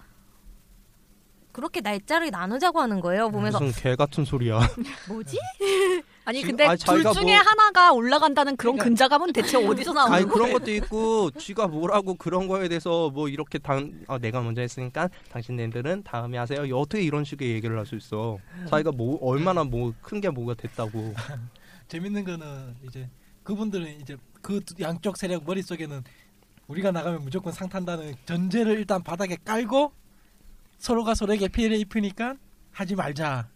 그렇게 1.55 1.80
날짜를 1.80 2.30
나누자고 2.30 2.80
하는 2.80 3.00
거예요. 3.00 3.30
보면서 3.30 3.61
무슨 3.61 3.80
개 3.82 3.94
같은 3.96 4.24
소리야. 4.24 4.59
뭐지? 5.09 5.38
아니 6.26 6.38
지금- 6.40 6.50
근데 6.57 6.64
아니, 6.66 6.78
둘 6.78 7.02
중에 7.02 7.22
뭐- 7.22 7.34
하나가 7.36 7.92
올라간다는 7.92 8.57
그런 8.57 8.74
그러니까- 8.76 8.84
근자감은 8.84 9.32
대체 9.32 9.57
어디서 9.57 9.92
나오는 9.92 10.11
거예요? 10.12 10.26
그런 10.28 10.52
것도 10.52 10.70
있고 10.72 11.30
쥐가 11.30 11.68
뭐라고 11.68 12.14
그런 12.14 12.48
거에 12.48 12.68
대해서 12.68 13.09
뭐 13.11 13.28
이렇게 13.28 13.59
당 13.59 13.92
아, 14.09 14.18
내가 14.18 14.40
먼저 14.42 14.61
했으니까 14.62 15.09
당신네들은 15.30 16.02
다음에 16.02 16.36
하세요. 16.38 16.61
어떻게 16.76 17.02
이런 17.02 17.24
식의 17.24 17.50
얘기를 17.52 17.78
할 17.78 17.86
수 17.86 17.94
있어? 17.96 18.38
자기가 18.68 18.92
뭐 18.92 19.18
얼마나 19.22 19.62
뭐 19.64 19.92
큰 20.02 20.20
게 20.20 20.28
뭐가 20.30 20.55
됐다고. 20.55 21.14
재밌는 21.88 22.24
거는 22.24 22.74
이제 22.88 23.09
그분들은 23.44 24.00
이제 24.00 24.16
그 24.42 24.61
두- 24.64 24.74
양쪽 24.82 25.16
세력 25.16 25.44
머릿속에는 25.44 26.02
우리가 26.66 26.90
나가면 26.90 27.22
무조건 27.22 27.52
상 27.52 27.68
탄다는 27.68 28.14
전제를 28.24 28.78
일단 28.78 29.02
바닥에 29.02 29.36
깔고 29.44 29.92
서로가 30.79 31.14
서로에게 31.14 31.49
피해를 31.49 31.77
입히니까 31.79 32.37
하지 32.72 32.95
말자. 32.95 33.49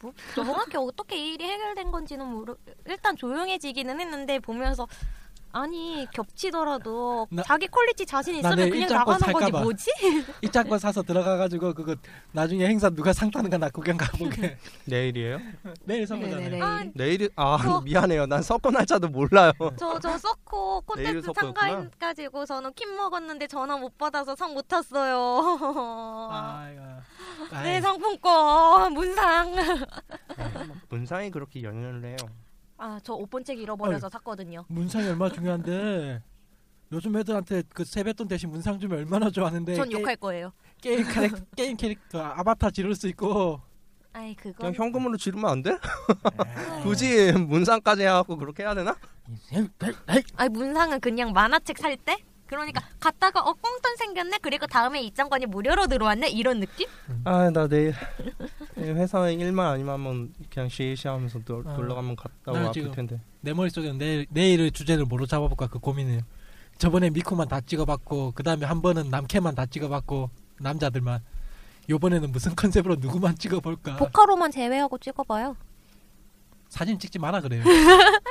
뭐, 0.00 0.12
정확히 0.34 0.76
어떻게 0.76 1.16
이 1.16 1.34
일이 1.34 1.44
해결된 1.44 1.90
건지는 1.90 2.26
모르. 2.26 2.56
일단 2.86 3.16
조용해지기는 3.16 4.00
했는데 4.00 4.38
보면서 4.40 4.86
아니 5.52 6.06
겹치더라도 6.12 7.26
나- 7.30 7.42
자기 7.42 7.66
quality 7.68 8.06
자신 8.06 8.40
나 8.40 8.48
있으면 8.50 8.70
그냥 8.70 8.88
나가는 8.88 9.18
거지 9.20 9.24
살까봐. 9.32 9.60
뭐지? 9.62 9.90
입장권 10.42 10.78
사서 10.78 11.02
들어가가지고 11.02 11.74
그거 11.74 11.94
나중에 12.32 12.66
행사 12.66 12.88
누가 12.90 13.12
상 13.12 13.30
타는 13.30 13.50
거나 13.50 13.68
구경 13.68 13.96
가보게. 13.96 14.56
내일이에요? 14.86 15.38
내일 15.84 16.06
선거잖아요. 16.06 16.40
네네네. 16.48 16.62
아, 16.62 16.84
내일이 16.94 17.28
아 17.36 17.54
어. 17.66 17.80
미안해요. 17.84 18.26
난 18.26 18.42
석고 18.42 18.70
날짜도 18.70 19.08
몰라요. 19.08 19.52
저저 19.78 20.16
서코 20.18 20.82
내일 20.96 21.20
콘텐츠. 21.20 21.32
참가해가지고 21.40 22.46
저는 22.46 22.72
킴 22.74 22.96
먹었는데 22.96 23.46
전화 23.46 23.76
못 23.76 23.96
받아서 23.98 24.34
상 24.36 24.52
못 24.52 24.68
탔어요. 24.68 26.28
내 27.62 27.80
상품권 27.80 28.92
문상. 28.92 29.54
문상이 30.88 31.30
그렇게 31.30 31.62
연연을 31.62 32.04
해요. 32.04 32.16
아 32.82 32.98
저 33.04 33.14
옷본책 33.14 33.60
잃어버려서 33.60 34.08
샀거든요. 34.08 34.64
문상이 34.68 35.06
얼마나 35.08 35.32
중요한데 35.32 36.20
요즘 36.90 37.16
애들한테 37.16 37.62
그 37.72 37.84
세뱃돈 37.84 38.26
대신 38.26 38.50
문상 38.50 38.80
주면 38.80 38.98
얼마나 38.98 39.30
좋아하는데 39.30 39.74
전 39.76 39.88
게, 39.88 40.00
욕할 40.00 40.16
거예요. 40.16 40.52
게임 40.80 41.04
캐릭 41.08 41.32
게임 41.56 41.76
캐릭터 41.76 42.20
아바타 42.20 42.70
지를 42.72 42.96
수 42.96 43.06
있고 43.08 43.60
아이 44.12 44.34
그거 44.34 44.58
그냥 44.58 44.74
현금으로 44.74 45.16
지르면 45.16 45.48
안 45.48 45.62
돼? 45.62 45.78
굳이 46.82 47.32
문상까지 47.32 48.02
해갖고 48.02 48.36
그렇게 48.36 48.64
해야 48.64 48.74
되나? 48.74 48.96
아니 50.36 50.48
문상은 50.50 50.98
그냥 51.00 51.32
만화책 51.32 51.78
살 51.78 51.96
때? 51.96 52.16
그러니까 52.52 52.82
갔다가 53.00 53.40
어 53.40 53.54
꽁돈 53.54 53.96
생겼네 53.96 54.38
그리고 54.42 54.66
다음에 54.66 55.00
입장권이 55.02 55.46
무료로 55.46 55.86
들어왔네 55.86 56.28
이런 56.28 56.60
느낌? 56.60 56.86
아 57.24 57.50
나 57.50 57.66
내일 57.66 57.94
회사에 58.76 59.32
일만 59.34 59.66
아니면 59.66 59.94
한번 59.94 60.34
그냥 60.52 60.68
시시하면서 60.68 61.40
놀, 61.46 61.66
어. 61.66 61.72
놀러 61.76 61.94
가면 61.94 62.14
갔다 62.16 62.52
와 62.52 62.58
아플 62.60 62.72
지금 62.72 62.92
텐데. 62.92 63.20
내 63.40 63.52
머릿속에는 63.54 63.96
내일 63.98 64.26
내일의 64.28 64.70
주제를 64.72 65.06
뭐로 65.06 65.26
잡아볼까 65.26 65.66
그 65.68 65.78
고민이에요. 65.78 66.20
저번에 66.78 67.08
미쿠만 67.10 67.48
다 67.48 67.60
찍어봤고 67.60 68.32
그 68.34 68.42
다음에 68.42 68.66
한 68.66 68.82
번은 68.82 69.08
남캐만 69.08 69.54
다 69.54 69.64
찍어봤고 69.66 70.28
남자들만 70.60 71.20
요번에는 71.88 72.30
무슨 72.32 72.54
컨셉으로 72.54 72.96
누구만 72.98 73.36
찍어볼까 73.36 73.96
보카로만 73.96 74.50
제외하고 74.50 74.98
찍어봐요. 74.98 75.56
사진 76.68 76.98
찍지 76.98 77.18
마라 77.18 77.40
그래요. 77.40 77.62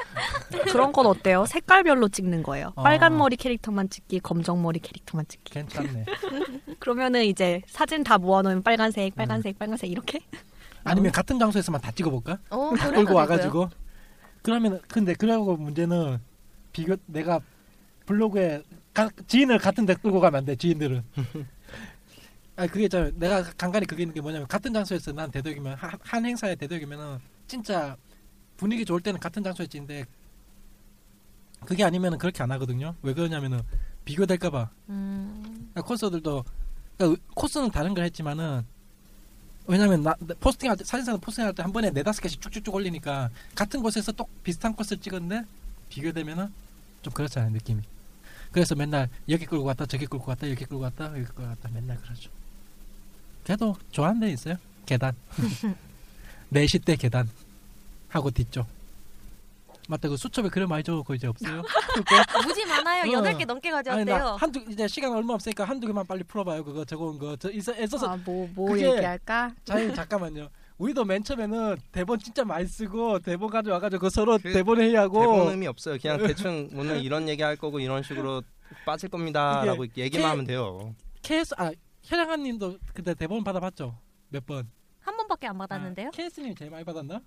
그런 0.72 0.92
건 0.92 1.06
어때요? 1.06 1.46
색깔별로 1.46 2.10
찍는 2.10 2.44
거예요. 2.44 2.74
아. 2.76 2.84
빨간 2.84 3.18
머리 3.18 3.36
캐릭터만 3.36 3.90
찍기, 3.90 4.20
검정 4.20 4.62
머리 4.62 4.80
캐릭터만 4.80 5.26
찍기. 5.28 5.54
괜찮네. 5.54 6.06
그러면은 6.80 7.24
이제 7.26 7.62
사진 7.68 8.04
다 8.04 8.18
모아놓으면 8.18 8.64
빨간색, 8.64 9.16
빨간색, 9.16 9.58
빨간색 9.58 9.90
이렇게. 9.92 10.20
아니면 10.84 11.12
같은 11.12 11.38
장소에서만 11.40 11.82
다 11.82 11.92
찍어볼까? 11.92 12.40
어, 12.50 12.72
끌고. 12.72 13.14
와가지고 13.16 13.70
그러면 14.42 14.82
근데 14.88 15.14
그러고 15.14 15.56
문제는 15.56 16.18
비교 16.74 16.96
내가 17.06 17.40
블로그에 18.06 18.64
가, 18.94 19.10
지인을 19.28 19.60
같은 19.60 19.86
데 19.86 19.94
끌고 19.94 20.20
가면 20.20 20.40
안 20.40 20.46
돼 20.46 20.56
지인들은 20.56 21.04
아 22.58 22.68
그게 22.68 22.88
좀 22.88 23.12
내가 23.18 23.44
간간히 23.58 23.86
그게 23.86 24.04
있는 24.04 24.14
게 24.14 24.22
뭐냐면 24.22 24.48
같은 24.48 24.74
장소에서 24.74 25.12
난 25.14 25.32
대덕이면 25.32 25.76
한, 25.76 25.92
한 26.02 26.26
행사에 26.26 26.56
대덕이면은 26.56 27.20
진짜 27.48 27.96
분위기 28.58 28.84
좋을 28.84 29.02
때는 29.02 29.20
같은 29.20 29.44
장소에 29.44 29.68
찍는데 29.68 30.06
그게 31.66 31.84
아니면은 31.84 32.18
그렇게 32.18 32.44
안 32.44 32.52
하거든요. 32.52 32.96
왜 33.02 33.14
그러냐면은 33.14 33.62
비교될까봐. 34.06 34.70
음, 34.90 35.70
그러니까 35.74 35.82
코스들도 35.84 36.44
그러니까 36.98 37.22
코스는 37.36 37.72
다른 37.72 37.94
걸 37.94 38.04
했지만은 38.06 38.66
왜냐면 39.68 40.02
나 40.04 40.16
포스팅할 40.40 40.76
때 40.78 40.84
사진사는 40.84 41.20
포스팅할 41.20 41.54
때 41.54 41.62
한 41.62 41.72
번에 41.72 41.92
네 41.92 42.02
다섯 42.04 42.22
개씩 42.22 42.42
쭉쭉쭉 42.42 42.74
올리니까 42.74 43.30
같은 43.56 43.82
곳에서 43.82 44.12
또 44.12 44.28
비슷한 44.44 44.74
코스를 44.76 45.02
찍었는데 45.02 45.46
비교되면은 45.90 46.52
좀 47.02 47.14
그렇잖아요 47.14 47.52
느낌이. 47.52 47.82
그래서 48.52 48.76
맨날 48.76 49.08
여기 49.30 49.46
끌고 49.46 49.64
갔다 49.64 49.86
저기 49.86 50.06
끌고 50.08 50.26
갔다 50.26 50.50
여기 50.50 50.66
끌고 50.66 50.82
갔다 50.82 51.06
여기 51.12 51.24
끌고 51.24 51.44
갔다 51.44 51.70
맨날 51.74 51.98
그러죠. 51.98 52.30
그래도 53.44 53.76
좋아하는 53.92 54.20
데 54.22 54.32
있어요? 54.32 54.56
계단. 54.86 55.16
4시 56.52 56.84
때 56.84 56.96
계단 56.98 57.30
하고 58.10 58.30
뒤쪽 58.30 58.68
맞다 59.92 60.08
그 60.08 60.16
수첩에 60.16 60.48
그림 60.48 60.70
많이 60.70 60.82
적었고 60.84 61.14
이제 61.14 61.28
없어요 61.28 61.62
무지 62.48 62.66
많아요. 62.66 63.04
어. 63.10 63.14
여덟 63.14 63.38
개 63.38 63.44
넘게 63.44 63.70
가져왔대요. 63.72 64.18
나 64.18 64.36
한두 64.38 64.64
이제 64.70 64.88
시간 64.88 65.12
얼마 65.12 65.34
없으니까 65.34 65.66
한두 65.66 65.86
개만 65.86 66.08
빨리 66.08 66.24
풀어봐요 66.24 66.64
그거 66.64 66.86
적어온 66.86 67.20
거저 67.20 67.50
애써서 67.52 68.08
아, 68.08 68.18
뭐, 68.24 68.50
뭐 68.56 68.78
얘기할까? 68.78 69.54
자유 69.66 69.94
잠깐만요. 69.94 70.48
우리도 70.78 71.04
맨 71.04 71.22
처음에는 71.24 71.76
대본 71.92 72.20
진짜 72.20 72.46
많이 72.46 72.66
쓰고 72.66 73.20
대본 73.20 73.50
가져와가지고 73.50 74.02
그 74.02 74.10
서로 74.10 74.38
그 74.42 74.54
대본 74.54 74.80
회의하고 74.82 75.20
대본 75.20 75.48
의미 75.52 75.68
없어요. 75.68 75.98
그냥 76.02 76.18
대충 76.26 76.70
오늘 76.74 77.04
이런 77.04 77.28
얘기 77.28 77.44
할 77.44 77.58
거고 77.58 77.80
이런 77.82 78.02
식으로 78.02 78.42
빠질 78.86 79.10
겁니다라고 79.10 79.86
얘기만 79.98 80.10
K- 80.10 80.24
하면 80.24 80.46
돼요. 80.46 80.96
KS 81.22 81.54
아 81.58 81.72
현양아님도 82.04 82.78
그때 82.94 83.14
대본 83.14 83.44
받아봤죠 83.44 83.98
몇 84.30 84.46
번. 84.46 84.72
한 85.02 85.18
번밖에 85.18 85.48
안 85.48 85.58
받았는데요. 85.58 86.08
아, 86.08 86.12
KS님 86.12 86.56
제일 86.56 86.72
많이 86.72 86.84
받았나? 86.86 87.20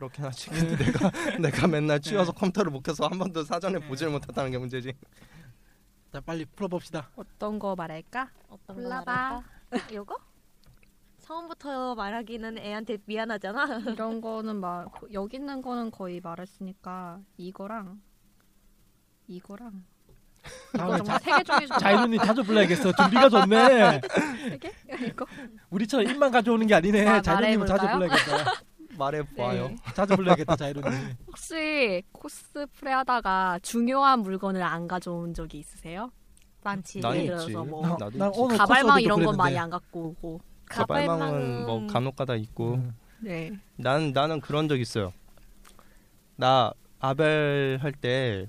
그렇긴 0.00 0.24
하지. 0.24 0.48
근데 0.48 0.76
내가 0.82 1.10
내가 1.38 1.66
맨날 1.66 2.00
치워서 2.00 2.32
컴퓨터를 2.32 2.72
못 2.72 2.82
켜서 2.82 3.06
한 3.06 3.18
번도 3.18 3.44
사전에 3.44 3.78
보질 3.80 4.08
못했다는 4.08 4.50
게 4.50 4.56
문제지. 4.56 4.94
자 6.10 6.20
빨리 6.22 6.46
풀어봅시다. 6.46 7.10
어떤 7.16 7.58
거 7.58 7.76
말할까? 7.76 8.30
어떤 8.48 8.76
골라봐. 8.76 9.42
요거? 9.92 10.16
처음부터 11.18 11.94
말하기는 11.96 12.56
애한테 12.58 12.96
미안하잖아. 13.04 13.80
이런 13.94 14.22
거는 14.22 14.56
막 14.56 14.90
여기 15.12 15.36
있는 15.36 15.60
거는 15.60 15.90
거의 15.90 16.20
말했으니까 16.20 17.20
이거랑 17.36 18.00
이거랑 19.28 19.84
이거 20.72 20.78
다음에 20.78 20.96
정말 20.96 21.20
세개 21.20 21.42
중에 21.44 21.66
좀 21.66 21.78
자이로님 21.78 22.20
자주 22.22 22.42
불러야겠어. 22.42 22.92
준비가 22.92 23.28
좋네. 23.28 24.00
세 24.48 24.58
개? 24.58 24.72
이거 25.06 25.26
우리처럼 25.68 26.08
입만 26.08 26.30
가져오는 26.32 26.66
게 26.66 26.74
아니네. 26.74 27.04
마- 27.04 27.20
자이로님 27.20 27.66
자주? 27.66 27.86
불러야겠다. 27.86 28.69
말해 29.00 29.22
보아요. 29.22 29.68
네. 29.68 29.76
자주 29.94 30.14
불러야겠다 30.14 30.54
자이로님. 30.56 30.98
혹시 31.26 32.02
코스프레 32.12 32.92
하다가 32.92 33.58
중요한 33.62 34.20
물건을 34.20 34.62
안 34.62 34.86
가져온 34.86 35.32
적이 35.34 35.58
있으세요? 35.60 36.10
많지. 36.62 36.98
예를. 37.02 37.24
들어서 37.26 37.64
뭐 37.64 37.82
나- 37.82 37.96
나도 37.98 38.18
나 38.18 38.26
있지. 38.28 38.38
오늘 38.40 38.58
가발망 38.58 39.00
이런 39.00 39.24
건. 39.24 39.36
많이 39.36 39.58
안 39.58 39.70
갖고 39.70 40.08
오고. 40.10 40.40
가발망은 40.66 41.66
뭐 41.66 41.80
가발망은- 41.80 41.92
간혹가다 41.92 42.34
있고 42.36 42.74
음. 42.74 42.94
네. 43.20 43.50
난 43.76 44.12
나는 44.12 44.40
그런 44.40 44.68
적 44.68 44.78
있어요. 44.78 45.12
나 46.36 46.72
아벨 47.00 47.78
할 47.80 47.92
때 47.92 48.46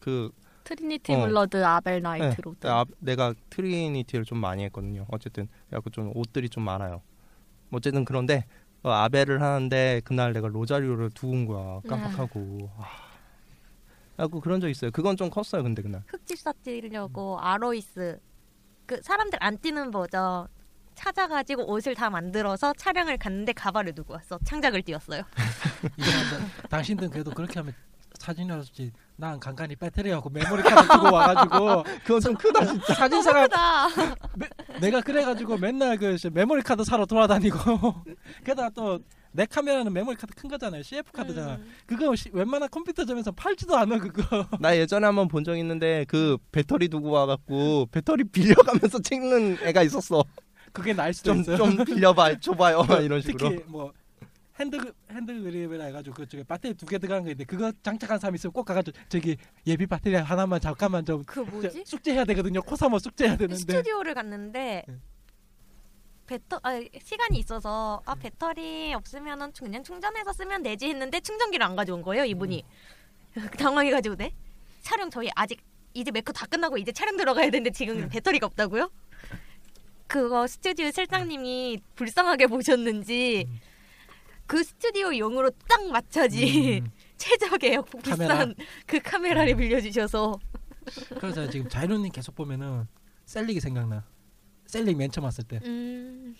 그 0.00 0.30
트리니티 0.64 1.12
어. 1.14 1.26
블러드 1.26 1.64
아벨 1.64 2.02
나이트 2.02 2.40
로드. 2.40 2.66
아, 2.66 2.84
내가 2.98 3.34
트리니티를 3.50 4.24
좀 4.24 4.38
많이 4.38 4.64
했거든요. 4.64 5.06
어쨌든 5.10 5.46
그래갖고 5.68 5.90
좀 5.90 6.10
옷들이 6.14 6.48
좀 6.48 6.64
많아요. 6.64 7.02
어쨌든 7.70 8.04
그런데 8.04 8.38
어, 8.38 8.63
아벨을 8.92 9.40
하는데 9.42 10.00
그날 10.04 10.32
내가 10.32 10.48
로자리오를 10.48 11.10
두고 11.10 11.32
온 11.32 11.46
거야. 11.46 11.80
깜빡하고. 11.88 12.70
아. 12.78 12.86
그래갖고 14.16 14.40
그런 14.40 14.60
적 14.60 14.68
있어요. 14.68 14.90
그건 14.90 15.16
좀 15.16 15.30
컸어요. 15.30 15.62
근데 15.62 15.82
그날. 15.82 16.02
흑집사 16.06 16.52
뛰려고 16.62 17.38
아로이스 17.40 18.18
그 18.86 19.00
사람들 19.02 19.38
안 19.42 19.58
뛰는 19.58 19.90
버전 19.90 20.46
찾아가지고 20.94 21.70
옷을 21.72 21.94
다 21.94 22.08
만들어서 22.10 22.72
촬영을 22.76 23.16
갔는데 23.18 23.52
가발을 23.52 23.94
두고 23.94 24.12
왔어. 24.14 24.38
창작을 24.44 24.82
띄웠어요. 24.82 25.22
당신들은 26.70 27.10
그래도 27.10 27.32
그렇게 27.32 27.58
하면 27.58 27.74
사진이라도 28.24 28.64
찍지. 28.64 28.90
난 29.16 29.38
간간히 29.38 29.76
배터리하고 29.76 30.30
메모리 30.30 30.62
카드 30.62 30.88
두고 30.88 31.14
와가지고 31.14 31.84
그건 32.04 32.20
좀 32.20 32.34
크다 32.34 32.64
진짜. 32.66 32.94
사진사가 32.94 33.42
크다. 33.46 33.88
내가 34.80 35.00
그래가지고 35.00 35.58
맨날 35.58 35.96
그 35.98 36.16
메모리 36.32 36.62
카드 36.62 36.82
사러 36.84 37.04
돌아다니고 37.06 37.58
게다가 38.44 38.70
또 38.70 38.98
내 39.36 39.46
카메라는 39.46 39.92
메모리 39.92 40.16
카드 40.16 40.32
큰 40.36 40.48
거잖아요. 40.48 40.80
CF 40.84 41.10
카드잖아. 41.10 41.56
음. 41.56 41.68
그거 41.86 42.14
시- 42.14 42.30
웬만한 42.32 42.68
컴퓨터점에서 42.70 43.32
팔지도 43.32 43.76
않아 43.76 43.98
그거. 43.98 44.46
나 44.60 44.76
예전에 44.76 45.04
한번 45.06 45.26
본 45.26 45.42
적 45.42 45.58
있는데 45.58 46.04
그 46.06 46.38
배터리 46.52 46.86
두고 46.86 47.10
와갖고 47.10 47.88
배터리 47.90 48.22
빌려가면서 48.22 49.00
찍는 49.00 49.58
애가 49.64 49.82
있었어. 49.82 50.22
그게 50.72 50.92
날 50.92 51.12
수도 51.12 51.32
좀 51.32 51.40
있어요. 51.40 51.56
좀 51.56 51.84
빌려봐, 51.84 52.38
줘봐요 52.38 52.86
이런 53.02 53.20
식으로. 53.22 53.48
특히 53.50 53.64
뭐 53.66 53.92
핸드 54.60 54.76
핸드 55.10 55.32
그립이라 55.42 55.84
해가지고 55.86 56.14
그쪽에 56.14 56.44
배터리 56.44 56.74
두 56.74 56.86
개 56.86 56.98
들어간 56.98 57.24
거 57.24 57.30
있는데 57.30 57.44
그거 57.44 57.72
장착한 57.82 58.18
사람 58.20 58.34
있으면 58.36 58.52
꼭 58.52 58.64
가가지고 58.64 58.96
저기 59.08 59.36
예비 59.66 59.86
배터리 59.86 60.14
하나만 60.14 60.60
잠깐만 60.60 61.04
좀 61.04 61.24
그 61.26 61.40
뭐지? 61.40 61.82
숙제해야 61.86 62.24
되거든요. 62.24 62.62
코사모 62.62 62.98
숙제해야 63.00 63.36
되는데 63.36 63.56
스튜디오를 63.60 64.14
갔는데 64.14 64.84
네. 64.86 64.94
배터 66.26 66.58
아, 66.62 66.80
시간이 67.02 67.38
있어서 67.38 68.00
아 68.06 68.14
배터리 68.14 68.94
없으면은 68.94 69.52
그냥 69.52 69.82
충전해서 69.82 70.32
쓰면 70.32 70.62
되지 70.62 70.88
했는데 70.88 71.20
충전기를 71.20 71.64
안 71.66 71.76
가져온 71.76 72.00
거예요 72.00 72.24
이분이 72.24 72.64
당황해가지고 73.58 74.16
네 74.16 74.32
촬영 74.82 75.10
저희 75.10 75.28
아직 75.34 75.60
이제 75.92 76.10
메커 76.10 76.32
다 76.32 76.46
끝나고 76.46 76.78
이제 76.78 76.92
촬영 76.92 77.16
들어가야 77.16 77.50
되는데 77.50 77.70
지금 77.70 78.08
배터리가 78.08 78.46
없다고요? 78.46 78.90
그거 80.06 80.46
스튜디오 80.46 80.90
실장님이 80.90 81.80
불쌍하게 81.94 82.46
보셨는지 82.46 83.46
그 84.54 84.62
스튜디오 84.62 85.16
용으로 85.18 85.50
딱 85.68 85.84
맞춰지 85.90 86.78
음. 86.84 86.90
최적의 87.18 87.82
카메라. 88.04 88.34
비싼 88.38 88.54
그 88.86 89.00
카메라를 89.00 89.56
빌려주셔서 89.56 90.38
그래서 91.18 91.50
지금 91.50 91.68
자이로님 91.68 92.12
계속 92.12 92.36
보면은 92.36 92.86
셀릭이 93.26 93.58
생각나. 93.58 94.04
셀릭 94.66 94.96
맨 94.96 95.10
처음 95.10 95.24
왔을 95.24 95.42
때 95.42 95.58
음 95.64 96.36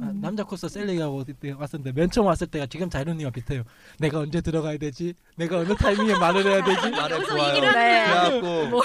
아, 0.00 0.12
남자 0.14 0.44
코스 0.44 0.68
셀릭하고 0.68 1.24
그때 1.24 1.50
왔었는데 1.50 2.00
맨 2.00 2.08
처음 2.10 2.28
왔을 2.28 2.46
때가 2.46 2.66
지금 2.66 2.88
자이로님과 2.88 3.30
비슷해요. 3.32 3.64
내가 3.98 4.20
언제 4.20 4.40
들어가야 4.40 4.78
되지? 4.78 5.14
내가 5.36 5.58
어느 5.58 5.74
타이밍에 5.74 6.14
말을 6.16 6.44
해야 6.46 6.64
되지? 6.64 6.80
하는 6.94 7.22
거야? 7.24 7.54
그래갖고 7.60 8.66
뭘, 8.68 8.82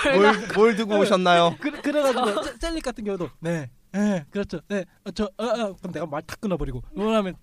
뭘 0.56 0.76
두고 0.76 0.98
오셨나요? 0.98 1.56
그, 1.60 1.70
그래가지고 1.80 2.44
셀- 2.44 2.58
셀릭 2.60 2.84
같은 2.84 3.04
경우도 3.04 3.30
네, 3.40 3.70
네 3.92 4.26
그렇죠. 4.32 4.60
네, 4.68 4.84
어, 5.04 5.12
저 5.12 5.26
어, 5.38 5.46
어, 5.46 5.74
그럼 5.78 5.92
내가 5.94 6.08
말 6.08 6.24
탁 6.24 6.42
끊어버리고 6.42 6.82
뭐하면 6.96 7.36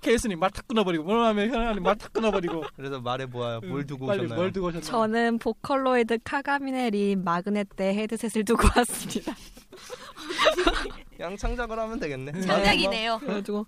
케이스님 0.00 0.38
말 0.38 0.50
탁 0.50 0.66
끊어버리고 0.68 1.04
뭐하면 1.04 1.50
현아님 1.50 1.82
말 1.82 1.96
탁 1.96 2.12
끊어버리고 2.12 2.62
그래서 2.76 3.00
말해 3.00 3.26
보아요. 3.26 3.60
뭘 3.60 3.86
두고 3.86 4.06
빨리 4.06 4.20
오셨나요? 4.20 4.38
뭘 4.40 4.52
두고 4.52 4.66
오셨나요? 4.68 4.84
저는 4.90 5.38
보컬로이드 5.38 6.18
카가미네 6.24 6.90
린 6.90 7.24
마그넷대 7.24 7.94
헤드셋을 7.94 8.44
두고 8.44 8.62
왔습니다. 8.76 9.34
그냥 11.16 11.36
창작을 11.36 11.78
하면 11.78 11.98
되겠네. 12.00 12.32
창작이네요. 12.40 13.18
그래가지고 13.20 13.66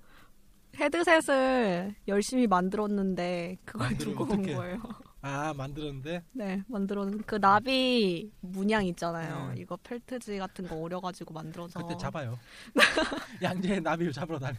헤드셋을 0.78 1.94
열심히 2.08 2.46
만들었는데 2.46 3.56
그걸 3.64 3.96
두고 3.96 4.24
온 4.24 4.32
어떡해. 4.32 4.54
거예요. 4.54 4.78
아 5.26 5.52
만들었는데 5.54 6.22
네, 6.32 6.62
만들었는 6.68 7.22
그 7.26 7.40
나비 7.40 8.30
문양 8.40 8.86
있잖아요. 8.86 9.52
네. 9.54 9.60
이거 9.60 9.76
펠트지 9.82 10.38
같은 10.38 10.68
거 10.68 10.76
오려가지고 10.76 11.34
만들어서 11.34 11.82
그때 11.82 11.96
잡아요. 11.98 12.38
양재의 13.42 13.80
나비를 13.80 14.12
잡으러 14.12 14.38
다녀. 14.38 14.56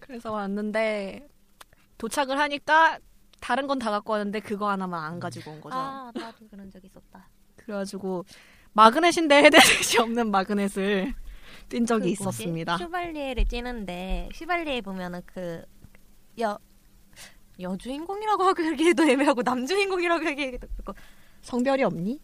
그래서 0.00 0.32
왔는데 0.32 1.28
도착을 1.98 2.38
하니까 2.38 2.98
다른 3.40 3.66
건 3.68 3.78
다 3.78 3.90
갖고 3.92 4.12
왔는데 4.12 4.40
그거 4.40 4.68
하나만 4.68 5.02
안 5.04 5.20
가지고 5.20 5.52
온 5.52 5.60
거죠. 5.60 5.76
아 5.76 6.10
나도 6.14 6.48
그런 6.48 6.68
적 6.70 6.84
있었다. 6.84 7.28
그래가지고 7.56 8.24
마그넷인데 8.72 9.44
헤드셋이 9.44 10.02
없는 10.02 10.30
마그넷을 10.32 11.14
띈 11.68 11.86
적이 11.86 12.06
그? 12.06 12.10
있었습니다. 12.10 12.78
슈발리에를 12.78 13.44
찌는데 13.46 14.28
슈발리에 14.34 14.80
보면은 14.80 15.22
그 15.24 15.64
여 16.38 16.56
여주인공이라고 17.60 18.44
하기에도 18.44 19.04
애매하고 19.04 19.42
남주인공이라고 19.42 20.24
하기에도 20.26 20.66
그렇고 20.76 20.94
성별이 21.42 21.82
없니? 21.84 22.20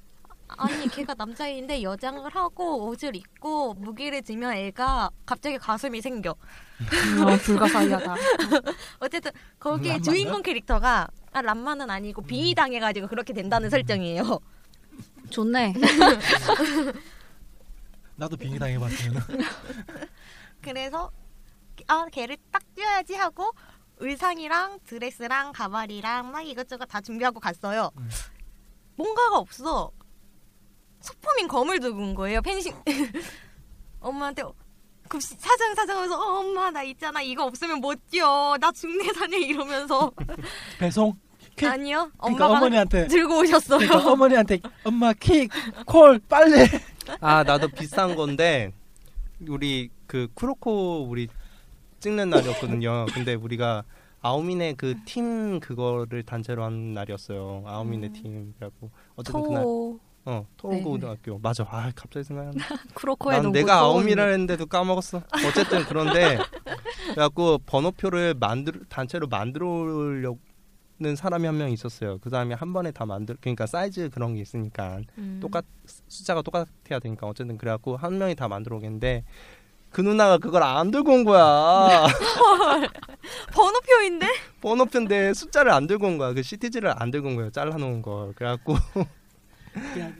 아니 0.48 0.88
걔가 0.88 1.14
남자인데 1.14 1.82
여장을 1.82 2.30
하고 2.34 2.86
옷을 2.86 3.16
입고 3.16 3.74
무기를 3.74 4.22
들면 4.22 4.52
애가 4.52 5.10
갑자기 5.26 5.58
가슴이 5.58 6.00
생겨. 6.00 6.30
어, 6.30 7.36
불가사의하다. 7.42 8.14
어쨌든 9.00 9.32
거기에 9.58 9.94
람마인가? 9.94 10.10
주인공 10.10 10.42
캐릭터가 10.42 11.08
아 11.32 11.42
람마는 11.42 11.90
아니고 11.90 12.22
빙의당해가지고 12.22 13.08
그렇게 13.08 13.32
된다는 13.32 13.70
설정이에요. 13.70 14.38
좋네. 15.30 15.74
나도 18.16 18.36
빙의 18.36 18.58
당해봤으면 18.58 19.22
그래서 20.62 21.10
아 21.88 22.06
걔를 22.10 22.36
딱 22.50 22.62
띄워야지 22.74 23.14
하고 23.14 23.52
의상이랑 23.98 24.80
드레스랑 24.86 25.52
가발이랑 25.52 26.30
막 26.30 26.42
이것저것 26.42 26.86
다 26.86 27.00
준비하고 27.00 27.40
갔어요. 27.40 27.90
음. 27.98 28.08
뭔가가 28.96 29.38
없어. 29.38 29.90
소품인 31.00 31.48
검을 31.48 31.80
들고 31.80 31.98
온 31.98 32.14
거예요. 32.14 32.42
펜싱 32.42 32.74
엄마한테 34.00 34.42
급시 35.08 35.34
사장 35.38 35.74
사장 35.74 35.96
하면서 35.98 36.16
어, 36.16 36.40
엄마 36.40 36.70
나 36.70 36.82
있잖아 36.82 37.22
이거 37.22 37.44
없으면 37.44 37.80
못 37.80 37.98
뛰어 38.10 38.56
나 38.60 38.72
죽네 38.72 39.12
사네 39.12 39.38
이러면서 39.38 40.10
배송. 40.78 41.14
퀵. 41.54 41.64
아니요 41.68 42.10
그러니까 42.18 42.44
엄마가 42.46 42.58
어머니한테 42.58 43.06
들고 43.06 43.38
오셨어요. 43.40 43.78
그러니까 43.78 44.12
어머니한테 44.12 44.60
엄마 44.84 45.12
킥, 45.14 45.50
콜, 45.86 46.18
빨래. 46.28 46.66
아 47.20 47.42
나도 47.44 47.68
비싼 47.68 48.14
건데 48.14 48.72
우리 49.48 49.88
그 50.06 50.28
쿠로코 50.34 51.06
우리 51.08 51.28
찍는 52.00 52.30
날이었거든요. 52.30 53.06
근데 53.12 53.34
우리가 53.34 53.84
아오미네 54.22 54.74
그팀 54.74 55.60
그거를 55.60 56.22
단체로 56.22 56.64
한 56.64 56.94
날이었어요. 56.94 57.62
아오미네 57.66 58.12
팀 58.12 58.54
그래갖고 58.58 58.90
어쨌든 59.14 59.42
그날 59.42 59.62
토어 59.62 60.44
토고등학교 60.56 61.38
맞아. 61.38 61.64
아 61.70 61.92
갑자기 61.94 62.24
생각나. 62.24 62.52
쿠로코의 62.94 63.42
난 63.42 63.52
내가 63.52 63.78
토 63.80 63.84
아오미라 63.86 64.24
했는데도 64.24 64.66
까먹었어. 64.66 65.22
어쨌든 65.48 65.84
그런데 65.84 66.38
그래갖고 67.10 67.58
번호표를 67.66 68.34
만들 68.34 68.84
단체로 68.88 69.28
만들어려는 69.28 70.36
사람이 71.16 71.46
한 71.46 71.56
명 71.56 71.70
있었어요. 71.70 72.18
그 72.18 72.28
사람이 72.30 72.54
한 72.54 72.72
번에 72.72 72.90
다 72.90 73.06
만들 73.06 73.36
그러니까 73.40 73.66
사이즈 73.66 74.08
그런 74.10 74.34
게 74.34 74.40
있으니까 74.40 75.00
음. 75.18 75.38
똑같 75.40 75.64
숫자가 76.08 76.42
똑같아야 76.42 76.98
되니까 77.00 77.28
어쨌든 77.28 77.56
그래갖고 77.56 77.96
한 77.96 78.18
명이 78.18 78.34
다 78.34 78.48
만들어 78.48 78.76
오겠는데 78.78 79.22
그 79.96 80.02
누나가 80.02 80.36
그걸 80.36 80.62
안 80.62 80.90
들고 80.90 81.10
온 81.10 81.24
거야. 81.24 82.06
번호표인데 83.54 84.26
번호표인데 84.60 85.32
숫자를 85.32 85.72
안 85.72 85.86
들고 85.86 86.06
온 86.06 86.18
거야. 86.18 86.34
그 86.34 86.42
시티지를 86.42 86.92
안 87.00 87.10
들고 87.10 87.28
온 87.28 87.36
거예요. 87.36 87.50
잘라놓은 87.50 88.02
걸. 88.02 88.34
그래갖고 88.34 88.76
그냥 89.94 90.14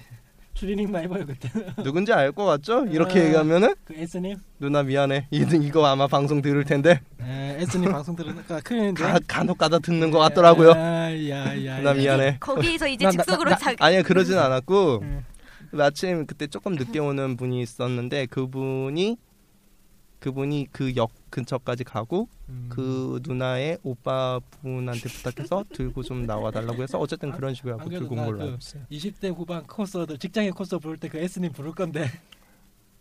추리닝만 0.55 1.03
해봐요 1.05 1.27
그때. 1.27 1.51
누군지 1.85 2.15
알 2.15 2.33
것 2.33 2.47
같죠? 2.47 2.87
이렇게 2.87 3.21
아. 3.21 3.25
얘기하면은 3.25 3.75
그 3.85 3.93
에스님, 3.95 4.39
누나 4.59 4.83
미안해. 4.83 5.29
이- 5.31 5.45
이거 5.61 5.85
아마 5.85 6.07
방송 6.07 6.41
들을 6.41 6.65
텐데 6.65 7.03
에, 7.21 7.59
에스님 7.61 7.93
방송 7.93 8.17
들으니까 8.17 8.61
큰일인데. 8.61 9.03
가, 9.03 9.19
간혹 9.29 9.59
가다 9.59 9.79
듣는 9.81 10.11
것 10.11 10.19
같더라고요. 10.21 10.71
야야야. 10.71 11.77
누나 11.81 11.93
미안해. 11.93 12.39
거기서 12.41 12.89
이제 12.89 13.11
즉석으로 13.11 13.51
나- 13.51 13.57
자 13.59 13.75
아니야 13.79 14.01
그러진 14.01 14.39
않았고 14.39 15.01
음. 15.03 15.25
마침 15.73 16.25
그때 16.27 16.47
조금 16.47 16.77
늦게 16.77 16.99
오는 16.99 17.37
분이 17.37 17.61
있었는데 17.61 18.25
그분이 18.25 19.19
그분이 20.21 20.69
그 20.73 20.95
역 20.97 21.11
근처까지 21.31 21.85
가고 21.85 22.29
음. 22.49 22.69
그 22.71 23.21
누나의 23.23 23.79
오빠 23.83 24.41
분한테 24.63 25.09
부탁해서 25.09 25.65
들고 25.73 26.03
좀 26.03 26.25
나와달라고 26.27 26.83
해서 26.83 26.99
어쨌든 26.99 27.33
그런 27.33 27.55
식으로 27.55 27.75
안 27.75 27.81
하고 27.81 27.91
들고 27.91 28.15
온나 28.15 28.25
걸로 28.25 28.39
그 28.39 28.45
알고 28.45 28.57
있어요. 28.57 28.83
20대 28.91 29.35
후반 29.37 29.63
코스들 29.65 30.19
직장인 30.19 30.53
코스 30.53 30.79
부를 30.79 30.97
때 30.97 31.09
그 31.09 31.19
S님 31.19 31.53
부를 31.53 31.73
건데 31.73 32.07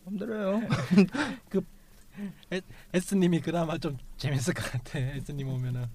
힘들어요. 0.05 0.61
S님이 2.93 3.41
그나마 3.41 3.77
좀 3.77 3.97
재밌을 4.17 4.53
것 4.53 4.69
같아. 4.71 4.99
S님 4.99 5.47
오면은. 5.47 5.85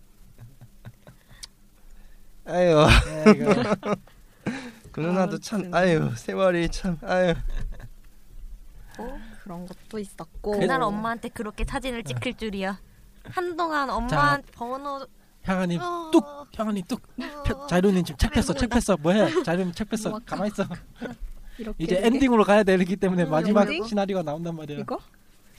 아유 2.46 2.84
그 4.90 5.00
누나도 5.00 5.38
참 5.38 5.60
아무튼. 5.60 5.74
아유 5.74 6.10
세월이 6.16 6.68
참 6.70 6.98
아유 7.02 7.34
그런 9.50 9.66
것도 9.66 9.98
있었고. 9.98 10.52
그날 10.52 10.80
엄마한테 10.80 11.28
그렇게 11.28 11.64
사진을 11.64 12.04
찍힐 12.04 12.34
줄이야. 12.36 12.80
한동안 13.24 13.90
엄마 13.90 14.38
번호 14.54 15.04
향아님 15.42 15.80
어, 15.82 16.10
뚝! 16.12 16.24
향아님 16.56 16.84
뚝! 16.86 17.02
펴- 17.44 17.66
자료님 17.66 18.04
지금 18.04 18.16
책 18.16 18.30
폈어 18.30 18.54
책 18.54 18.70
폈어. 18.70 18.96
뭐해? 18.98 19.42
자료님 19.42 19.72
책 19.72 19.88
폈어. 19.90 20.10
뭐 20.10 20.20
가만 20.24 20.46
있어. 20.46 20.64
이렇게 21.58 21.82
이제 21.84 22.00
엔딩으로 22.02 22.44
가야 22.44 22.62
되기 22.62 22.94
때문에 22.96 23.24
음, 23.24 23.30
마지막 23.30 23.62
엔딩? 23.62 23.84
시나리오가 23.84 24.22
나온단 24.22 24.54
말이야 24.54 24.78
이거 24.78 24.98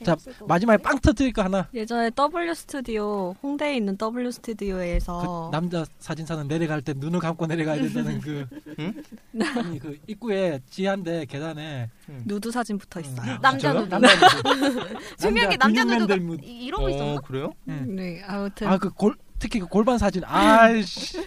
자 0.04 0.16
마지막에 0.46 0.82
빵 0.82 0.98
터뜨릴 0.98 1.32
거 1.32 1.42
하나 1.42 1.68
예전에 1.74 2.10
W 2.10 2.54
스튜디오 2.54 3.34
홍대에 3.42 3.76
있는 3.76 3.96
W 3.98 4.24
그 4.26 4.32
스튜디오에서 4.32 5.48
남자 5.52 5.84
사진사는 5.98 6.48
내려갈 6.48 6.82
때 6.82 6.92
눈을 6.96 7.20
감고 7.20 7.46
내려가야 7.46 7.80
된다는 7.80 8.20
그 8.20 8.46
응? 8.78 9.02
아니 9.56 9.78
그 9.78 9.98
입구에 10.06 10.60
지하인데 10.70 11.24
계단에 11.26 11.88
누드 12.24 12.50
사진 12.50 12.78
붙어 12.78 13.00
있어요. 13.00 13.38
남자? 13.40 13.72
누드. 13.72 13.88
남자 13.88 14.08
누드 14.14 14.98
중요한 15.18 15.50
게 15.50 15.56
남자 15.56 15.84
누드가 15.84 16.14
근육맨들 16.14 16.20
무- 16.20 16.36
이- 16.42 16.64
이러고 16.66 16.88
있었나? 16.88 17.12
어 17.14 17.20
그래요? 17.20 17.52
네, 17.64 18.22
아무튼 18.26 18.66
아그골 18.68 19.14
특히 19.38 19.58
그 19.58 19.66
골반 19.66 19.98
사진 19.98 20.22
아이씨 20.26 21.18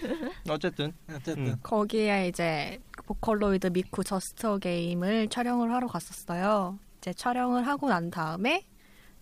어쨌든 0.50 0.94
어쨌든 1.14 1.48
음. 1.48 1.56
거기에 1.62 2.30
이제 2.30 2.80
보컬로이드 3.06 3.68
미쿠 3.68 4.04
저스트 4.04 4.58
게임을 4.60 5.28
촬영을 5.30 5.72
하러 5.74 5.88
갔었어요. 5.88 6.80
이제 7.06 7.14
촬영을 7.14 7.68
하고 7.68 7.88
난 7.88 8.10
다음에 8.10 8.66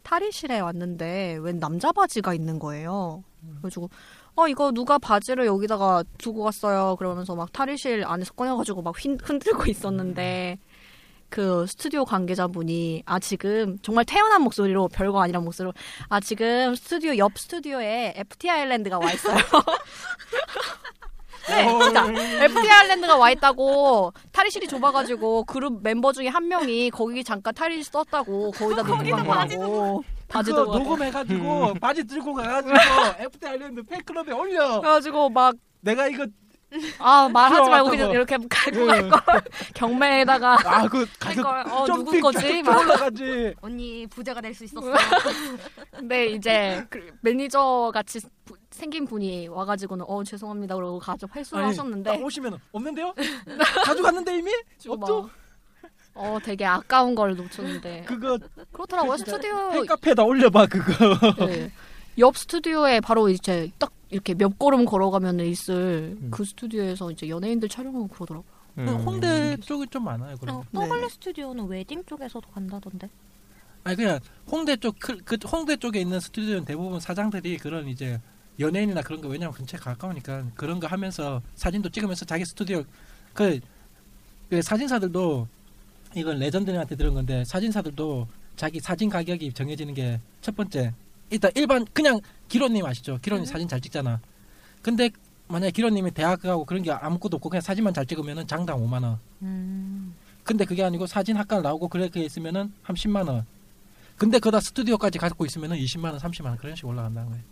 탈의실에 0.03 0.61
왔는데 0.61 1.37
웬 1.41 1.59
남자 1.59 1.91
바지가 1.91 2.33
있는 2.33 2.57
거예요. 2.57 3.25
그래가지고 3.49 3.89
어 4.35 4.47
이거 4.47 4.71
누가 4.71 4.97
바지를 4.97 5.45
여기다가 5.45 6.03
두고 6.17 6.43
갔어요. 6.43 6.95
그러면서 6.95 7.35
막 7.35 7.51
탈의실 7.51 8.05
안에서 8.05 8.33
꺼내가지고 8.35 8.83
막 8.83 8.95
휜- 8.95 9.19
흔들고 9.21 9.65
있었는데 9.65 10.59
그 11.27 11.65
스튜디오 11.67 12.05
관계자분이 12.05 13.03
아 13.05 13.19
지금 13.19 13.77
정말 13.81 14.05
태연한 14.05 14.41
목소리로 14.43 14.87
별거 14.87 15.21
아니란 15.21 15.43
목소리로 15.43 15.73
아 16.07 16.21
지금 16.21 16.75
스튜디오 16.75 17.17
옆 17.17 17.37
스튜디오에 17.37 18.13
FT 18.15 18.49
아일랜드가 18.49 18.97
와 18.97 19.11
있어요. 19.11 19.35
네, 21.49 21.67
진짜 21.83 22.05
FT 22.45 22.69
아일랜드가 22.71 23.17
와 23.17 23.29
있다고 23.31 24.13
탈의실이 24.31 24.67
좁아가지고 24.67 25.43
그룹 25.45 25.81
멤버 25.83 26.11
중에 26.13 26.27
한 26.29 26.47
명이 26.47 26.89
거기 26.91 27.23
잠깐 27.23 27.53
탈의실 27.53 27.83
썼다고 27.85 28.51
거기다 28.51 28.83
놓고 28.83 28.97
간 28.97 29.25
바지 29.25 29.57
거라고. 29.57 30.03
바지 30.27 30.51
그거 30.51 30.63
두고 30.65 30.77
녹음해가지고 30.79 31.73
바지 31.75 32.03
들고 32.07 32.33
가가지고 32.33 32.73
FT 33.19 33.47
아일랜드 33.47 33.83
팬클럽에 33.83 34.31
올려. 34.31 34.79
그래가지고 34.79 35.29
막 35.29 35.53
내가 35.81 36.07
이거 36.07 36.25
아 36.97 37.29
말하지 37.31 37.69
말고. 37.69 37.89
그냥 37.91 38.09
이렇게 38.11 38.35
갈고 38.49 38.87
갈 38.87 39.07
걸. 39.09 39.21
경매에다가 39.75 40.53
아그할 40.63 41.07
가격 41.19 41.43
걸. 41.43 41.65
어좀 41.71 42.05
누구 42.05 42.19
거지? 42.19 42.63
올라가지. 42.67 43.53
언니 43.61 44.07
부자가 44.07 44.41
될 44.41 44.55
수 44.55 44.63
있었어. 44.63 44.81
근데 45.91 46.27
이제 46.33 46.83
그 46.89 47.11
매니저 47.21 47.91
같이 47.93 48.19
부- 48.45 48.55
생긴 48.73 49.05
분이 49.05 49.47
와가지고는 49.47 50.05
어 50.07 50.23
죄송합니다 50.23 50.75
그러고 50.75 50.99
가져 50.99 51.27
회수를 51.35 51.63
아니, 51.63 51.69
하셨는데 51.71 52.17
딱 52.17 52.23
오시면 52.23 52.59
없는데요? 52.71 53.13
가져갔는데 53.85 54.37
이미? 54.37 54.51
좀 54.79 54.93
없죠? 55.01 55.21
막, 55.23 55.31
어 56.15 56.39
되게 56.43 56.65
아까운 56.65 57.15
걸 57.15 57.35
놓쳤는데 57.35 58.05
그거 58.07 58.37
그렇더라고요 58.71 59.17
스튜디오 59.17 59.71
팬카페에다 59.71 60.23
올려봐 60.23 60.67
그거 60.67 61.45
네. 61.47 61.71
옆 62.19 62.37
스튜디오에 62.37 62.99
바로 62.99 63.29
이제 63.29 63.71
딱 63.79 63.91
이렇게 64.11 64.35
몇 64.35 64.59
걸음 64.59 64.85
걸어가면 64.85 65.39
있을 65.39 66.15
음. 66.21 66.29
그 66.31 66.45
스튜디오에서 66.45 67.09
이제 67.11 67.27
연예인들 67.27 67.67
촬영하고 67.67 68.07
그러더라고요. 68.07 68.53
음. 68.77 68.87
홍대 68.87 69.57
쪽이 69.57 69.87
좀 69.87 70.03
많아요 70.03 70.35
그런 70.37 70.55
어, 70.57 70.59
거. 70.59 70.81
떠벌레 70.81 71.09
스튜디오는 71.09 71.65
웨딩 71.67 72.03
쪽에서도 72.05 72.47
간다던데. 72.51 73.09
아니 73.83 73.95
그냥 73.97 74.19
홍대 74.51 74.75
쪽 74.77 74.95
그 74.99 75.37
홍대 75.51 75.75
쪽에 75.75 75.99
있는 76.01 76.19
스튜디오는 76.19 76.65
대부분 76.65 76.99
사장들이 76.99 77.57
그런 77.57 77.87
이제 77.87 78.21
연예인이나 78.59 79.01
그런 79.01 79.21
거 79.21 79.27
왜냐면 79.27 79.53
근처에 79.53 79.79
가까우니까 79.79 80.45
그런 80.55 80.79
거 80.79 80.87
하면서 80.87 81.41
사진도 81.55 81.89
찍으면서 81.89 82.25
자기 82.25 82.45
스튜디오 82.45 82.83
그, 83.33 83.59
그 84.49 84.61
사진사들도 84.61 85.47
이건 86.15 86.39
레전드한테 86.39 86.95
들은 86.95 87.13
건데 87.13 87.43
사진사들도 87.45 88.27
자기 88.55 88.79
사진 88.79 89.09
가격이 89.09 89.53
정해지는 89.53 89.93
게 89.93 90.19
첫 90.43 90.55
번째 90.55 90.93
일단 91.31 91.49
일반 91.55 91.85
그냥 91.93 92.19
기로님 92.49 92.85
아시죠? 92.85 93.17
기로님 93.21 93.45
사진 93.45 93.67
잘 93.67 93.81
찍잖아. 93.81 94.19
근데 94.83 95.09
만약에 95.47 95.71
기로님이 95.71 96.11
대학 96.11 96.41
가고 96.41 96.65
그런 96.65 96.83
게 96.83 96.91
아무것도 96.91 97.37
없고 97.37 97.49
그냥 97.49 97.61
사진만 97.61 97.93
잘 97.93 98.05
찍으면은 98.05 98.45
장당 98.45 98.79
5만 98.79 99.03
원. 99.03 99.17
음. 99.41 100.13
근데 100.43 100.65
그게 100.65 100.83
아니고 100.83 101.07
사진 101.07 101.37
학과를 101.37 101.63
나오고 101.63 101.87
그렇게 101.87 102.23
있으면은 102.23 102.71
한 102.83 102.95
10만 102.95 103.27
원. 103.29 103.45
근데 104.17 104.37
그다 104.37 104.59
스튜디오까지 104.59 105.17
갖고 105.17 105.45
있으면은 105.45 105.77
20만 105.77 106.11
원, 106.11 106.17
30만 106.17 106.45
원 106.45 106.57
그런 106.57 106.75
식으로 106.75 106.91
올라간다는 106.91 107.29
거예요. 107.29 107.43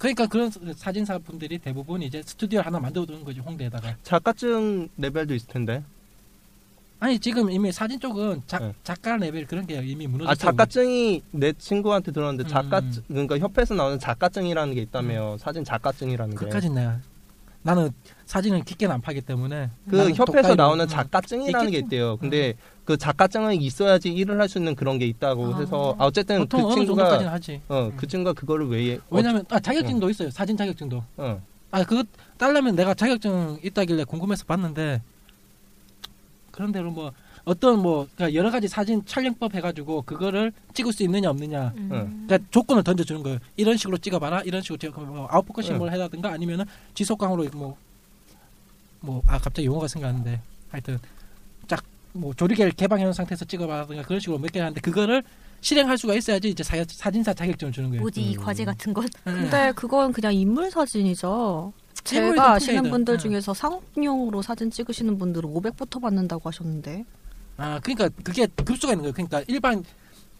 그러니까 0.00 0.26
그런 0.26 0.50
사진사 0.76 1.18
분들이 1.18 1.58
대부분 1.58 2.00
이제 2.00 2.22
스튜디오 2.24 2.62
하나 2.62 2.80
만들어 2.80 3.04
두는 3.04 3.22
거지 3.22 3.38
홍대에다가. 3.40 3.96
작가증 4.02 4.88
레벨도 4.96 5.34
있을 5.34 5.46
텐데. 5.46 5.84
아니 7.00 7.18
지금 7.18 7.50
이미 7.50 7.70
사진 7.70 8.00
쪽은 8.00 8.42
자, 8.46 8.58
네. 8.58 8.74
작가 8.82 9.18
레벨 9.18 9.46
그런 9.46 9.66
게 9.66 9.74
이미 9.84 10.06
무너졌어. 10.06 10.30
아 10.30 10.34
작가증이 10.34 11.22
내 11.32 11.52
친구한테 11.52 12.12
들었는데 12.12 12.48
작가 12.48 12.78
음. 12.78 12.92
그러니까 13.08 13.38
협회에서 13.38 13.74
나오는 13.74 13.98
작가증이라는 13.98 14.74
게 14.74 14.80
있다며 14.80 15.36
사진 15.36 15.64
작가증이라는 15.64 16.34
게. 16.34 16.46
그까지 16.46 16.70
내가 16.70 16.98
나는 17.62 17.90
사진을 18.30 18.62
깊게는 18.62 18.94
안 18.94 19.00
파기 19.00 19.22
때문에 19.22 19.70
그 19.88 20.10
협회에서 20.12 20.54
나오는 20.54 20.84
음. 20.84 20.88
작가증이라는 20.88 21.70
게. 21.72 21.78
있대요. 21.78 22.16
근데 22.16 22.54
그 22.84 22.96
작가증은 22.96 23.60
있어야지 23.60 24.12
일을 24.12 24.40
할 24.40 24.48
수 24.48 24.58
있는 24.58 24.76
그런 24.76 24.98
게 24.98 25.06
있다고 25.06 25.52
아. 25.54 25.58
해서 25.58 25.96
아, 25.98 26.04
어쨌든 26.04 26.38
보통 26.38 26.60
그 26.62 26.66
어느 26.68 26.74
친구가 26.76 27.02
정도까지는 27.02 27.32
하지. 27.32 27.60
어 27.68 27.90
그 27.96 28.06
친구가 28.06 28.32
그거를 28.34 28.68
왜 28.68 28.94
어, 28.98 29.00
왜냐면 29.10 29.44
아 29.50 29.58
자격증도 29.58 30.08
있어요. 30.10 30.30
사진 30.30 30.56
자격증도. 30.56 31.02
어, 31.16 31.42
아 31.72 31.82
그거 31.82 32.04
딸려면 32.38 32.76
내가 32.76 32.94
자격증 32.94 33.58
있다길래 33.64 34.04
궁금해서 34.04 34.44
봤는데 34.44 35.02
그런 36.52 36.70
대로 36.70 36.92
뭐 36.92 37.10
어떤 37.44 37.82
뭐 37.82 38.06
그러니까 38.14 38.38
여러 38.38 38.52
가지 38.52 38.68
사진 38.68 39.04
촬영법 39.04 39.54
해가지고 39.56 40.02
그거를 40.02 40.52
찍을 40.74 40.92
수 40.92 41.02
있느냐 41.02 41.30
없느냐 41.30 41.72
음. 41.76 41.88
그러니까 42.28 42.48
조건을 42.52 42.84
던져주는 42.84 43.24
거예요. 43.24 43.38
이런 43.56 43.76
식으로 43.76 43.98
찍어봐라. 43.98 44.42
이런 44.42 44.62
식으로 44.62 44.76
찍어 44.78 45.00
뭐 45.00 45.26
out 45.30 45.42
focusing 45.42 45.74
응. 45.74 45.78
뭘 45.78 45.90
해라든가 45.92 46.30
아니면은 46.30 46.64
지속광으로 46.94 47.46
뭐 47.54 47.76
뭐 49.00 49.22
아 49.26 49.38
갑자기 49.38 49.66
용어가 49.66 49.88
생각나는데 49.88 50.40
하여튼 50.70 50.98
짝 51.68 51.82
뭐 52.12 52.34
조리개를 52.34 52.72
개방해 52.72 53.04
놓은 53.04 53.12
상태에서 53.12 53.44
찍어봐라든가 53.44 54.02
그런 54.02 54.18
식으로 54.18 54.36
몇 54.38 54.50
개 54.50 54.58
하는데 54.58 54.80
그거를 54.80 55.22
실행할 55.60 55.96
수가 55.96 56.14
있어야지 56.14 56.48
이제 56.50 56.64
사, 56.64 56.74
사진사 56.88 57.32
자격증을 57.34 57.72
주는 57.72 57.88
거예요. 57.90 58.00
뭐지 58.00 58.20
이 58.20 58.36
음. 58.36 58.40
과제 58.42 58.64
같은 58.64 58.92
건? 58.92 59.06
근데 59.22 59.70
그건 59.76 60.12
그냥 60.12 60.34
인물 60.34 60.70
사진이죠. 60.72 61.72
제가 62.02 62.54
아시는. 62.54 62.90
분들 62.90 63.14
응. 63.14 63.18
중에서 63.18 63.54
상용으로 63.54 64.42
사진 64.42 64.70
찍으시는 64.72 65.18
분들은 65.18 65.48
500부터 65.52 66.00
받는다고 66.02 66.48
하셨는데. 66.48 67.04
아, 67.58 67.78
그러니까 67.80 68.08
그게 68.24 68.46
급수가 68.56 68.94
있는 68.94 69.02
거예요. 69.02 69.12
그러니까 69.12 69.44
일반 69.46 69.84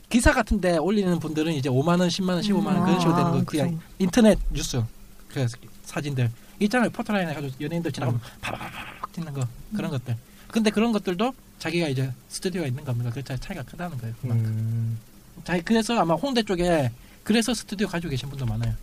기사 0.09 0.33
같은데 0.33 0.77
올리는 0.79 1.17
분들은 1.21 1.53
이제 1.53 1.69
5만 1.69 2.01
원, 2.01 2.09
10만 2.09 2.31
원, 2.31 2.41
15만 2.41 2.67
원 2.67 2.85
그런 2.85 2.99
식으로 2.99 3.17
되는 3.17 3.31
거. 3.31 3.45
그냥 3.45 3.67
그래서. 3.69 3.83
인터넷 4.01 4.39
뉴스 4.53 4.83
그 5.29 5.47
사진들 5.85 6.31
있잖아요. 6.61 6.91
포토라인 6.91 7.29
해가지고 7.29 7.53
연예인들 7.61 7.93
지나가면 7.93 8.21
파바바박 8.41 9.13
찍는 9.13 9.33
거 9.33 9.47
그런 9.75 9.91
것들. 9.91 10.17
근데 10.49 10.71
그런 10.71 10.93
것들도 10.93 11.33
자기가 11.59 11.89
이제 11.89 12.13
스튜디오가 12.29 12.67
있는 12.67 12.85
겁니다. 12.85 13.11
그 13.11 13.23
차이가 13.23 13.63
크다는 13.63 13.99
거예요. 13.99 14.15
그만큼. 14.21 14.47
음, 14.47 14.99
자기 15.45 15.63
그래서 15.63 15.99
아마 15.99 16.15
홍대 16.15 16.43
쪽에 16.43 16.91
그래서 17.23 17.55
스튜디오 17.55 17.87
가지고 17.87 18.11
계신 18.11 18.29
분도 18.29 18.47
많아요. 18.47 18.75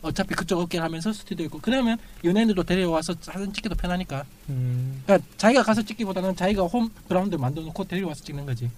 어차피 0.00 0.34
그쪽 0.34 0.60
업계를 0.60 0.84
하면서 0.84 1.12
스튜디오 1.12 1.46
있고 1.46 1.58
그러면 1.60 1.98
연예인들도 2.22 2.62
데려와서 2.62 3.14
사진 3.20 3.52
찍기도 3.52 3.74
편하니까. 3.74 4.24
음. 4.48 5.02
그러니까 5.04 5.26
자기가 5.36 5.62
가서 5.62 5.82
찍기보다는 5.82 6.36
자기가 6.36 6.64
홈 6.64 6.90
그라운드 7.08 7.34
만들어 7.36 7.64
놓고 7.66 7.84
데려와서 7.84 8.22
찍는 8.22 8.46
거지. 8.46 8.70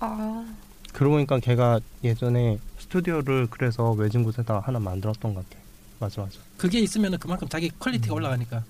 아, 0.00 0.46
그러고 0.92 1.16
보니까 1.16 1.38
걔가 1.40 1.80
예전에 2.04 2.58
스튜디오를 2.78 3.48
그래서 3.50 3.90
외진 3.92 4.22
곳에다 4.22 4.60
하나 4.60 4.78
만들었던 4.78 5.34
것 5.34 5.48
같아. 5.48 5.62
맞아 5.98 6.22
맞아. 6.22 6.38
그게 6.62 6.78
있으면 6.78 7.18
그만큼 7.18 7.48
자기 7.48 7.70
퀄리티가 7.70 8.14
음. 8.14 8.18
올라가니까. 8.18 8.62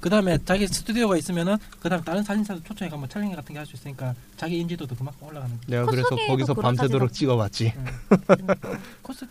그다음에 0.00 0.36
자기 0.44 0.66
스튜디오가 0.66 1.16
있으면은 1.16 1.56
그다음 1.80 2.02
다른 2.02 2.22
사진사도 2.22 2.62
초청해 2.62 2.90
가면 2.90 3.08
촬영 3.08 3.34
같은 3.34 3.54
게 3.54 3.58
할 3.58 3.66
수 3.66 3.74
있으니까 3.74 4.14
자기 4.36 4.58
인지도도 4.58 4.94
그만큼 4.96 5.26
올라가는 5.26 5.54
거죠. 5.56 5.70
내가 5.70 5.86
그래서 5.86 6.08
거기서 6.28 6.52
밤새도록 6.52 7.10
찍어봤지. 7.10 7.72
코스 9.00 9.26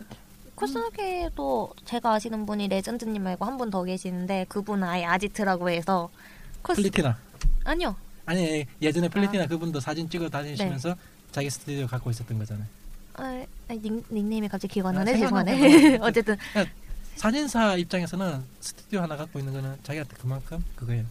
코스계도 0.55 1.71
제가 1.85 2.13
아시는 2.15 2.47
분이 2.47 2.69
레전드님 2.69 3.21
말고 3.23 3.45
한 3.45 3.55
분 3.59 3.69
더 3.69 3.83
계시는데 3.83 4.47
그분은 4.49 4.87
아예 4.87 5.05
아지트라고 5.05 5.69
해서 5.69 6.09
코스 6.63 6.81
플리티나 6.81 7.17
아니요 7.65 7.95
아니 8.25 8.65
예전에 8.81 9.09
플리티나 9.09 9.45
그분도 9.45 9.79
사진 9.79 10.09
찍어 10.09 10.27
다니시면서 10.27 10.89
네. 10.89 10.95
자기 11.31 11.49
스튜디오 11.51 11.85
갖고 11.85 12.09
있었던 12.09 12.35
거잖아요. 12.39 12.65
아, 13.13 13.45
아니, 13.67 13.81
닉, 13.81 14.05
닉네임이 14.09 14.47
갑자기 14.47 14.75
기억 14.75 14.87
안 14.87 14.95
아, 14.97 15.03
나네. 15.03 15.17
죄송하네 15.19 15.97
어쨌든 16.01 16.37
사진사 17.19 17.75
입장에서는 17.75 18.41
스튜디오 18.61 19.01
하나 19.01 19.17
갖고 19.17 19.39
있는 19.39 19.51
거는 19.51 19.75
자기한테 19.83 20.15
그만큼 20.15 20.63
그거예요. 20.77 21.03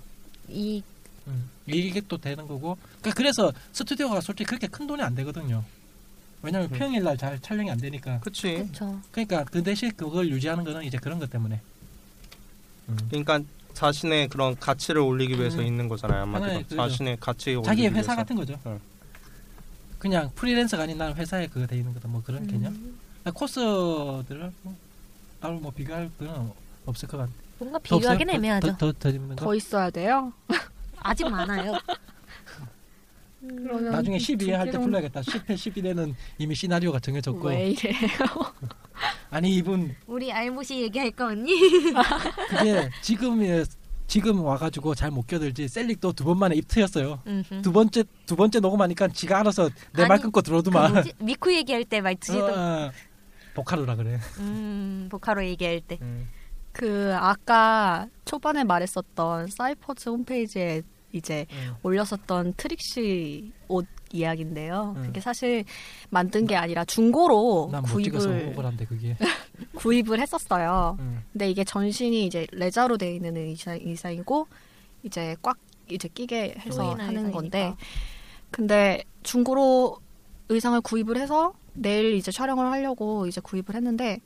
이 0.49 0.83
음, 1.27 1.51
일객도 1.67 2.17
되는 2.17 2.49
거고. 2.49 2.79
그러니까 3.03 3.11
그래서 3.15 3.53
스튜디오가 3.73 4.23
솔직히 4.23 4.47
그렇게 4.49 4.67
큰 4.69 4.87
돈이 4.87 5.03
안 5.03 5.15
되거든요. 5.15 5.63
왜냐면 6.41 6.71
음. 6.73 6.79
평일 6.79 7.03
날 7.05 7.19
잘 7.19 7.39
촬영이 7.39 7.71
안 7.71 7.77
되니까. 7.77 8.21
그치. 8.21 8.55
그쵸 8.57 8.99
그러니까 9.13 9.45
그 9.45 9.63
대신 9.63 9.93
그걸 9.95 10.31
유지하는 10.31 10.65
거는 10.65 10.83
이제 10.85 10.97
그런 10.97 11.19
것 11.19 11.29
때문에. 11.29 11.61
음. 12.89 12.97
그러니까 13.11 13.41
자신의 13.75 14.29
그런 14.29 14.59
가치를 14.59 15.03
올리기 15.03 15.39
위해서 15.39 15.59
음. 15.59 15.67
있는 15.67 15.89
거잖아요. 15.91 16.23
한마디로. 16.23 16.69
자신의 16.75 17.19
가치 17.21 17.51
올리기 17.51 17.67
자기의 17.67 17.89
회사 17.91 18.13
위해서. 18.13 18.17
같은 18.17 18.35
거죠. 18.35 18.59
어. 18.65 18.81
그냥 19.99 20.31
프리랜서가 20.35 20.85
아닌 20.85 20.97
나는 20.97 21.15
회사에 21.17 21.49
그거 21.49 21.67
돼 21.67 21.77
있는 21.77 21.93
거다 21.93 22.09
뭐 22.09 22.23
그런 22.25 22.47
개념. 22.47 22.73
음, 22.73 22.99
그러니까 23.21 23.33
코스들을 23.39 24.53
뭐 24.63 24.75
따로 25.41 25.55
뭐 25.59 25.71
비교할 25.71 26.11
건 26.19 26.53
없을 26.87 27.09
것 27.09 27.19
같아. 27.19 27.31
뭔가 27.59 27.79
더- 28.29 28.35
애매하죠 28.35 28.67
더, 28.77 28.77
더, 28.77 28.93
더 28.99 29.09
거? 29.37 29.45
더 29.45 29.55
있어야 29.55 29.91
돼요. 29.91 30.33
아직 31.01 31.29
많아요 31.29 31.75
그러면 33.41 33.93
나중에 33.93 34.19
12회 34.19 34.51
할 34.51 34.71
때 34.71 34.79
불러야겠다. 34.79 35.21
10회, 35.21 35.47
11회는 35.55 36.15
이미 36.39 36.55
시나리오가 36.57 36.99
정해졌고. 36.99 37.49
왜 37.49 37.71
이래? 37.71 37.93
아니 39.31 39.55
이분 39.55 39.95
우리 40.09 40.33
알무시 40.33 40.81
얘기할까 40.83 41.27
언니? 41.27 41.53
그게 42.51 42.91
지금 43.01 43.41
지금 44.09 44.41
와가지고 44.43 44.95
잘 44.97 45.11
못 45.13 45.27
겨들지 45.27 45.69
셀릭도 45.69 46.15
두 46.15 46.25
번 46.25 46.39
만에 46.39 46.57
입트였어요. 46.57 47.21
음흠. 47.27 47.63
두 47.63 47.71
번째 47.73 48.05
두 48.27 48.35
번째 48.37 48.59
녹음하니까 48.61 49.09
지가 49.09 49.39
알아서 49.41 49.69
내 49.93 50.07
말 50.07 50.19
끊고 50.19 50.41
그 50.41 50.43
들어오더만. 50.43 50.93
뭐지? 50.95 51.13
미쿠 51.21 51.53
얘기할 51.55 51.85
때 51.85 52.01
말투지도 52.01 52.47
어, 52.47 52.91
보카로라 53.59 53.97
그래. 53.97 54.19
음 54.39 55.09
보카로 55.11 55.45
얘기할 55.45 55.81
때그 55.81 57.13
아까 57.15 58.07
초반에 58.25 58.65
말했었던 58.65 59.49
사이퍼즈 59.49 60.09
홈페이지에 60.09 60.83
이제 61.13 61.47
음. 61.53 61.75
올렸었던 61.83 62.55
트릭시 62.57 63.53
옷 63.69 63.87
이야기인데요. 64.13 64.95
음. 64.97 65.03
그게 65.07 65.21
사실 65.21 65.65
만든 66.11 66.47
게 66.47 66.57
아니라 66.57 66.85
중고로 66.85 67.71
구입을 67.85 68.55
그게. 68.89 69.17
구입을 69.77 70.21
했었어요. 70.21 70.97
음. 71.01 71.23
근데 71.33 71.51
이게 71.51 71.65
전신이 71.65 72.27
이제 72.27 72.47
레자로 72.53 72.97
돼 72.97 73.15
있는 73.15 73.37
의사, 73.37 73.73
의상이고 73.75 74.47
이제 75.03 75.37
꽉 75.43 75.59
이제 75.91 76.09
끼게 76.09 76.55
해서 76.59 76.95
하는 76.95 77.31
건데 77.31 77.59
의상이니까. 77.59 77.77
근데 78.51 79.05
중고로 79.23 79.99
의상을 80.49 80.81
구입을 80.81 81.19
해서 81.19 81.53
내일 81.81 82.15
이제 82.15 82.31
촬영을 82.31 82.67
하려고 82.71 83.27
이제 83.27 83.41
구입을 83.41 83.75
했는데 83.75 84.21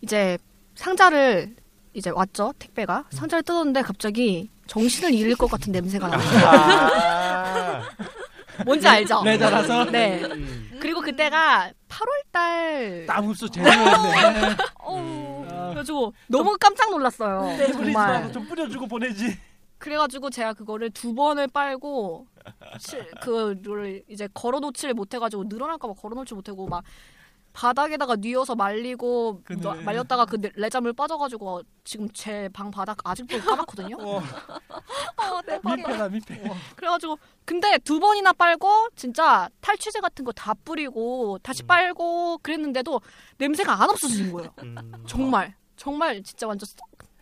이제 0.00 0.38
상자를 0.74 1.54
이제 1.94 2.10
왔죠 2.10 2.52
택배가 2.58 3.04
상자를 3.10 3.42
뜯었는데 3.42 3.82
갑자기 3.82 4.50
정신을 4.66 5.14
잃을 5.14 5.36
것 5.36 5.50
같은 5.50 5.72
냄새가 5.72 6.08
나요. 6.08 6.20
아. 6.44 7.82
뭔지 8.64 8.88
알죠? 8.88 9.22
레자라서? 9.24 9.84
네. 9.90 10.22
음. 10.24 10.78
그리고 10.80 11.00
그때가 11.00 11.70
8월달 11.88 13.06
땀 13.06 13.26
흡수 13.26 13.48
제대로했네. 13.50 14.56
어. 14.80 15.46
아, 15.50 15.68
그래가지고 15.68 16.12
너무 16.26 16.56
깜짝 16.58 16.90
놀랐어요. 16.90 17.54
우리 17.58 17.72
정말. 17.92 18.32
좀 18.32 18.46
뿌려주고 18.46 18.86
보내지. 18.86 19.38
그래가지고 19.90 20.30
제가 20.30 20.52
그거를 20.52 20.90
두 20.90 21.14
번을 21.14 21.46
빨고 21.46 22.26
실- 22.80 23.08
그를 23.22 24.02
이제 24.08 24.28
걸어놓지를 24.34 24.94
못해가지고 24.94 25.44
늘어날까봐 25.44 25.94
걸어놓지 25.94 26.34
못하고 26.34 26.66
막 26.66 26.82
바닥에다가 27.52 28.16
뉘어서 28.16 28.56
말리고 28.56 29.42
그네. 29.44 29.60
너- 29.62 29.74
말렸다가 29.76 30.24
그 30.26 30.38
레자물 30.56 30.92
빠져가지고 30.92 31.62
지금 31.84 32.08
제 32.10 32.48
방 32.52 32.72
바닥 32.72 32.98
아직도 33.04 33.38
까맣거든요. 33.38 33.96
어. 34.00 34.20
민폐다 35.64 36.08
민폐. 36.08 36.42
그래가지고 36.74 37.16
근데 37.44 37.78
두 37.78 38.00
번이나 38.00 38.32
빨고 38.32 38.88
진짜 38.96 39.48
탈취제 39.60 40.00
같은 40.00 40.24
거 40.24 40.32
다 40.32 40.52
뿌리고 40.64 41.38
다시 41.44 41.62
음. 41.62 41.66
빨고 41.68 42.38
그랬는데도 42.38 43.00
냄새가 43.38 43.80
안 43.84 43.88
없어지는 43.90 44.32
거예요. 44.32 44.50
음. 44.64 44.92
정말 45.06 45.54
정말 45.76 46.22
진짜 46.24 46.46
완전 46.48 46.66
쏙 46.66 46.78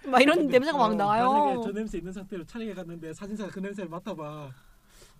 막 0.06 0.20
이런 0.20 0.46
냄새가 0.46 0.76
막 0.76 0.94
나요. 0.96 1.32
만약에 1.32 1.60
저 1.64 1.72
냄새 1.72 1.98
있는 1.98 2.12
상태로 2.12 2.44
촬영해 2.44 2.74
갔는데 2.74 3.12
사진사가 3.14 3.50
그 3.50 3.60
냄새를 3.60 3.88
맡아봐. 3.90 4.50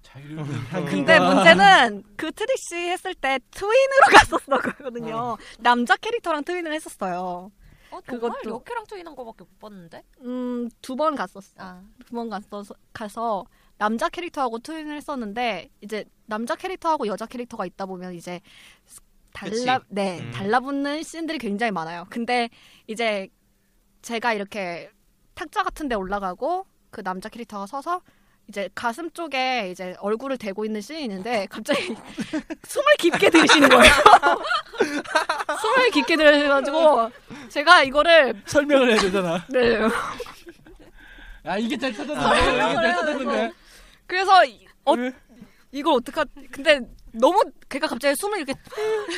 향기가. 0.07 0.85
근데 0.85 1.19
문제는 1.19 2.03
그 2.17 2.31
트릭시 2.33 2.75
했을 2.77 3.15
때 3.15 3.39
트윈으로 3.51 4.01
갔었거든요. 4.13 5.37
남자 5.61 5.97
캐릭터랑 5.97 6.45
트윈을 6.45 6.73
했었어요. 6.75 7.51
어, 7.91 8.01
그것도- 8.01 8.21
정말 8.21 8.41
여캐랑 8.47 8.85
트윈한 8.87 9.15
거밖에 9.17 9.45
못 9.45 9.59
봤는데? 9.61 10.03
음, 10.21 10.69
두 10.83 10.97
번 10.97 11.15
갔었어. 11.15 11.53
아, 11.59 11.81
두번 12.07 12.29
갔어서 12.29 12.75
가서 12.93 13.47
남자 13.79 14.09
캐릭터하고 14.09 14.59
트윈을 14.59 14.95
했었는데 14.97 15.71
이제 15.81 16.05
남자 16.27 16.55
캐릭터하고 16.55 17.07
여자 17.07 17.25
캐릭터가 17.27 17.65
있다 17.67 17.87
보면 17.87 18.15
이제 18.15 18.41
달라 19.33 19.79
그치. 19.79 19.89
네 19.95 20.21
음. 20.21 20.31
달라붙는 20.33 21.03
씬들이 21.03 21.39
굉장히 21.39 21.73
많아요. 21.73 22.07
근데 22.11 22.51
이제 22.87 23.29
제가 24.05 24.35
이렇게 24.35 24.91
탁자 25.35 25.63
같은 25.63 25.89
데 25.89 25.95
올라가고 25.95 26.67
그 26.91 27.03
남자 27.03 27.29
캐릭터가 27.31 27.67
서서 27.67 28.03
이제 28.49 28.69
가슴 28.75 29.11
쪽에 29.11 29.71
이제 29.71 29.97
얼굴을 29.99 30.37
대고 30.37 30.67
있는 30.67 30.83
씬이 30.83 31.03
있는데 31.05 31.47
갑자기 31.51 31.97
숨을 32.67 32.87
깊게 32.99 33.31
들이시는 33.31 33.69
거예요. 33.71 33.93
숨을 35.61 35.91
깊게 35.91 36.17
들여가지고 36.17 37.11
제가 37.49 37.83
이거를 37.85 38.43
설명을 38.47 38.91
해야 38.93 39.01
되잖아. 39.01 39.45
네 39.51 39.89
아 41.47 41.59
이게 41.59 41.77
잘 41.77 41.93
찾았는데 41.93 42.41
이게 42.41 42.59
잘 42.75 42.95
찾았는데. 42.95 43.53
그래서 44.07 44.45
이- 44.47 44.67
어, 44.85 44.93
왜? 44.95 45.13
이걸 45.73 45.95
어떡하 45.95 46.25
근데 46.51 46.81
너무 47.15 47.41
걔가 47.69 47.87
갑자기 47.87 48.17
숨을 48.17 48.39
이렇게 48.39 48.55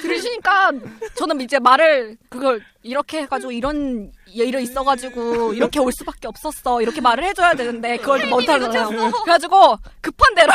들이쉬니까 0.02 0.72
저는 1.16 1.40
이제 1.40 1.58
말을 1.58 2.16
그걸 2.28 2.62
이렇게 2.82 3.22
해가지고 3.22 3.52
이런 3.52 4.12
일이 4.26 4.62
있어가지고 4.62 5.54
이렇게 5.54 5.78
올 5.80 5.90
수밖에 5.92 6.28
없었어 6.28 6.82
이렇게 6.82 7.00
말을 7.00 7.24
해줘야 7.24 7.54
되는데 7.54 7.96
그걸 7.96 8.26
못하잖아요 8.28 8.88
그래가지고 9.24 9.76
급한 10.00 10.34
대로 10.34 10.52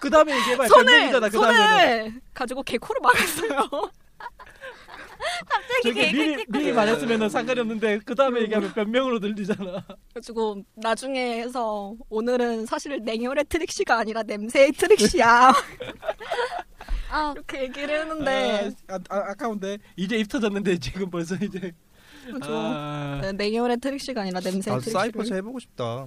그 0.00 0.10
다음에 0.10 0.36
얘기해봐. 0.36 0.68
손을. 0.68 1.10
그 1.20 1.30
손을 1.30 2.20
가지고 2.32 2.62
개 2.62 2.78
코를 2.78 3.00
막았어요 3.02 3.90
저기 5.82 6.12
미리 6.12 6.44
미리 6.48 6.72
말했으면은 6.72 7.28
상관이 7.28 7.58
없는데 7.60 8.00
그 8.04 8.14
다음에 8.14 8.42
얘기하면 8.42 8.72
변명으로 8.74 9.20
들리잖아. 9.20 9.84
그래가지고 10.12 10.62
나중에 10.74 11.40
해서 11.42 11.94
오늘은 12.10 12.66
사실 12.66 13.00
냉혈의 13.02 13.44
트릭시가 13.48 13.98
아니라 13.98 14.22
냄새의 14.22 14.72
트릭시야 14.72 15.52
아, 17.14 17.32
이렇게 17.36 17.62
얘기를 17.62 18.00
했는데 18.00 18.70
아, 18.88 18.94
아, 19.08 19.16
아 19.30 19.34
까운데 19.34 19.78
이제 19.96 20.16
입 20.18 20.28
터졌는데 20.28 20.78
지금 20.78 21.10
벌써 21.10 21.34
이제. 21.36 21.72
그래서 22.26 22.48
아, 22.52 23.18
네, 23.22 23.32
냉혈의 23.32 23.78
트릭시가 23.78 24.22
아니라 24.22 24.40
냄새의 24.40 24.76
아, 24.76 24.78
트릭시를 24.80 25.00
사이퍼즈 25.00 25.34
해보고 25.34 25.58
싶다. 25.60 26.06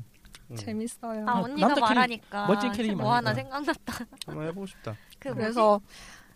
음. 0.49 0.55
재밌어요. 0.55 1.25
아 1.27 1.31
아, 1.31 1.41
언니가 1.41 1.67
남자 1.67 1.81
캐릭- 1.81 1.95
말하니까 1.95 2.47
멋진 2.47 2.71
캐릭이 2.71 2.95
뭐 2.95 3.13
하나. 3.13 3.33
생각났다. 3.33 4.05
한번 4.25 4.47
해보고 4.47 4.65
싶다. 4.65 4.95
그 5.19 5.27
뭐지? 5.29 5.39
그래서 5.41 5.81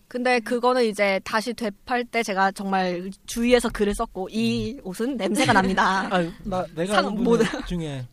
근데 0.07 0.39
그거는 0.41 0.83
이제 0.85 1.19
다시 1.23 1.53
되팔 1.53 2.03
때 2.05 2.21
제가 2.21 2.51
정말 2.51 3.09
주위에서 3.25 3.69
글을 3.69 3.95
썼고 3.95 4.27
이 4.31 4.77
옷은 4.83 5.15
냄새가 5.17 5.53
납니다. 5.53 6.07
아, 6.13 6.31
나 6.43 6.65
내가 6.75 6.95
상- 6.95 7.05
아는 7.05 7.15
분 7.15 7.23
모든- 7.23 7.45
중에 7.65 8.07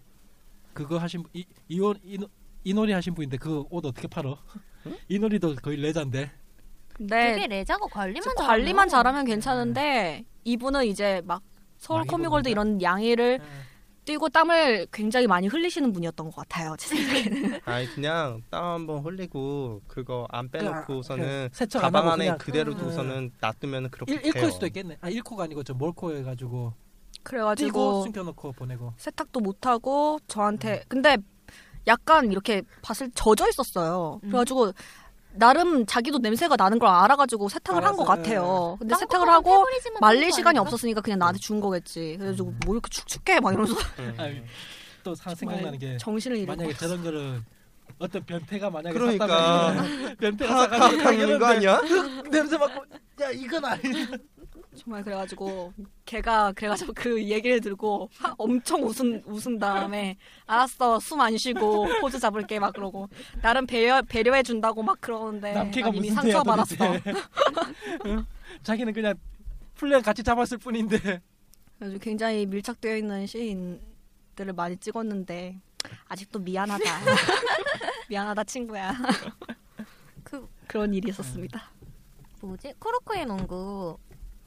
그거 0.72 0.96
하신 0.98 1.22
분, 1.24 1.30
이 1.34 1.44
이온 1.68 1.96
이, 2.04 2.16
이 2.62 2.72
놀이 2.72 2.92
하신 2.92 3.14
분인데 3.14 3.36
그 3.36 3.64
옷 3.70 3.84
어떻게 3.84 4.06
팔어? 4.08 4.38
이 5.08 5.18
놀이도 5.18 5.56
거의 5.56 5.76
레자인데. 5.78 6.30
근데 6.98 7.34
그게 7.34 7.46
레자고 7.46 7.86
관리만 7.88 8.22
저 8.22 8.30
잘하면 8.34 8.46
관리만 8.48 8.88
잘하면 8.88 9.24
괜찮은데 9.24 10.24
이분은 10.44 10.84
이제 10.86 11.22
막 11.24 11.42
서울 11.78 12.04
코미골드? 12.04 12.48
이런 12.48 12.82
양해를 12.82 13.40
뛰고 14.04 14.30
땀을 14.30 14.86
굉장히 14.90 15.26
많이 15.26 15.46
흘리시는 15.48 15.92
분이었던 15.92 16.30
것 16.30 16.36
같아요. 16.36 16.74
제 16.78 16.96
생각에는. 16.96 17.60
아니 17.66 17.86
그냥 17.94 18.42
땀 18.50 18.64
한번 18.64 19.04
흘리고 19.04 19.82
그거 19.86 20.26
안 20.30 20.50
빼놓고서는 20.50 21.24
그냥 21.24 21.48
세척 21.52 21.84
안 21.84 21.92
가방 21.92 22.02
하고 22.04 22.12
안에 22.14 22.24
그냥 22.24 22.38
그대로 22.38 22.72
음. 22.72 22.78
두고서는 22.78 23.32
놔두면 23.40 23.90
그렇게 23.90 24.14
일, 24.14 24.18
일코일 24.24 24.42
돼요. 24.42 24.50
수도 24.50 24.66
있겠네. 24.66 24.96
아 25.02 25.08
일코가 25.10 25.44
아니고 25.44 25.62
저 25.62 25.74
몰코 25.74 26.14
해가지고 26.16 26.72
그래가지고 27.22 28.04
숨겨놓고 28.04 28.52
보내고. 28.52 28.94
세탁도 28.96 29.40
못 29.40 29.66
하고 29.66 30.18
저한테 30.26 30.84
근데 30.88 31.18
약간 31.86 32.32
이렇게 32.32 32.62
밭을 32.82 33.10
젖어 33.14 33.46
있었어요. 33.48 34.20
음. 34.24 34.30
그래가지고 34.30 34.72
나름 35.38 35.86
자기도 35.86 36.18
냄새가 36.18 36.56
나는 36.56 36.78
걸 36.78 36.88
알아가지고 36.88 37.48
세탁을 37.48 37.84
한 37.84 37.96
것. 37.96 38.04
같아요. 38.04 38.76
근데 38.78 38.92
딴 38.92 38.98
세탁을 39.00 39.20
거랑 39.26 39.34
하고 39.36 39.64
말릴 40.00 40.32
시간이? 40.32 40.58
없었으니까 40.58 41.00
그냥 41.00 41.18
나한테 41.20 41.38
준 41.40 41.60
거겠지. 41.60 42.16
그래가지고 42.18 42.54
뭐 42.64 42.74
이렇게 42.74 42.88
축축해 42.90 43.40
막 43.40 43.52
이러면서 43.52 43.74
아유, 44.18 44.36
또 45.04 45.14
사- 45.14 45.34
생각나는 45.34 45.78
게 45.78 45.96
정신을 45.98 46.36
잃고 46.38 46.52
만약에 46.52 46.74
저런 46.74 47.02
거를 47.02 47.42
어떤 47.98 48.24
변태가 48.24 48.70
만약에 48.70 48.92
그러니까. 48.98 49.26
샀다면 49.74 50.16
변태가 50.16 50.56
사가지고 50.68 51.02
파악하는 51.02 51.38
거 51.38 51.46
아니야? 51.46 51.80
냄새 52.30 52.58
맡고 52.58 52.84
야 53.22 53.30
이건 53.30 53.64
아니. 53.64 53.82
정말 54.76 55.02
그래가지고 55.04 55.72
걔가 56.04 56.52
그래가지고 56.52 56.92
그 56.94 57.22
얘기를 57.24 57.60
들고 57.60 58.08
하- 58.18 58.34
엄청 58.38 58.82
웃은 58.84 59.22
웃은 59.26 59.58
다음에 59.58 60.16
알았어 60.46 61.00
숨 61.00 61.20
안 61.20 61.36
쉬고 61.36 61.86
포즈 62.00 62.18
잡을게 62.18 62.58
막 62.58 62.72
그러고 62.72 63.08
나름 63.42 63.66
배려 63.66 64.02
배려해 64.02 64.42
준다고 64.42 64.82
막 64.82 65.00
그러는데 65.00 65.52
남캐가 65.52 65.88
난 65.88 65.94
이미 65.96 66.10
상처 66.10 66.42
받았어. 66.42 66.76
자기는 68.62 68.92
그냥 68.92 69.14
플랜 69.74 70.02
같이 70.02 70.22
잡았을 70.22 70.58
뿐인데 70.58 70.98
그래가지고 71.78 72.00
굉장히 72.02 72.46
밀착되어 72.46 72.96
있는 72.96 73.26
시인들을 73.26 74.52
많이 74.54 74.76
찍었는데 74.76 75.60
아직도 76.08 76.40
미안하다. 76.40 76.84
미안하다 78.08 78.44
친구야. 78.44 78.94
그 80.24 80.48
그런 80.66 80.92
일이 80.94 81.08
있었습니다. 81.10 81.70
뭐지? 82.40 82.72
코르크의 82.78 83.26
농구 83.26 83.98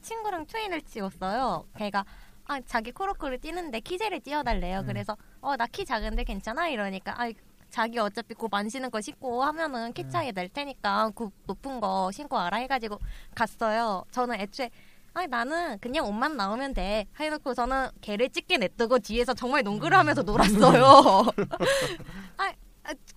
친구랑 0.02 0.46
트윈을 0.46 0.82
찍었어요. 0.82 1.66
걔가 1.78 2.04
아 2.46 2.60
자기 2.66 2.92
코르크를 2.92 3.38
뛰는데 3.38 3.80
키제를 3.80 4.20
띄워달래요. 4.20 4.80
음. 4.80 4.86
그래서 4.86 5.16
어 5.40 5.56
나 5.56 5.66
키 5.66 5.84
작은데 5.84 6.24
괜찮아 6.24 6.68
이러니까 6.68 7.14
아 7.20 7.30
자기 7.70 7.98
어차피 7.98 8.34
곧안 8.34 8.68
신은 8.68 8.90
거 8.90 9.00
신고 9.00 9.42
하면은 9.44 9.92
키 9.94 10.08
차이 10.08 10.30
낼 10.32 10.48
테니까 10.48 11.10
그 11.14 11.30
높은 11.46 11.80
거 11.80 12.10
신고 12.12 12.38
알아 12.38 12.58
해가지고 12.58 12.98
갔어요. 13.34 14.04
저는 14.10 14.40
애초에 14.40 14.70
아니 15.14 15.26
나는 15.28 15.78
그냥 15.78 16.06
옷만 16.06 16.36
나오면 16.36 16.74
돼 16.74 17.06
해놓고 17.20 17.54
저는 17.54 17.88
걔를 18.00 18.28
찍게 18.30 18.58
냅두고 18.58 18.98
뒤에서 18.98 19.34
정말 19.34 19.62
농구를 19.62 19.96
하면서 19.96 20.22
놀았어요. 20.22 20.82
아, 22.38 22.44
아, 22.44 22.52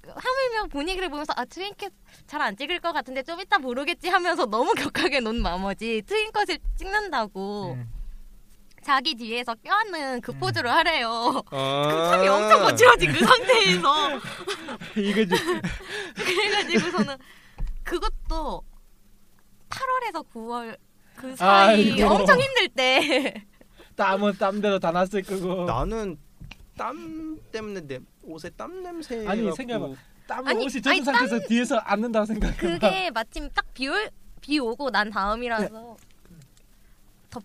하물며 0.07 0.67
분위기를 0.69 1.09
보면서 1.09 1.33
아 1.35 1.45
트윈켓 1.45 1.91
잘 2.27 2.41
안 2.41 2.55
찍을 2.57 2.79
것 2.79 2.91
같은데 2.93 3.23
좀 3.23 3.39
이따 3.41 3.57
모르겠지 3.59 4.09
하면서 4.09 4.45
너무 4.45 4.73
격하게 4.75 5.19
논 5.21 5.41
나머지 5.41 6.01
트윈컷을 6.05 6.57
찍는다고 6.77 7.73
음. 7.73 7.89
자기 8.83 9.15
뒤에서 9.15 9.55
껴안는 9.55 10.21
그 10.21 10.31
포즈를 10.33 10.71
하래요. 10.71 11.41
아. 11.49 11.87
그 11.89 11.95
탑이 12.11 12.27
엄청 12.27 12.59
거칠어진 12.61 13.11
그 13.13 13.25
상태에서 13.25 14.19
이거지. 14.95 15.35
그래가지고서는 16.15 17.17
그것도 17.83 18.61
8월에서 19.69 20.25
9월 20.33 20.77
그 21.15 21.35
사이 21.35 21.93
아이고. 21.93 22.07
엄청 22.13 22.39
힘들 22.39 22.69
때 22.69 23.45
땀은 23.95 24.37
땀대로 24.37 24.77
다 24.79 24.91
났을 24.91 25.21
거고. 25.23 25.63
나는 25.65 26.17
땀 26.77 27.39
때문에 27.51 27.81
내 27.87 27.99
옷에 28.25 28.49
땀 28.51 28.83
냄새. 28.83 29.25
아니, 29.27 29.51
생각해봐. 29.51 29.95
아니, 30.27 30.65
옷이 30.65 30.81
젖은 30.81 30.91
아니, 30.91 31.01
상태에서 31.03 31.39
뒤에서 31.47 31.77
앉는다고 31.77 32.25
생각해. 32.25 32.55
그게 32.57 33.11
마침 33.11 33.49
딱 33.51 33.73
비올 33.73 34.09
비 34.41 34.59
오고 34.59 34.89
난 34.91 35.09
다음이라서 35.09 35.97
덥 37.29 37.43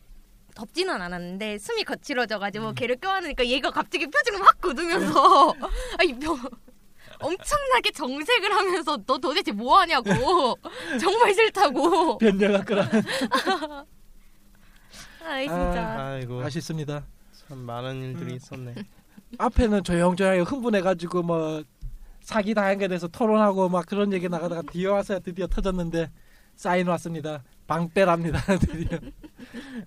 덥지는 0.54 1.00
않았는데 1.00 1.58
숨이 1.58 1.84
거칠어져가지고 1.84 2.72
걔를 2.74 2.96
껴안으니까 2.96 3.46
얘가 3.46 3.70
갑자기 3.70 4.06
표정을 4.06 4.40
확 4.46 4.60
굳으면서 4.60 5.54
아니 5.98 6.12
며, 6.14 6.36
엄청나게 7.20 7.90
정색을 7.92 8.52
하면서 8.54 8.96
너 9.06 9.18
도대체 9.18 9.52
뭐 9.52 9.78
하냐고 9.80 10.56
정말 11.00 11.34
싫다고 11.34 12.18
변녀가 12.18 12.64
끌어. 12.64 12.82
아이 15.24 15.46
진짜 15.46 15.96
아이고 15.98 16.42
아쉽습니다. 16.42 17.06
참 17.46 17.58
많은 17.58 18.02
일들이 18.02 18.34
있었네. 18.36 18.74
앞에는 19.38 19.84
조용조용하게 19.84 20.42
흥분해가지고 20.42 21.22
뭐 21.22 21.62
사기 22.20 22.54
당한 22.54 22.78
게 22.78 22.88
돼서 22.88 23.08
토론하고 23.08 23.68
막 23.68 23.86
그런 23.86 24.12
얘기 24.12 24.28
나가다가 24.28 24.62
뒤에 24.62 24.86
와서 24.86 25.18
드디어 25.20 25.46
터졌는데 25.46 26.10
사인 26.54 26.86
왔습니다. 26.88 27.42
방빼랍니다. 27.66 28.38
드디어. 28.58 28.98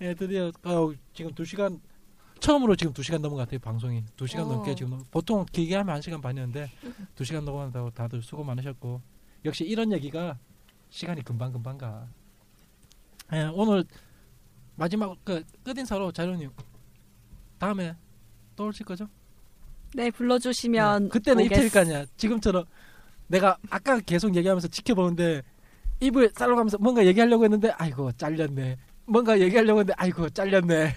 예, 0.01 0.13
드디어 0.15 0.51
어, 0.63 0.91
지금 1.13 1.33
두 1.33 1.45
시간 1.45 1.79
처음으로 2.39 2.75
지금 2.75 2.93
두 2.93 3.03
시간 3.03 3.21
넘은 3.21 3.35
것 3.37 3.43
같아요 3.43 3.59
방송이 3.59 4.03
두 4.17 4.25
시간 4.27 4.45
어. 4.45 4.49
넘게 4.49 4.75
지금 4.75 4.91
넘- 4.91 5.03
보통 5.11 5.45
길게 5.51 5.75
하면 5.75 5.95
한 5.95 6.01
시간 6.01 6.19
반이었는데 6.21 6.69
두 7.15 7.23
시간 7.23 7.45
넘어간다고 7.45 7.89
다들 7.91 8.21
수고 8.21 8.43
많으셨고 8.43 9.01
역시 9.45 9.63
이런 9.65 9.91
얘기가 9.91 10.37
시간이 10.89 11.23
금방 11.23 11.51
금방 11.53 11.77
가. 11.77 12.07
예, 13.33 13.43
오늘 13.53 13.83
마지막 14.75 15.15
그 15.23 15.43
끝인사로 15.63 16.11
자료님 16.11 16.49
다음에 17.59 17.95
또 18.55 18.67
오실 18.67 18.85
거죠? 18.85 19.07
네 19.95 20.09
불러주시면 20.11 21.03
네, 21.03 21.09
그때는 21.09 21.43
오겠- 21.45 21.51
이틀일 21.51 21.71
거 21.71 21.79
아니야. 21.81 22.05
지금처럼 22.17 22.65
내가 23.27 23.57
아까 23.69 23.99
계속 23.99 24.35
얘기하면서 24.35 24.67
지켜보는데 24.67 25.41
입을 25.99 26.31
쌀러가면서 26.35 26.77
뭔가 26.79 27.05
얘기하려고 27.05 27.43
했는데 27.43 27.71
아이고 27.77 28.11
잘렸네. 28.13 28.77
뭔가 29.05 29.39
얘기하려고 29.39 29.79
했는데 29.81 29.93
아이고 29.97 30.29
잘렸네. 30.29 30.95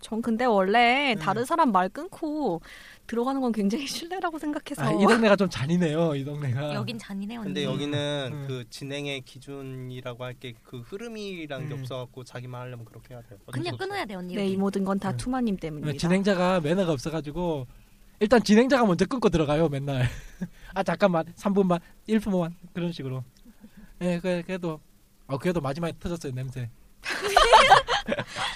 전 0.00 0.20
근데 0.20 0.44
원래 0.44 1.14
네. 1.14 1.20
다른 1.20 1.44
사람 1.44 1.70
말 1.70 1.88
끊고 1.88 2.60
들어가는 3.06 3.40
건 3.40 3.52
굉장히 3.52 3.86
신뢰라고 3.86 4.36
생각해서 4.36 4.82
아, 4.82 4.90
이 4.90 5.06
동네가 5.06 5.36
좀 5.36 5.48
잔인해요. 5.48 6.16
이 6.16 6.24
동네가. 6.24 6.74
여긴 6.74 6.98
잔인해 6.98 7.36
언니 7.36 7.44
근데 7.46 7.64
여기는 7.64 8.30
음. 8.32 8.44
그 8.48 8.64
진행의 8.68 9.20
기준이라고 9.20 10.24
할 10.24 10.34
게 10.40 10.54
그 10.64 10.80
흐름이란 10.80 11.68
게 11.68 11.74
음. 11.74 11.80
없어갖고 11.80 12.24
자기만 12.24 12.62
하려면 12.62 12.84
그렇게 12.84 13.14
해야 13.14 13.22
돼요. 13.22 13.38
그냥. 13.52 13.76
끊어야 13.76 14.04
돼 14.04 14.14
언니 14.16 14.34
네 14.34 14.48
이. 14.48 14.56
모든 14.56 14.82
건다 14.84 15.12
네. 15.12 15.16
투마님 15.16 15.56
때문입니다. 15.56 15.96
진행자가 15.98 16.60
매너가 16.60 16.90
없어가지고 16.92 17.68
일단 18.22 18.40
진행자가 18.40 18.86
먼저 18.86 19.04
끊고 19.04 19.28
들어가요. 19.28 19.68
맨날. 19.68 20.08
아 20.74 20.82
잠깐만 20.84 21.24
3분만 21.36 21.80
1분만 22.08 22.54
그런 22.72 22.92
식으로. 22.92 23.24
예, 24.00 24.20
그 24.20 24.44
그래도 24.46 24.78
어 25.26 25.36
그래도 25.36 25.60
마지막에 25.60 25.92
터졌어요 25.98 26.32
냄새. 26.32 26.70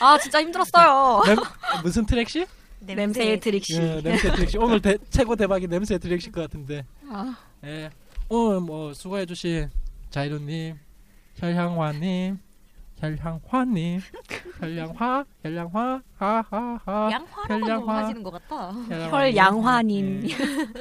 아 0.01 0.17
진짜 0.19 0.41
힘들었어요. 0.41 1.25
냄, 1.27 1.37
무슨 1.83 2.07
트랙시? 2.07 2.47
냄새의 2.79 3.41
트릭시. 3.41 3.75
예, 3.75 4.01
냄새 4.03 4.31
트랙시. 4.31 4.57
오늘 4.59 4.81
대, 4.81 4.97
최고 5.11 5.35
대박이 5.35 5.67
냄새 5.67 5.99
트랙시 5.99 6.31
것 6.31 6.43
같은데. 6.43 6.87
아, 7.09 7.37
예. 7.65 7.91
오늘 8.29 8.61
뭐 8.61 8.95
수고해 8.95 9.27
주신 9.27 9.69
자이루님, 10.11 10.79
혈향화님, 11.39 12.39
혈향화님, 12.99 14.01
혈향화, 14.61 15.25
혈향화, 15.45 16.01
하하하. 16.17 17.11
양화라고 17.13 17.65
혈양화. 17.67 17.97
하시는 17.99 18.23
것 18.23 18.31
같아 18.31 18.73
혈양화님, 18.89 20.29
예. 20.31 20.35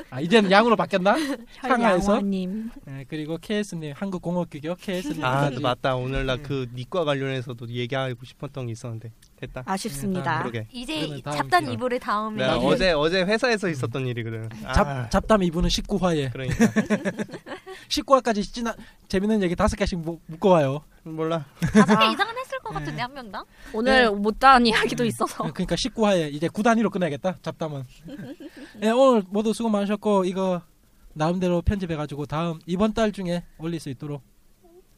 아 0.09 0.21
이제는 0.21 0.49
양으로 0.49 0.77
바뀌었나? 0.77 1.11
향화에서? 1.61 2.13
혈양화님. 2.13 2.69
예, 2.87 3.05
그리고 3.09 3.37
KS님 3.37 3.91
한국공업기교 3.97 4.75
KS님. 4.75 5.25
아 5.25 5.49
맞다 5.61 5.95
오늘 5.97 6.25
나 6.25 6.35
음. 6.35 6.43
그 6.43 6.67
니과 6.73 7.03
관련해서도 7.03 7.67
얘기하고 7.67 8.23
싶었던 8.23 8.67
게 8.67 8.71
있었는데 8.71 9.11
됐다. 9.35 9.63
아쉽습니다. 9.65 10.39
그러게. 10.39 10.67
이제 10.71 11.05
시간. 11.17 11.69
이불의 11.69 11.99
다음에 11.99 12.47
나중에- 12.47 12.65
어제 12.65 12.91
어제 12.93 13.23
회사에서 13.23 13.67
있었던 13.67 14.07
일이거든. 14.07 14.47
아, 14.63 14.71
잡 14.71 15.11
잡담 15.11 15.41
2부는 15.41 15.67
19화에 15.67 16.31
그러니까 16.31 16.55
19화까지 17.89 18.41
지나 18.53 18.73
재밌는 19.09 19.43
얘기 19.43 19.53
다섯 19.55 19.75
개씩 19.75 19.99
무- 19.99 20.19
묶어와요. 20.27 20.81
몰라. 21.11 21.45
다섯 21.73 21.99
개 21.99 22.05
이상은 22.11 22.37
했을 22.37 22.59
것 22.59 22.73
같은데 22.73 23.01
한 23.01 23.13
명당 23.13 23.45
오늘 23.73 24.11
못 24.11 24.39
다한 24.39 24.65
이야기도 24.65 25.03
음. 25.03 25.07
있어서 25.07 25.51
그러니까 25.51 25.75
19화에 25.75 26.33
이제 26.33 26.47
9단위로 26.47 26.91
끝내야겠다. 26.91 27.37
잡담은. 27.41 27.83
예, 28.83 28.89
오늘 28.89 29.23
모두 29.29 29.53
수고 29.53 29.69
많으셨고 29.69 30.25
이거 30.25 30.61
나름대로 31.13 31.61
편집해가지고 31.61 32.25
다음 32.25 32.59
이번 32.65 32.93
달 32.93 33.11
중에 33.11 33.43
올릴 33.57 33.79
수 33.79 33.89
있도록 33.89 34.21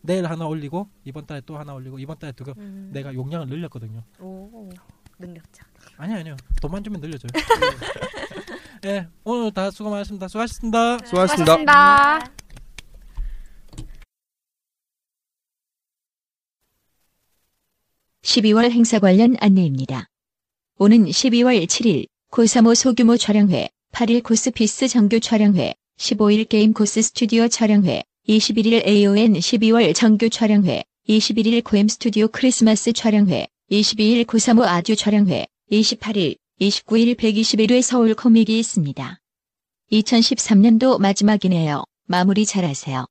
내일 0.02 0.26
하나 0.26 0.46
올리고 0.48 0.88
이번 1.04 1.26
달에 1.26 1.42
또 1.46 1.58
하나 1.58 1.74
올리고 1.74 2.00
이번 2.00 2.18
달에 2.18 2.32
두고 2.32 2.54
음. 2.58 2.90
내가 2.94 3.14
용량을 3.14 3.48
늘렸거든요. 3.48 4.04
오 4.20 4.70
능력자 5.20 5.66
아니 5.98 6.14
아니요. 6.14 6.36
돈만 6.62 6.84
주면 6.84 7.02
늘려줘요. 7.02 7.30
예, 8.86 9.08
오늘 9.24 9.52
다 9.52 9.70
수고 9.72 9.90
많으셨습니다. 9.90 10.28
수고하셨습니다. 10.28 10.98
수고하셨습니다. 11.06 11.56
수고하셨습니다. 11.56 12.37
12월 18.28 18.70
행사 18.72 19.00
관련 19.00 19.38
안내입니다. 19.40 20.08
오는 20.80 21.06
12월 21.06 21.66
7일 21.66 22.08
고3호 22.30 22.76
소규모 22.76 23.16
촬영회, 23.16 23.70
8일 23.94 24.22
코스피스 24.22 24.90
정규 24.90 25.22
촬영회, 25.22 25.74
15일 25.98 26.50
게임 26.50 26.74
코스 26.74 27.02
스튜디오 27.02 27.48
촬영회, 27.48 28.04
21일 28.28 28.86
AON 28.86 29.34
12월 29.34 29.96
정규 29.96 30.30
촬영회, 30.30 30.84
21일 31.08 31.64
고엠 31.64 31.88
스튜디오 31.88 32.28
크리스마스 32.28 32.92
촬영회, 32.92 33.48
22일 33.72 34.26
고3호 34.26 34.64
아듀 34.64 34.98
촬영회, 34.98 35.48
28일, 35.72 36.36
29일 36.60 37.16
121회 37.16 37.82
서울 37.82 38.14
코믹이 38.14 38.60
있습니다. 38.60 39.20
2013년도 39.94 41.00
마지막이네요. 41.00 41.86
마무리 42.08 42.46
잘하세요. 42.46 43.08